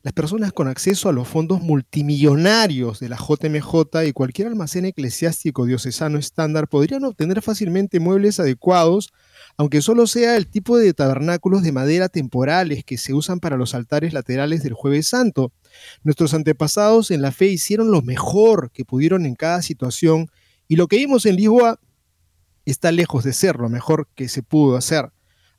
Las 0.03 0.13
personas 0.13 0.51
con 0.51 0.67
acceso 0.67 1.09
a 1.09 1.11
los 1.11 1.27
fondos 1.27 1.61
multimillonarios 1.61 2.99
de 2.99 3.07
la 3.07 3.17
JMJ 3.17 4.07
y 4.07 4.13
cualquier 4.13 4.47
almacén 4.47 4.85
eclesiástico 4.85 5.65
diocesano 5.65 6.17
estándar 6.17 6.67
podrían 6.67 7.03
obtener 7.03 7.43
fácilmente 7.43 7.99
muebles 7.99 8.39
adecuados, 8.39 9.13
aunque 9.57 9.83
solo 9.83 10.07
sea 10.07 10.37
el 10.37 10.47
tipo 10.47 10.79
de 10.79 10.95
tabernáculos 10.95 11.61
de 11.61 11.71
madera 11.71 12.09
temporales 12.09 12.83
que 12.83 12.97
se 12.97 13.13
usan 13.13 13.39
para 13.39 13.57
los 13.57 13.75
altares 13.75 14.11
laterales 14.11 14.63
del 14.63 14.73
jueves 14.73 15.07
santo. 15.07 15.53
Nuestros 16.01 16.33
antepasados 16.33 17.11
en 17.11 17.21
la 17.21 17.31
fe 17.31 17.49
hicieron 17.49 17.91
lo 17.91 18.01
mejor 18.01 18.71
que 18.71 18.85
pudieron 18.85 19.27
en 19.27 19.35
cada 19.35 19.61
situación 19.61 20.31
y 20.67 20.77
lo 20.77 20.87
que 20.87 20.97
vimos 20.97 21.27
en 21.27 21.35
Lisboa 21.35 21.79
está 22.65 22.91
lejos 22.91 23.23
de 23.23 23.33
ser 23.33 23.57
lo 23.57 23.69
mejor 23.69 24.07
que 24.15 24.29
se 24.29 24.41
pudo 24.41 24.77
hacer. 24.77 25.11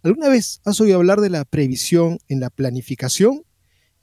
¿Alguna 0.03 0.29
vez 0.29 0.61
has 0.65 0.81
oído 0.81 0.97
hablar 0.97 1.21
de 1.21 1.31
la 1.31 1.45
previsión 1.45 2.19
en 2.27 2.41
la 2.41 2.51
planificación? 2.51 3.45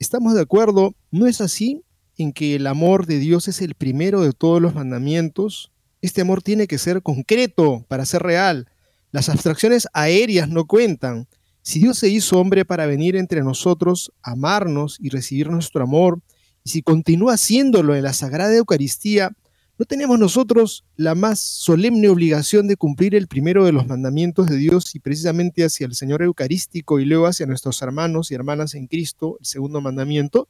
¿Estamos 0.00 0.32
de 0.32 0.40
acuerdo? 0.40 0.94
¿No 1.10 1.26
es 1.26 1.42
así 1.42 1.84
en 2.16 2.32
que 2.32 2.56
el 2.56 2.66
amor 2.66 3.04
de 3.04 3.18
Dios 3.18 3.48
es 3.48 3.60
el 3.60 3.74
primero 3.74 4.22
de 4.22 4.32
todos 4.32 4.60
los 4.60 4.74
mandamientos? 4.74 5.72
Este 6.00 6.22
amor 6.22 6.42
tiene 6.42 6.66
que 6.66 6.78
ser 6.78 7.02
concreto 7.02 7.84
para 7.86 8.06
ser 8.06 8.22
real. 8.22 8.66
Las 9.12 9.28
abstracciones 9.28 9.88
aéreas 9.92 10.48
no 10.48 10.64
cuentan. 10.64 11.28
Si 11.60 11.80
Dios 11.80 11.98
se 11.98 12.08
hizo 12.08 12.40
hombre 12.40 12.64
para 12.64 12.86
venir 12.86 13.14
entre 13.14 13.42
nosotros, 13.42 14.10
amarnos 14.22 14.96
y 14.98 15.10
recibir 15.10 15.50
nuestro 15.50 15.82
amor, 15.82 16.22
y 16.64 16.70
si 16.70 16.80
continúa 16.80 17.34
haciéndolo 17.34 17.94
en 17.94 18.02
la 18.02 18.14
Sagrada 18.14 18.56
Eucaristía, 18.56 19.36
¿No 19.80 19.86
tenemos 19.86 20.18
nosotros 20.18 20.84
la 20.96 21.14
más 21.14 21.40
solemne 21.40 22.10
obligación 22.10 22.68
de 22.68 22.76
cumplir 22.76 23.14
el 23.14 23.28
primero 23.28 23.64
de 23.64 23.72
los 23.72 23.86
mandamientos 23.86 24.50
de 24.50 24.58
Dios 24.58 24.94
y 24.94 25.00
precisamente 25.00 25.64
hacia 25.64 25.86
el 25.86 25.94
Señor 25.94 26.20
Eucarístico 26.20 27.00
y 27.00 27.06
luego 27.06 27.26
hacia 27.26 27.46
nuestros 27.46 27.80
hermanos 27.80 28.30
y 28.30 28.34
hermanas 28.34 28.74
en 28.74 28.88
Cristo, 28.88 29.38
el 29.40 29.46
segundo 29.46 29.80
mandamiento? 29.80 30.48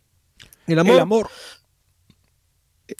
El 0.66 0.80
amor, 0.80 0.96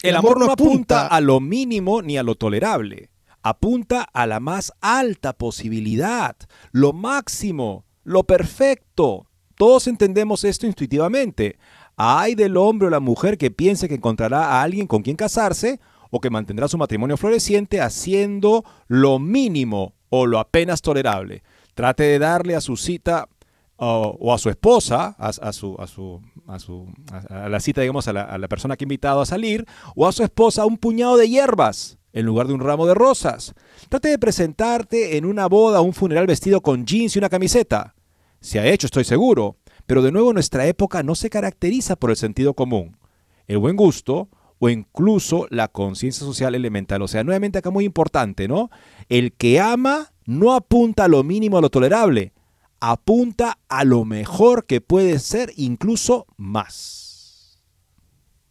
el 0.01 0.15
amor, 0.15 0.39
no 0.39 0.49
apunta 0.49 1.05
a 1.05 1.19
lo 1.19 1.41
mínimo 1.41 2.01
ni 2.01 2.17
a 2.17 2.23
lo 2.23 2.35
tolerable, 2.35 3.09
apunta 3.43 4.01
a 4.01 4.25
la 4.25 4.39
más 4.39 4.71
alta 4.79 5.33
posibilidad, 5.33 6.37
lo 6.71 6.93
máximo 6.93 7.83
lo 8.05 8.23
perfecto. 8.23 9.27
Todos 9.57 9.85
entendemos 9.87 10.45
esto 10.45 10.65
intuitivamente. 10.65 11.57
Hay 11.97 12.35
del 12.35 12.55
hombre 12.55 12.87
o 12.87 12.89
la 12.89 13.01
mujer 13.01 13.37
que 13.37 13.51
piense 13.51 13.89
que 13.89 13.95
encontrará 13.95 14.45
a 14.45 14.63
alguien 14.63 14.87
con 14.87 15.01
quien 15.01 15.17
casarse 15.17 15.81
o 16.11 16.19
que 16.19 16.29
mantendrá 16.29 16.67
su 16.67 16.77
matrimonio 16.77 17.17
floreciente 17.17 17.81
haciendo 17.81 18.63
lo 18.87 19.17
mínimo 19.17 19.95
o 20.09 20.27
lo 20.27 20.37
apenas 20.37 20.81
tolerable. 20.81 21.41
Trate 21.73 22.03
de 22.03 22.19
darle 22.19 22.55
a 22.55 22.61
su 22.61 22.77
cita 22.77 23.27
o 23.83 24.31
a 24.31 24.37
su 24.37 24.51
esposa, 24.51 25.15
a, 25.17 25.31
su, 25.53 25.75
a, 25.79 25.87
su, 25.87 26.21
a, 26.45 26.59
su, 26.59 26.87
a 27.29 27.49
la 27.49 27.59
cita, 27.59 27.81
digamos, 27.81 28.07
a 28.07 28.13
la, 28.13 28.21
a 28.21 28.37
la 28.37 28.47
persona 28.47 28.77
que 28.77 28.83
ha 28.83 28.85
invitado 28.85 29.21
a 29.21 29.25
salir, 29.25 29.65
o 29.95 30.07
a 30.07 30.11
su 30.11 30.21
esposa 30.21 30.67
un 30.67 30.77
puñado 30.77 31.17
de 31.17 31.27
hierbas 31.27 31.97
en 32.13 32.27
lugar 32.27 32.45
de 32.45 32.53
un 32.53 32.59
ramo 32.59 32.85
de 32.85 32.93
rosas. 32.93 33.55
Trate 33.89 34.09
de 34.09 34.19
presentarte 34.19 35.17
en 35.17 35.25
una 35.25 35.47
boda 35.47 35.81
o 35.81 35.83
un 35.83 35.93
funeral 35.93 36.27
vestido 36.27 36.61
con 36.61 36.85
jeans 36.85 37.15
y 37.15 37.19
una 37.19 37.29
camiseta. 37.29 37.95
Se 38.39 38.59
ha 38.59 38.67
hecho, 38.67 38.85
estoy 38.85 39.03
seguro, 39.03 39.57
pero 39.87 40.03
de 40.03 40.11
nuevo 40.11 40.31
nuestra 40.31 40.67
época 40.67 41.01
no 41.01 41.15
se 41.15 41.31
caracteriza 41.31 41.95
por 41.95 42.11
el 42.11 42.17
sentido 42.17 42.53
común, 42.53 42.97
el 43.47 43.57
buen 43.57 43.75
gusto 43.75 44.29
o 44.63 44.69
incluso 44.69 45.47
la 45.49 45.67
conciencia 45.69 46.23
social 46.23 46.53
elemental. 46.53 47.01
O 47.01 47.07
sea, 47.07 47.23
nuevamente 47.23 47.57
acá 47.57 47.71
muy 47.71 47.83
importante, 47.83 48.47
¿no? 48.47 48.69
El 49.09 49.33
que 49.33 49.59
ama 49.59 50.13
no 50.27 50.53
apunta 50.53 51.05
a 51.05 51.07
lo 51.07 51.23
mínimo 51.23 51.57
a 51.57 51.61
lo 51.61 51.71
tolerable, 51.71 52.31
apunta 52.79 53.57
a 53.67 53.83
lo 53.83 54.05
mejor 54.05 54.67
que 54.67 54.79
puede 54.79 55.17
ser, 55.17 55.51
incluso 55.55 56.27
más. 56.37 57.59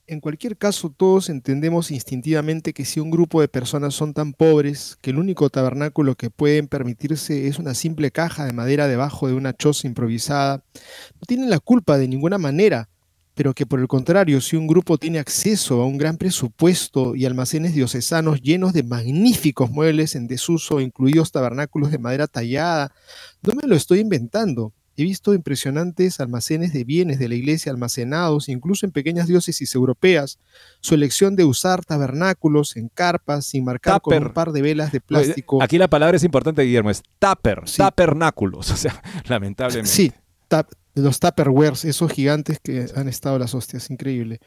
En 0.08 0.18
cualquier 0.18 0.56
caso, 0.56 0.90
todos 0.90 1.28
entendemos 1.28 1.92
instintivamente 1.92 2.72
que 2.72 2.84
si 2.84 2.98
un 2.98 3.12
grupo 3.12 3.40
de 3.40 3.46
personas 3.46 3.94
son 3.94 4.12
tan 4.12 4.32
pobres 4.32 4.98
que 5.00 5.10
el 5.10 5.18
único 5.18 5.48
tabernáculo 5.48 6.16
que 6.16 6.28
pueden 6.28 6.66
permitirse 6.66 7.46
es 7.46 7.60
una 7.60 7.74
simple 7.74 8.10
caja 8.10 8.44
de 8.44 8.52
madera 8.52 8.88
debajo 8.88 9.28
de 9.28 9.34
una 9.34 9.52
choza 9.52 9.86
improvisada, 9.86 10.64
no 10.74 11.20
tienen 11.28 11.50
la 11.50 11.60
culpa 11.60 11.98
de 11.98 12.08
ninguna 12.08 12.38
manera, 12.38 12.88
pero 13.40 13.54
que 13.54 13.64
por 13.64 13.80
el 13.80 13.88
contrario, 13.88 14.38
si 14.42 14.56
un 14.56 14.66
grupo 14.66 14.98
tiene 14.98 15.18
acceso 15.18 15.80
a 15.80 15.86
un 15.86 15.96
gran 15.96 16.18
presupuesto 16.18 17.16
y 17.16 17.24
almacenes 17.24 17.72
diocesanos 17.72 18.42
llenos 18.42 18.74
de 18.74 18.82
magníficos 18.82 19.70
muebles 19.70 20.14
en 20.14 20.26
desuso, 20.26 20.78
incluidos 20.78 21.32
tabernáculos 21.32 21.90
de 21.90 21.96
madera 21.96 22.26
tallada, 22.26 22.92
no 23.40 23.54
me 23.54 23.66
lo 23.66 23.76
estoy 23.76 24.00
inventando. 24.00 24.74
He 24.94 25.04
visto 25.04 25.32
impresionantes 25.32 26.20
almacenes 26.20 26.74
de 26.74 26.84
bienes 26.84 27.18
de 27.18 27.30
la 27.30 27.34
iglesia 27.34 27.72
almacenados, 27.72 28.50
incluso 28.50 28.84
en 28.84 28.92
pequeñas 28.92 29.26
diócesis 29.26 29.74
europeas. 29.74 30.38
Su 30.82 30.94
elección 30.94 31.34
de 31.34 31.44
usar 31.44 31.82
tabernáculos 31.82 32.76
en 32.76 32.90
carpas 32.90 33.46
sin 33.46 33.64
marcar 33.64 34.02
con 34.02 34.22
un 34.22 34.34
par 34.34 34.52
de 34.52 34.60
velas 34.60 34.92
de 34.92 35.00
plástico. 35.00 35.62
Aquí 35.62 35.78
la 35.78 35.88
palabra 35.88 36.18
es 36.18 36.24
importante, 36.24 36.60
Guillermo, 36.60 36.90
es 36.90 37.02
tupper, 37.18 37.62
tabernáculos. 37.74 38.70
O 38.70 38.76
sea, 38.76 39.02
lamentablemente. 39.26 39.90
Sí, 39.90 40.12
los 41.02 41.20
tupperwares, 41.20 41.84
esos 41.84 42.12
gigantes 42.12 42.58
que 42.62 42.86
han 42.94 43.08
estado 43.08 43.38
las 43.38 43.54
hostias, 43.54 43.90
increíble 43.90 44.40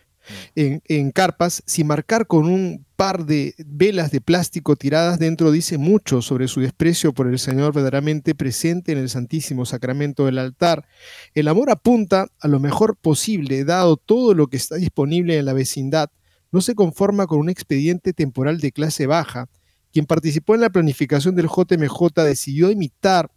en, 0.56 1.12
carpas, 1.12 1.64
sin 1.66 1.88
marcar 1.88 2.28
con 2.28 2.46
un 2.46 2.86
par 2.96 3.26
de 3.26 3.56
velas 3.58 4.12
de 4.12 4.22
plástico 4.22 4.76
tiradas 4.76 5.20
dentro, 5.20 5.52
dice 5.52 5.78
mucho 5.78 6.22
sobre 6.22 6.48
su 6.48 6.62
desprecio 6.62 7.14
por 7.14 7.28
el 7.28 7.40
Señor 7.40 7.74
verdaderamente 7.74 8.36
presente 8.36 8.94
en 8.94 9.00
el 9.00 9.10
Santísimo 9.10 9.66
Sacramento 9.66 10.26
del 10.26 10.38
altar. 10.38 10.86
El 11.34 11.48
amor 11.48 11.70
apunta 11.70 12.28
a 12.40 12.48
lo 12.48 12.60
mejor 12.60 12.96
posible, 12.96 13.66
dado 13.66 13.98
todo 13.98 14.34
lo 14.34 14.48
que 14.48 14.58
está 14.58 14.76
disponible 14.76 15.38
en 15.38 15.46
la 15.46 15.54
vecindad. 15.54 16.10
No 16.52 16.62
se 16.62 16.76
conforma 16.76 17.28
con 17.28 17.40
un 17.40 17.50
expediente 17.50 18.14
temporal 18.14 18.60
de 18.60 18.72
clase 18.72 19.08
baja. 19.08 19.50
Quien 19.92 20.06
participó 20.06 20.56
en 20.56 20.62
la 20.62 20.70
planificación 20.70 21.36
del 21.36 21.48
JMJ 21.48 22.24
decidió 22.24 22.72
imitar 22.72 23.30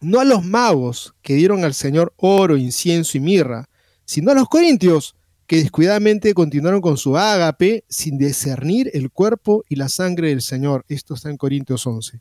no 0.00 0.20
a 0.20 0.24
los 0.24 0.44
magos 0.44 1.14
que 1.22 1.34
dieron 1.34 1.64
al 1.64 1.74
Señor 1.74 2.12
oro, 2.16 2.56
incienso 2.56 3.16
y 3.16 3.20
mirra, 3.20 3.68
sino 4.04 4.30
a 4.30 4.34
los 4.34 4.48
corintios, 4.48 5.16
que 5.46 5.56
descuidadamente 5.56 6.34
continuaron 6.34 6.80
con 6.80 6.96
su 6.96 7.16
ágape 7.16 7.84
sin 7.88 8.18
discernir 8.18 8.90
el 8.94 9.10
cuerpo 9.10 9.64
y 9.68 9.76
la 9.76 9.88
sangre 9.88 10.28
del 10.28 10.42
Señor. 10.42 10.84
Esto 10.88 11.14
está 11.14 11.30
en 11.30 11.36
Corintios 11.36 11.86
11. 11.86 12.20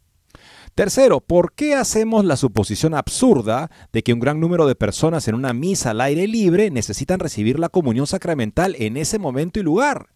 Tercero, 0.76 1.22
¿por 1.22 1.54
qué 1.54 1.74
hacemos 1.74 2.26
la 2.26 2.36
suposición 2.36 2.94
absurda 2.94 3.72
de 3.94 4.04
que 4.04 4.14
un 4.14 4.20
gran 4.20 4.40
número 4.40 4.68
de 4.68 4.76
personas 4.76 5.28
en 5.28 5.36
una 5.36 5.54
misa 5.54 5.92
al 5.92 6.02
aire 6.02 6.28
libre 6.28 6.70
necesitan 6.70 7.20
recibir 7.20 7.60
la 7.60 7.70
comunión 7.70 8.08
sacramental 8.08 8.76
en 8.78 8.98
ese 8.98 9.18
momento 9.18 9.60
y 9.60 9.64
lugar? 9.64 10.10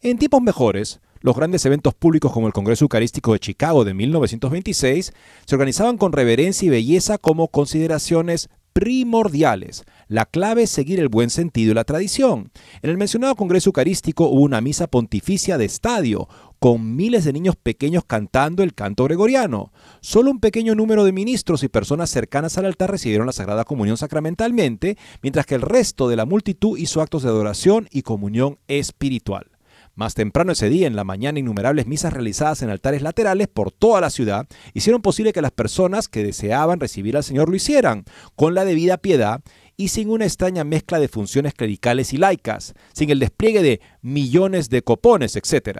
En 0.00 0.18
tiempos 0.18 0.42
mejores, 0.42 1.00
los 1.26 1.34
grandes 1.34 1.66
eventos 1.66 1.92
públicos 1.92 2.30
como 2.30 2.46
el 2.46 2.52
Congreso 2.52 2.84
Eucarístico 2.84 3.32
de 3.32 3.40
Chicago 3.40 3.84
de 3.84 3.94
1926 3.94 5.12
se 5.44 5.54
organizaban 5.56 5.98
con 5.98 6.12
reverencia 6.12 6.66
y 6.66 6.70
belleza 6.70 7.18
como 7.18 7.48
consideraciones 7.48 8.48
primordiales. 8.72 9.82
La 10.06 10.26
clave 10.26 10.62
es 10.62 10.70
seguir 10.70 11.00
el 11.00 11.08
buen 11.08 11.30
sentido 11.30 11.72
y 11.72 11.74
la 11.74 11.82
tradición. 11.82 12.52
En 12.80 12.90
el 12.90 12.96
mencionado 12.96 13.34
Congreso 13.34 13.70
Eucarístico 13.70 14.28
hubo 14.28 14.42
una 14.42 14.60
misa 14.60 14.86
pontificia 14.86 15.58
de 15.58 15.64
estadio, 15.64 16.28
con 16.60 16.94
miles 16.94 17.24
de 17.24 17.32
niños 17.32 17.56
pequeños 17.56 18.04
cantando 18.06 18.62
el 18.62 18.72
canto 18.72 19.02
gregoriano. 19.02 19.72
Solo 20.02 20.30
un 20.30 20.38
pequeño 20.38 20.76
número 20.76 21.02
de 21.02 21.10
ministros 21.10 21.64
y 21.64 21.68
personas 21.68 22.08
cercanas 22.08 22.56
al 22.56 22.66
altar 22.66 22.92
recibieron 22.92 23.26
la 23.26 23.32
Sagrada 23.32 23.64
Comunión 23.64 23.96
sacramentalmente, 23.96 24.96
mientras 25.22 25.44
que 25.44 25.56
el 25.56 25.62
resto 25.62 26.08
de 26.08 26.14
la 26.14 26.24
multitud 26.24 26.78
hizo 26.78 27.00
actos 27.00 27.24
de 27.24 27.30
adoración 27.30 27.88
y 27.90 28.02
comunión 28.02 28.58
espiritual. 28.68 29.55
Más 29.96 30.14
temprano 30.14 30.52
ese 30.52 30.68
día, 30.68 30.86
en 30.86 30.94
la 30.94 31.04
mañana, 31.04 31.38
innumerables 31.38 31.86
misas 31.86 32.12
realizadas 32.12 32.60
en 32.60 32.68
altares 32.68 33.00
laterales 33.00 33.48
por 33.48 33.72
toda 33.72 34.02
la 34.02 34.10
ciudad 34.10 34.46
hicieron 34.74 35.00
posible 35.00 35.32
que 35.32 35.40
las 35.40 35.52
personas 35.52 36.06
que 36.06 36.22
deseaban 36.22 36.80
recibir 36.80 37.16
al 37.16 37.24
Señor 37.24 37.48
lo 37.48 37.56
hicieran, 37.56 38.04
con 38.34 38.54
la 38.54 38.66
debida 38.66 38.98
piedad 38.98 39.40
y 39.78 39.88
sin 39.88 40.10
una 40.10 40.26
extraña 40.26 40.64
mezcla 40.64 41.00
de 41.00 41.08
funciones 41.08 41.54
clericales 41.54 42.12
y 42.12 42.18
laicas, 42.18 42.74
sin 42.92 43.08
el 43.08 43.18
despliegue 43.18 43.62
de 43.62 43.80
millones 44.02 44.68
de 44.68 44.82
copones, 44.82 45.34
etc. 45.34 45.78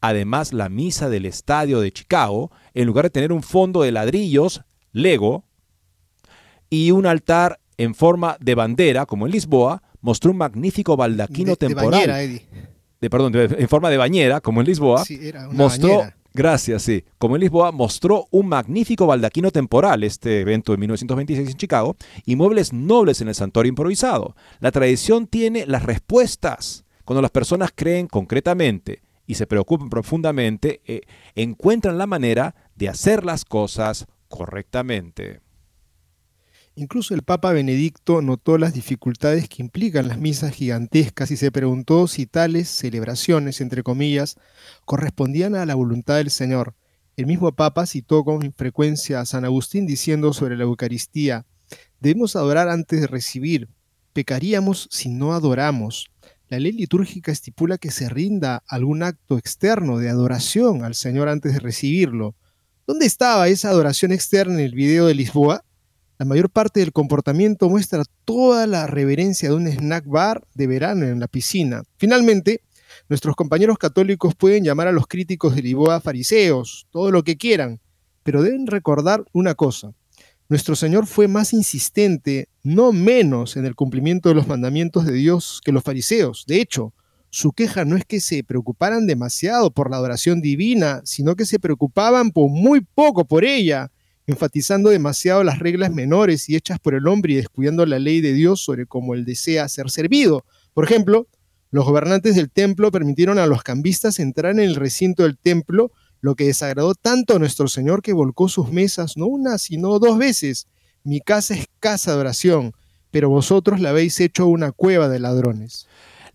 Además, 0.00 0.54
la 0.54 0.70
misa 0.70 1.10
del 1.10 1.26
estadio 1.26 1.80
de 1.80 1.92
Chicago, 1.92 2.50
en 2.72 2.86
lugar 2.86 3.04
de 3.04 3.10
tener 3.10 3.32
un 3.32 3.42
fondo 3.42 3.82
de 3.82 3.92
ladrillos, 3.92 4.62
Lego, 4.92 5.44
y 6.70 6.90
un 6.92 7.04
altar 7.04 7.60
en 7.76 7.94
forma 7.94 8.38
de 8.40 8.54
bandera, 8.54 9.04
como 9.04 9.26
en 9.26 9.32
Lisboa, 9.32 9.82
mostró 10.00 10.30
un 10.30 10.38
magnífico 10.38 10.96
baldaquino 10.96 11.56
temporal 11.56 12.06
de, 12.06 12.77
perdón, 13.00 13.32
en 13.34 13.68
forma 13.68 13.90
de 13.90 13.96
bañera, 13.96 14.40
como 14.40 14.60
en 14.60 14.66
Lisboa, 14.66 15.04
mostró, 15.52 16.02
gracias, 16.34 16.82
sí, 16.82 17.04
como 17.18 17.36
en 17.36 17.42
Lisboa, 17.42 17.70
mostró 17.70 18.26
un 18.30 18.48
magnífico 18.48 19.06
baldaquino 19.06 19.50
temporal, 19.52 20.02
este 20.02 20.40
evento 20.40 20.72
de 20.72 20.78
1926 20.78 21.50
en 21.50 21.56
Chicago, 21.56 21.96
y 22.24 22.34
muebles 22.34 22.72
nobles 22.72 23.20
en 23.20 23.28
el 23.28 23.34
santuario 23.34 23.68
improvisado. 23.68 24.34
La 24.58 24.72
tradición 24.72 25.26
tiene 25.26 25.64
las 25.66 25.84
respuestas. 25.84 26.84
Cuando 27.04 27.22
las 27.22 27.30
personas 27.30 27.70
creen 27.74 28.06
concretamente 28.06 29.02
y 29.26 29.34
se 29.34 29.46
preocupan 29.46 29.88
profundamente, 29.88 30.80
eh, 30.84 31.02
encuentran 31.34 31.98
la 31.98 32.06
manera 32.06 32.54
de 32.74 32.88
hacer 32.88 33.24
las 33.24 33.44
cosas 33.44 34.06
correctamente. 34.28 35.40
Incluso 36.80 37.12
el 37.12 37.24
Papa 37.24 37.52
Benedicto 37.52 38.22
notó 38.22 38.56
las 38.56 38.72
dificultades 38.72 39.48
que 39.48 39.62
implican 39.64 40.06
las 40.06 40.18
misas 40.18 40.54
gigantescas 40.54 41.28
y 41.32 41.36
se 41.36 41.50
preguntó 41.50 42.06
si 42.06 42.26
tales 42.26 42.68
celebraciones, 42.68 43.60
entre 43.60 43.82
comillas, 43.82 44.36
correspondían 44.84 45.56
a 45.56 45.66
la 45.66 45.74
voluntad 45.74 46.18
del 46.18 46.30
Señor. 46.30 46.76
El 47.16 47.26
mismo 47.26 47.50
Papa 47.50 47.84
citó 47.84 48.22
con 48.22 48.52
frecuencia 48.52 49.18
a 49.18 49.26
San 49.26 49.44
Agustín 49.44 49.86
diciendo 49.86 50.32
sobre 50.32 50.56
la 50.56 50.62
Eucaristía, 50.62 51.46
debemos 51.98 52.36
adorar 52.36 52.68
antes 52.68 53.00
de 53.00 53.08
recibir, 53.08 53.68
pecaríamos 54.12 54.86
si 54.92 55.08
no 55.08 55.32
adoramos. 55.32 56.12
La 56.48 56.60
ley 56.60 56.70
litúrgica 56.70 57.32
estipula 57.32 57.78
que 57.78 57.90
se 57.90 58.08
rinda 58.08 58.62
algún 58.68 59.02
acto 59.02 59.36
externo 59.36 59.98
de 59.98 60.10
adoración 60.10 60.84
al 60.84 60.94
Señor 60.94 61.28
antes 61.28 61.54
de 61.54 61.58
recibirlo. 61.58 62.36
¿Dónde 62.86 63.06
estaba 63.06 63.48
esa 63.48 63.70
adoración 63.70 64.12
externa 64.12 64.54
en 64.54 64.60
el 64.60 64.76
video 64.76 65.08
de 65.08 65.14
Lisboa? 65.14 65.64
La 66.18 66.24
mayor 66.26 66.50
parte 66.50 66.80
del 66.80 66.92
comportamiento 66.92 67.68
muestra 67.68 68.02
toda 68.24 68.66
la 68.66 68.88
reverencia 68.88 69.50
de 69.50 69.54
un 69.54 69.68
snack 69.68 70.04
bar 70.04 70.44
de 70.52 70.66
verano 70.66 71.06
en 71.06 71.20
la 71.20 71.28
piscina. 71.28 71.84
Finalmente, 71.96 72.62
nuestros 73.08 73.36
compañeros 73.36 73.78
católicos 73.78 74.34
pueden 74.34 74.64
llamar 74.64 74.88
a 74.88 74.92
los 74.92 75.06
críticos 75.06 75.54
de 75.54 75.62
Lisboa 75.62 76.00
fariseos, 76.00 76.88
todo 76.90 77.12
lo 77.12 77.22
que 77.22 77.36
quieran, 77.36 77.78
pero 78.24 78.42
deben 78.42 78.66
recordar 78.66 79.24
una 79.32 79.54
cosa. 79.54 79.92
Nuestro 80.48 80.74
Señor 80.74 81.06
fue 81.06 81.28
más 81.28 81.52
insistente, 81.52 82.48
no 82.64 82.90
menos, 82.90 83.56
en 83.56 83.64
el 83.64 83.76
cumplimiento 83.76 84.28
de 84.28 84.34
los 84.34 84.48
mandamientos 84.48 85.06
de 85.06 85.12
Dios 85.12 85.60
que 85.64 85.70
los 85.70 85.84
fariseos. 85.84 86.46
De 86.48 86.60
hecho, 86.60 86.94
su 87.30 87.52
queja 87.52 87.84
no 87.84 87.96
es 87.96 88.04
que 88.04 88.18
se 88.18 88.42
preocuparan 88.42 89.06
demasiado 89.06 89.70
por 89.70 89.88
la 89.88 89.98
adoración 89.98 90.40
divina, 90.40 91.00
sino 91.04 91.36
que 91.36 91.46
se 91.46 91.60
preocupaban 91.60 92.32
por 92.32 92.50
muy 92.50 92.80
poco 92.80 93.24
por 93.24 93.44
ella 93.44 93.92
enfatizando 94.28 94.90
demasiado 94.90 95.42
las 95.42 95.58
reglas 95.58 95.90
menores 95.90 96.50
y 96.50 96.54
hechas 96.54 96.78
por 96.78 96.94
el 96.94 97.08
hombre 97.08 97.32
y 97.32 97.36
descuidando 97.36 97.86
la 97.86 97.98
ley 97.98 98.20
de 98.20 98.34
Dios 98.34 98.60
sobre 98.62 98.84
cómo 98.84 99.14
él 99.14 99.24
desea 99.24 99.66
ser 99.70 99.90
servido. 99.90 100.44
Por 100.74 100.84
ejemplo, 100.84 101.26
los 101.70 101.86
gobernantes 101.86 102.36
del 102.36 102.50
templo 102.50 102.92
permitieron 102.92 103.38
a 103.38 103.46
los 103.46 103.62
cambistas 103.62 104.18
entrar 104.18 104.52
en 104.52 104.60
el 104.60 104.76
recinto 104.76 105.22
del 105.22 105.38
templo, 105.38 105.92
lo 106.20 106.34
que 106.34 106.44
desagradó 106.44 106.94
tanto 106.94 107.36
a 107.36 107.38
nuestro 107.38 107.68
Señor 107.68 108.02
que 108.02 108.12
volcó 108.12 108.50
sus 108.50 108.70
mesas 108.70 109.16
no 109.16 109.26
una, 109.26 109.56
sino 109.56 109.98
dos 109.98 110.18
veces, 110.18 110.68
mi 111.04 111.20
casa 111.20 111.54
es 111.54 111.66
casa 111.80 112.12
de 112.12 112.20
oración, 112.20 112.72
pero 113.10 113.30
vosotros 113.30 113.80
la 113.80 113.90
habéis 113.90 114.20
hecho 114.20 114.46
una 114.46 114.72
cueva 114.72 115.08
de 115.08 115.20
ladrones. 115.20 115.86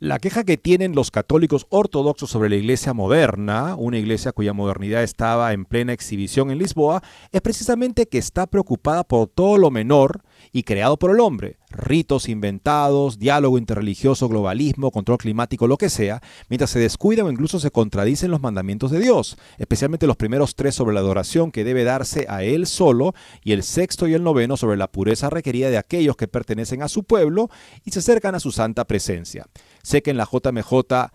La 0.03 0.19
queja 0.19 0.43
que 0.43 0.57
tienen 0.57 0.95
los 0.95 1.11
católicos 1.11 1.65
ortodoxos 1.69 2.29
sobre 2.29 2.49
la 2.49 2.57
iglesia 2.57 2.93
moderna, 2.93 3.75
una 3.77 3.97
iglesia 3.97 4.33
cuya 4.33 4.51
modernidad 4.51 5.01
estaba 5.01 5.53
en 5.53 5.63
plena 5.63 5.93
exhibición 5.93 6.51
en 6.51 6.57
Lisboa, 6.57 7.01
es 7.31 7.39
precisamente 7.39 8.09
que 8.09 8.17
está 8.17 8.45
preocupada 8.45 9.05
por 9.05 9.29
todo 9.29 9.57
lo 9.57 9.71
menor 9.71 10.25
y 10.51 10.63
creado 10.63 10.97
por 10.97 11.11
el 11.11 11.21
hombre, 11.21 11.57
ritos 11.69 12.27
inventados, 12.27 13.17
diálogo 13.17 13.57
interreligioso, 13.57 14.27
globalismo, 14.27 14.91
control 14.91 15.19
climático, 15.19 15.67
lo 15.67 15.77
que 15.77 15.89
sea, 15.89 16.21
mientras 16.49 16.71
se 16.71 16.79
descuidan 16.79 17.27
o 17.27 17.31
incluso 17.31 17.61
se 17.61 17.71
contradicen 17.71 18.29
los 18.29 18.41
mandamientos 18.41 18.91
de 18.91 18.99
Dios, 18.99 19.37
especialmente 19.57 20.05
los 20.05 20.17
primeros 20.17 20.55
tres 20.55 20.75
sobre 20.75 20.93
la 20.93 20.99
adoración 20.99 21.49
que 21.49 21.63
debe 21.63 21.85
darse 21.85 22.25
a 22.27 22.43
Él 22.43 22.67
solo 22.67 23.15
y 23.41 23.53
el 23.53 23.63
sexto 23.63 24.05
y 24.09 24.13
el 24.15 24.23
noveno 24.23 24.57
sobre 24.57 24.75
la 24.75 24.91
pureza 24.91 25.29
requerida 25.29 25.69
de 25.69 25.77
aquellos 25.77 26.17
que 26.17 26.27
pertenecen 26.27 26.83
a 26.83 26.89
su 26.89 27.03
pueblo 27.05 27.49
y 27.85 27.91
se 27.91 27.99
acercan 27.99 28.35
a 28.35 28.41
su 28.41 28.51
santa 28.51 28.85
presencia. 28.85 29.47
Sé 29.83 30.01
que 30.01 30.11
en 30.11 30.17
la 30.17 30.25
JMJ 30.25 31.11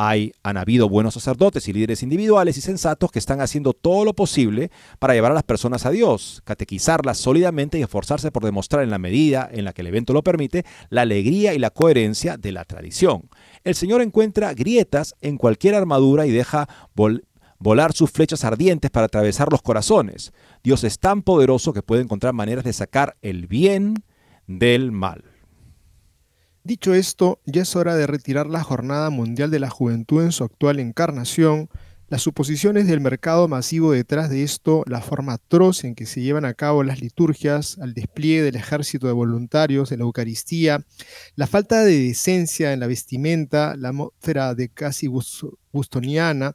hay, 0.00 0.32
han 0.42 0.56
habido 0.56 0.88
buenos 0.88 1.14
sacerdotes 1.14 1.66
y 1.66 1.72
líderes 1.72 2.02
individuales 2.02 2.56
y 2.56 2.60
sensatos 2.60 3.10
que 3.10 3.18
están 3.18 3.40
haciendo 3.40 3.72
todo 3.72 4.04
lo 4.04 4.14
posible 4.14 4.70
para 4.98 5.12
llevar 5.12 5.32
a 5.32 5.34
las 5.34 5.42
personas 5.42 5.84
a 5.84 5.90
Dios, 5.90 6.40
catequizarlas 6.44 7.18
sólidamente 7.18 7.78
y 7.78 7.82
esforzarse 7.82 8.30
por 8.30 8.44
demostrar 8.44 8.84
en 8.84 8.90
la 8.90 8.98
medida 8.98 9.48
en 9.52 9.64
la 9.64 9.72
que 9.72 9.82
el 9.82 9.88
evento 9.88 10.12
lo 10.12 10.22
permite 10.22 10.64
la 10.88 11.02
alegría 11.02 11.52
y 11.52 11.58
la 11.58 11.70
coherencia 11.70 12.36
de 12.36 12.52
la 12.52 12.64
tradición. 12.64 13.28
El 13.64 13.74
Señor 13.74 14.00
encuentra 14.00 14.54
grietas 14.54 15.16
en 15.20 15.36
cualquier 15.36 15.74
armadura 15.74 16.26
y 16.26 16.30
deja 16.30 16.68
volar 17.58 17.92
sus 17.92 18.10
flechas 18.10 18.44
ardientes 18.44 18.90
para 18.92 19.06
atravesar 19.06 19.50
los 19.50 19.62
corazones. 19.62 20.32
Dios 20.62 20.84
es 20.84 21.00
tan 21.00 21.22
poderoso 21.22 21.72
que 21.72 21.82
puede 21.82 22.02
encontrar 22.02 22.32
maneras 22.34 22.62
de 22.62 22.72
sacar 22.72 23.16
el 23.20 23.48
bien 23.48 24.04
del 24.46 24.92
mal. 24.92 25.24
Dicho 26.68 26.92
esto, 26.92 27.40
ya 27.46 27.62
es 27.62 27.76
hora 27.76 27.96
de 27.96 28.06
retirar 28.06 28.46
la 28.46 28.62
Jornada 28.62 29.08
Mundial 29.08 29.50
de 29.50 29.58
la 29.58 29.70
Juventud 29.70 30.22
en 30.22 30.32
su 30.32 30.44
actual 30.44 30.80
encarnación, 30.80 31.70
las 32.10 32.20
suposiciones 32.20 32.86
del 32.86 33.00
mercado 33.00 33.48
masivo 33.48 33.92
detrás 33.92 34.28
de 34.28 34.42
esto, 34.42 34.82
la 34.86 35.00
forma 35.00 35.34
atroz 35.34 35.84
en 35.84 35.94
que 35.94 36.04
se 36.04 36.20
llevan 36.20 36.44
a 36.44 36.52
cabo 36.52 36.82
las 36.82 37.00
liturgias, 37.00 37.78
al 37.80 37.94
despliegue 37.94 38.42
del 38.42 38.56
ejército 38.56 39.06
de 39.06 39.14
voluntarios, 39.14 39.88
de 39.88 39.96
la 39.96 40.04
Eucaristía, 40.04 40.84
la 41.36 41.46
falta 41.46 41.84
de 41.84 41.98
decencia 41.98 42.74
en 42.74 42.80
la 42.80 42.86
vestimenta, 42.86 43.74
la 43.74 43.88
atmósfera 43.88 44.54
de 44.54 44.68
casi 44.68 45.06
bustoniana, 45.06 46.54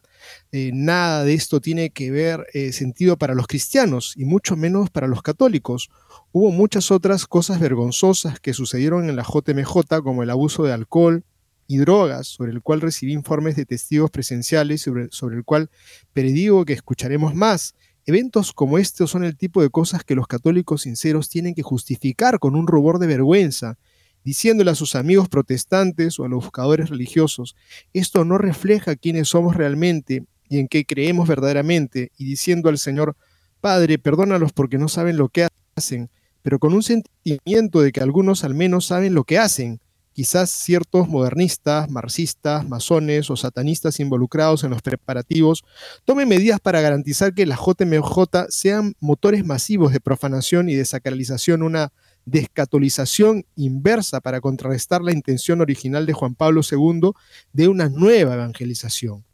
eh, 0.52 0.70
nada 0.74 1.24
de 1.24 1.34
esto 1.34 1.60
tiene 1.60 1.90
que 1.90 2.12
ver 2.12 2.46
eh, 2.54 2.72
sentido 2.72 3.18
para 3.18 3.34
los 3.34 3.48
cristianos 3.48 4.14
y 4.16 4.26
mucho 4.26 4.56
menos 4.56 4.92
para 4.92 5.08
los 5.08 5.24
católicos. 5.24 5.90
Hubo 6.36 6.50
muchas 6.50 6.90
otras 6.90 7.28
cosas 7.28 7.60
vergonzosas 7.60 8.40
que 8.40 8.56
sucedieron 8.56 9.08
en 9.08 9.16
la 9.16 9.22
JMJ, 9.22 10.02
como 10.02 10.24
el 10.24 10.32
abuso 10.32 10.64
de 10.64 10.74
alcohol 10.74 11.24
y 11.68 11.78
drogas, 11.78 12.26
sobre 12.26 12.52
el 12.52 12.64
cual 12.64 12.82
recibí 12.82 13.14
informes 13.14 13.56
de 13.56 13.68
testigos 13.68 14.10
presenciales, 14.10 14.82
sobre, 14.82 15.36
el 15.36 15.44
cual 15.46 15.70
predigo 16.12 16.66
que 16.66 16.74
escucharemos 16.74 17.36
más. 17.36 17.76
Eventos 18.08 18.52
como 18.52 18.80
estos 18.80 19.12
son 19.12 19.24
el 19.24 19.38
tipo 19.38 19.62
de 19.62 19.70
cosas 19.70 20.04
que 20.04 20.16
los 20.16 20.26
católicos 20.26 20.82
sinceros 20.82 21.30
tienen 21.30 21.54
que 21.54 21.62
justificar 21.62 22.40
con 22.40 22.56
un 22.56 22.66
rubor 22.66 22.98
de 22.98 23.06
vergüenza, 23.06 23.78
diciéndole 24.24 24.72
a 24.72 24.76
sus 24.76 24.96
amigos 24.96 25.30
protestantes 25.30 26.18
o 26.18 26.26
a 26.26 26.30
los 26.30 26.46
buscadores 26.46 26.90
religiosos, 26.90 27.56
esto 27.94 28.26
no 28.26 28.40
refleja 28.40 28.96
quiénes 28.96 29.28
somos 29.28 29.56
realmente 29.56 30.26
y 30.50 30.58
en 30.58 30.68
qué 30.68 30.84
creemos 30.84 31.28
verdaderamente, 31.28 32.12
y 32.18 32.26
diciendo 32.26 32.70
al 32.70 32.80
Señor, 32.80 33.16
Padre, 33.62 34.00
perdónalos 34.00 34.52
porque 34.52 34.80
no 34.80 34.88
saben 34.88 35.16
lo 35.16 35.30
que 35.30 35.48
hacen, 35.76 36.10
pero 36.44 36.60
con 36.60 36.74
un 36.74 36.84
sentimiento 36.84 37.82
de 37.82 37.92
que 37.92 38.02
algunos 38.02 38.44
al 38.44 38.54
menos 38.54 38.86
saben 38.86 39.16
lo 39.16 39.24
que 39.24 39.40
hacen. 39.40 39.80
Quizás 40.12 40.52
ciertos 40.52 41.08
modernistas, 41.08 41.90
marxistas, 41.90 42.70
masones 42.70 43.32
o 43.32 43.36
satanistas 43.36 44.00
involucrados 44.00 44.64
en 44.64 44.70
los 44.70 44.84
preparativos 44.84 45.64
tomen 46.06 46.30
medidas 46.30 46.60
para 46.60 46.82
garantizar 46.82 47.34
que 47.34 47.48
las 47.48 47.58
JMJ 47.58 48.50
sean 48.50 48.94
motores 49.00 49.44
masivos 49.44 49.92
de 49.92 50.00
profanación 50.00 50.70
y 50.70 50.76
desacralización, 50.76 51.64
una 51.64 51.92
descatolización 52.26 53.46
inversa 53.56 54.22
para 54.22 54.40
contrarrestar 54.40 55.02
la 55.02 55.14
intención 55.14 55.62
original 55.62 56.06
de 56.06 56.14
Juan 56.14 56.36
Pablo 56.36 56.62
II 56.70 57.12
de 57.52 57.68
una 57.68 57.90
nueva 57.90 58.36
evangelización. 58.36 59.26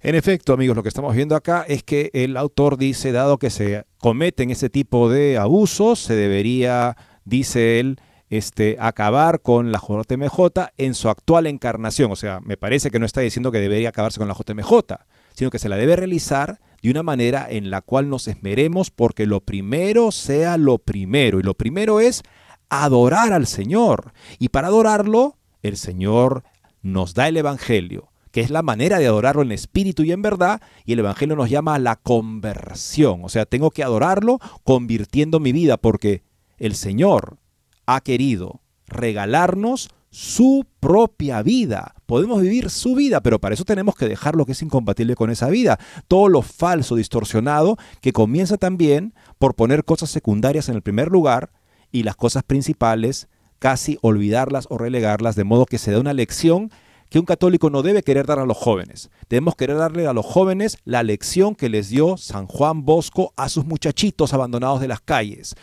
En 0.00 0.14
efecto, 0.14 0.52
amigos, 0.52 0.76
lo 0.76 0.82
que 0.82 0.90
estamos 0.90 1.14
viendo 1.14 1.34
acá 1.34 1.64
es 1.66 1.82
que 1.82 2.10
el 2.12 2.36
autor 2.36 2.76
dice, 2.76 3.12
dado 3.12 3.38
que 3.38 3.50
se 3.50 3.86
cometen 3.98 4.50
ese 4.50 4.68
tipo 4.68 5.08
de 5.08 5.38
abusos, 5.38 5.98
se 6.00 6.14
debería, 6.14 6.96
dice 7.24 7.80
él, 7.80 7.98
este, 8.28 8.76
acabar 8.78 9.40
con 9.40 9.72
la 9.72 9.80
JMJ 9.80 10.72
en 10.76 10.94
su 10.94 11.08
actual 11.08 11.46
encarnación. 11.46 12.12
O 12.12 12.16
sea, 12.16 12.40
me 12.40 12.56
parece 12.56 12.90
que 12.90 12.98
no 12.98 13.06
está 13.06 13.22
diciendo 13.22 13.50
que 13.50 13.58
debería 13.58 13.88
acabarse 13.88 14.18
con 14.18 14.28
la 14.28 14.34
JMJ, 14.34 14.98
sino 15.34 15.50
que 15.50 15.58
se 15.58 15.68
la 15.68 15.76
debe 15.76 15.96
realizar 15.96 16.60
de 16.82 16.90
una 16.90 17.02
manera 17.02 17.46
en 17.48 17.70
la 17.70 17.80
cual 17.80 18.10
nos 18.10 18.28
esmeremos 18.28 18.90
porque 18.90 19.26
lo 19.26 19.40
primero 19.40 20.12
sea 20.12 20.58
lo 20.58 20.78
primero. 20.78 21.40
Y 21.40 21.42
lo 21.42 21.54
primero 21.54 22.00
es 22.00 22.22
adorar 22.68 23.32
al 23.32 23.46
Señor. 23.46 24.12
Y 24.38 24.50
para 24.50 24.68
adorarlo, 24.68 25.38
el 25.62 25.78
Señor 25.78 26.44
nos 26.82 27.14
da 27.14 27.28
el 27.28 27.38
Evangelio 27.38 28.10
que 28.36 28.42
es 28.42 28.50
la 28.50 28.60
manera 28.60 28.98
de 28.98 29.06
adorarlo 29.06 29.40
en 29.40 29.50
espíritu 29.50 30.02
y 30.02 30.12
en 30.12 30.20
verdad, 30.20 30.60
y 30.84 30.92
el 30.92 30.98
Evangelio 30.98 31.36
nos 31.36 31.48
llama 31.48 31.74
a 31.74 31.78
la 31.78 31.96
conversión, 31.96 33.24
o 33.24 33.30
sea, 33.30 33.46
tengo 33.46 33.70
que 33.70 33.82
adorarlo 33.82 34.40
convirtiendo 34.62 35.40
mi 35.40 35.52
vida, 35.52 35.78
porque 35.78 36.22
el 36.58 36.74
Señor 36.74 37.38
ha 37.86 38.02
querido 38.02 38.60
regalarnos 38.88 39.88
su 40.10 40.66
propia 40.80 41.42
vida. 41.42 41.94
Podemos 42.04 42.42
vivir 42.42 42.68
su 42.68 42.94
vida, 42.94 43.22
pero 43.22 43.38
para 43.38 43.54
eso 43.54 43.64
tenemos 43.64 43.94
que 43.94 44.06
dejar 44.06 44.36
lo 44.36 44.44
que 44.44 44.52
es 44.52 44.60
incompatible 44.60 45.14
con 45.14 45.30
esa 45.30 45.48
vida. 45.48 45.78
Todo 46.06 46.28
lo 46.28 46.42
falso, 46.42 46.94
distorsionado, 46.94 47.78
que 48.02 48.12
comienza 48.12 48.58
también 48.58 49.14
por 49.38 49.54
poner 49.54 49.82
cosas 49.82 50.10
secundarias 50.10 50.68
en 50.68 50.74
el 50.74 50.82
primer 50.82 51.08
lugar 51.08 51.52
y 51.90 52.02
las 52.02 52.16
cosas 52.16 52.42
principales 52.42 53.28
casi 53.58 53.96
olvidarlas 54.02 54.66
o 54.68 54.76
relegarlas, 54.76 55.36
de 55.36 55.44
modo 55.44 55.64
que 55.64 55.78
se 55.78 55.90
da 55.90 56.00
una 56.00 56.12
lección 56.12 56.70
que 57.08 57.18
un 57.18 57.24
católico 57.24 57.70
no 57.70 57.82
debe 57.82 58.02
querer 58.02 58.26
dar 58.26 58.38
a 58.38 58.46
los 58.46 58.56
jóvenes. 58.56 59.10
Debemos 59.28 59.56
querer 59.56 59.76
darle 59.76 60.06
a 60.06 60.12
los 60.12 60.26
jóvenes 60.26 60.78
la 60.84 61.02
lección 61.02 61.54
que 61.54 61.68
les 61.68 61.88
dio 61.88 62.16
San 62.16 62.46
Juan 62.46 62.84
Bosco 62.84 63.32
a 63.36 63.48
sus 63.48 63.64
muchachitos 63.64 64.32
abandonados 64.32 64.80
de 64.80 64.88
las 64.88 65.00
calles. 65.00 65.54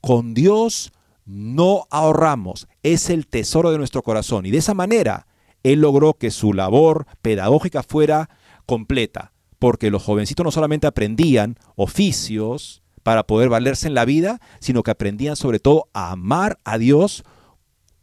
Con 0.00 0.34
Dios 0.34 0.92
no 1.24 1.86
ahorramos, 1.90 2.68
es 2.82 3.10
el 3.10 3.26
tesoro 3.26 3.70
de 3.70 3.78
nuestro 3.78 4.02
corazón. 4.02 4.46
Y 4.46 4.50
de 4.50 4.58
esa 4.58 4.74
manera, 4.74 5.26
él 5.62 5.80
logró 5.80 6.14
que 6.14 6.30
su 6.30 6.52
labor 6.52 7.06
pedagógica 7.22 7.82
fuera 7.82 8.28
completa, 8.66 9.32
porque 9.58 9.90
los 9.90 10.02
jovencitos 10.02 10.44
no 10.44 10.50
solamente 10.50 10.86
aprendían 10.86 11.56
oficios 11.76 12.82
para 13.02 13.24
poder 13.24 13.48
valerse 13.48 13.88
en 13.88 13.94
la 13.94 14.04
vida, 14.04 14.40
sino 14.60 14.82
que 14.82 14.92
aprendían 14.92 15.36
sobre 15.36 15.58
todo 15.58 15.88
a 15.92 16.12
amar 16.12 16.58
a 16.64 16.78
Dios 16.78 17.24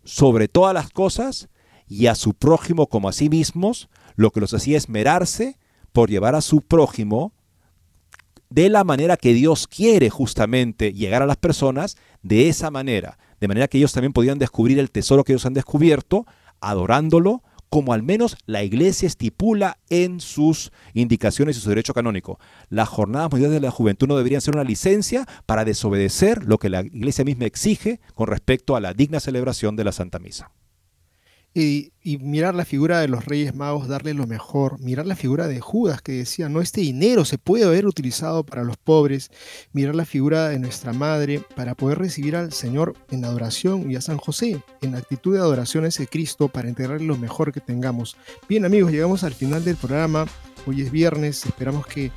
sobre 0.04 0.48
todas 0.48 0.74
las 0.74 0.90
cosas 0.90 1.50
y 1.90 2.06
a 2.08 2.16
su 2.16 2.34
prójimo 2.34 2.88
como 2.88 3.10
a 3.10 3.14
sí 3.14 3.28
mismos, 3.28 3.90
lo 4.16 4.32
que 4.32 4.40
los 4.40 4.54
hacía 4.54 4.78
esmerarse 4.78 5.58
por 5.92 6.10
llevar 6.10 6.36
a 6.36 6.42
su 6.42 6.62
prójimo 6.62 7.34
de 8.50 8.70
la 8.70 8.84
manera 8.84 9.18
que 9.18 9.34
Dios 9.34 9.68
quiere 9.68 10.10
justamente 10.10 10.94
llegar 10.94 11.22
a 11.22 11.28
las 11.28 11.38
personas, 11.38 11.98
de 12.24 12.50
esa 12.50 12.72
manera, 12.72 13.18
de 13.40 13.48
manera 13.48 13.68
que 13.68 13.78
ellos 13.78 13.94
también 13.94 14.14
podían 14.14 14.40
descubrir 14.40 14.80
el 14.80 14.92
tesoro 14.92 15.24
que 15.24 15.34
ellos 15.34 15.46
han 15.46 15.54
descubierto, 15.54 16.26
adorándolo, 16.62 17.44
como 17.70 17.94
al 17.94 18.02
menos 18.02 18.36
la 18.48 18.64
iglesia 18.64 19.06
estipula 19.06 19.78
en 19.90 20.20
sus 20.20 20.72
indicaciones 20.96 21.56
y 21.58 21.60
su 21.60 21.70
derecho 21.70 21.94
canónico. 21.94 22.40
Las 22.70 22.90
jornadas 22.90 23.30
mundiales 23.30 23.62
de 23.62 23.66
la 23.66 23.72
juventud 23.72 24.08
no 24.08 24.18
deberían 24.18 24.42
ser 24.42 24.56
una 24.56 24.64
licencia 24.64 25.28
para 25.46 25.66
desobedecer 25.66 26.44
lo 26.46 26.58
que 26.58 26.70
la 26.70 26.82
iglesia 26.82 27.24
misma 27.24 27.46
exige 27.46 28.00
con 28.16 28.28
respecto 28.28 28.76
a 28.76 28.80
la 28.80 28.94
digna 28.94 29.20
celebración 29.20 29.76
de 29.76 29.84
la 29.84 29.92
Santa 29.92 30.18
Misa. 30.18 30.52
Y, 31.54 31.92
mirar 32.04 32.56
la 32.56 32.66
figura 32.66 33.02
de 33.02 33.08
los 33.08 33.26
Reyes 33.26 33.54
Magos, 33.54 33.88
darle 33.88 34.14
lo 34.14 34.26
mejor, 34.26 34.80
mirar 34.80 35.06
la 35.06 35.16
figura 35.16 35.48
de 35.48 35.60
Judas 35.60 36.02
que 36.02 36.14
decía, 36.14 36.50
no, 36.50 36.62
este 36.62 36.82
dinero 36.82 37.26
se 37.26 37.38
puede 37.38 37.66
haber 37.66 37.86
utilizado 37.86 38.44
para 38.44 38.64
los 38.64 38.78
pobres, 38.78 39.30
mirar 39.74 39.94
la 39.94 40.06
figura 40.06 40.50
de 40.50 40.58
nuestra 40.58 40.94
Madre 40.94 41.44
para 41.56 41.76
poder 41.76 42.00
recibir 42.00 42.36
al 42.36 42.52
Señor 42.52 42.96
en 43.12 43.26
adoración 43.26 43.92
y 43.92 43.96
a 43.96 44.02
San 44.02 44.18
José 44.18 44.62
en 44.82 44.96
actitud 44.96 45.34
de 45.34 45.40
adoración 45.40 45.86
a 45.86 45.90
ese 45.90 46.08
Cristo 46.08 46.48
para 46.48 46.70
entregarle 46.70 47.06
lo 47.06 47.18
mejor 47.18 47.52
que 47.52 47.62
tengamos. 47.62 48.16
Bien 48.48 48.66
amigos, 48.66 48.92
llegamos 48.92 49.24
al 49.24 49.34
final 49.34 49.64
del 49.64 49.76
programa, 49.76 50.26
hoy 50.66 50.82
es 50.82 50.92
viernes, 50.92 51.46
esperamos 51.46 51.86
que 51.86 52.12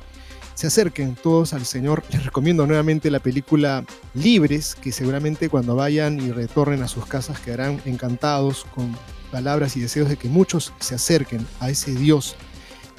se 0.55 0.67
acerquen 0.67 1.15
todos 1.15 1.53
al 1.53 1.65
Señor. 1.65 2.03
Les 2.11 2.25
recomiendo 2.25 2.65
nuevamente 2.65 3.11
la 3.11 3.19
película 3.19 3.85
Libres, 4.13 4.75
que 4.75 4.91
seguramente 4.91 5.49
cuando 5.49 5.75
vayan 5.75 6.19
y 6.19 6.31
retornen 6.31 6.83
a 6.83 6.87
sus 6.87 7.05
casas 7.05 7.39
quedarán 7.39 7.81
encantados 7.85 8.65
con 8.73 8.95
palabras 9.33 9.75
y 9.75 9.79
deseos 9.79 10.09
de 10.09 10.15
que 10.15 10.29
muchos 10.29 10.73
se 10.79 10.93
acerquen 10.93 11.45
a 11.59 11.71
ese 11.71 11.91
Dios 11.95 12.35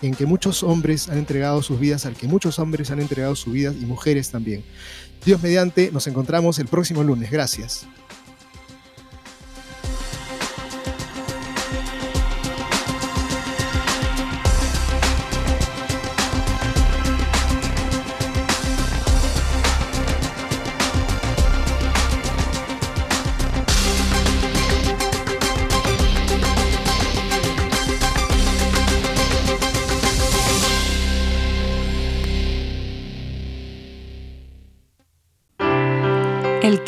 en 0.03 0.16
que 0.16 0.26
muchos 0.26 0.64
hombres 0.64 1.09
han 1.09 1.18
entregado 1.18 1.62
sus 1.62 1.78
vidas, 1.78 2.07
al 2.07 2.16
que 2.16 2.26
muchos 2.26 2.59
hombres 2.59 2.91
han 2.91 3.01
entregado 3.01 3.37
sus 3.37 3.53
vidas 3.53 3.76
y 3.80 3.87
mujeres 3.87 4.30
también. 4.30 4.64
Dios 5.24 5.41
mediante, 5.41 5.93
nos 5.93 6.09
encontramos 6.09 6.59
el 6.59 6.66
próximo 6.66 7.05
lunes. 7.05 7.30
Gracias. 7.30 7.87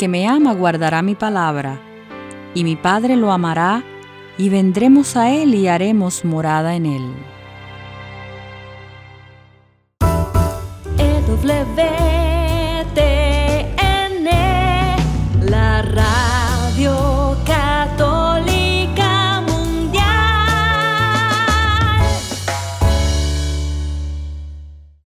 Que 0.07 0.11
me 0.11 0.25
ama 0.25 0.53
guardará 0.53 1.01
mi 1.01 1.15
palabra, 1.15 1.81
y 2.53 2.63
mi 2.63 2.77
Padre 2.77 3.17
lo 3.17 3.33
amará, 3.33 3.83
y 4.37 4.47
vendremos 4.47 5.17
a 5.17 5.29
él 5.29 5.53
y 5.53 5.67
haremos 5.67 6.23
morada 6.23 6.75
en 6.75 6.85
él. 6.85 7.13
EW 10.97 12.16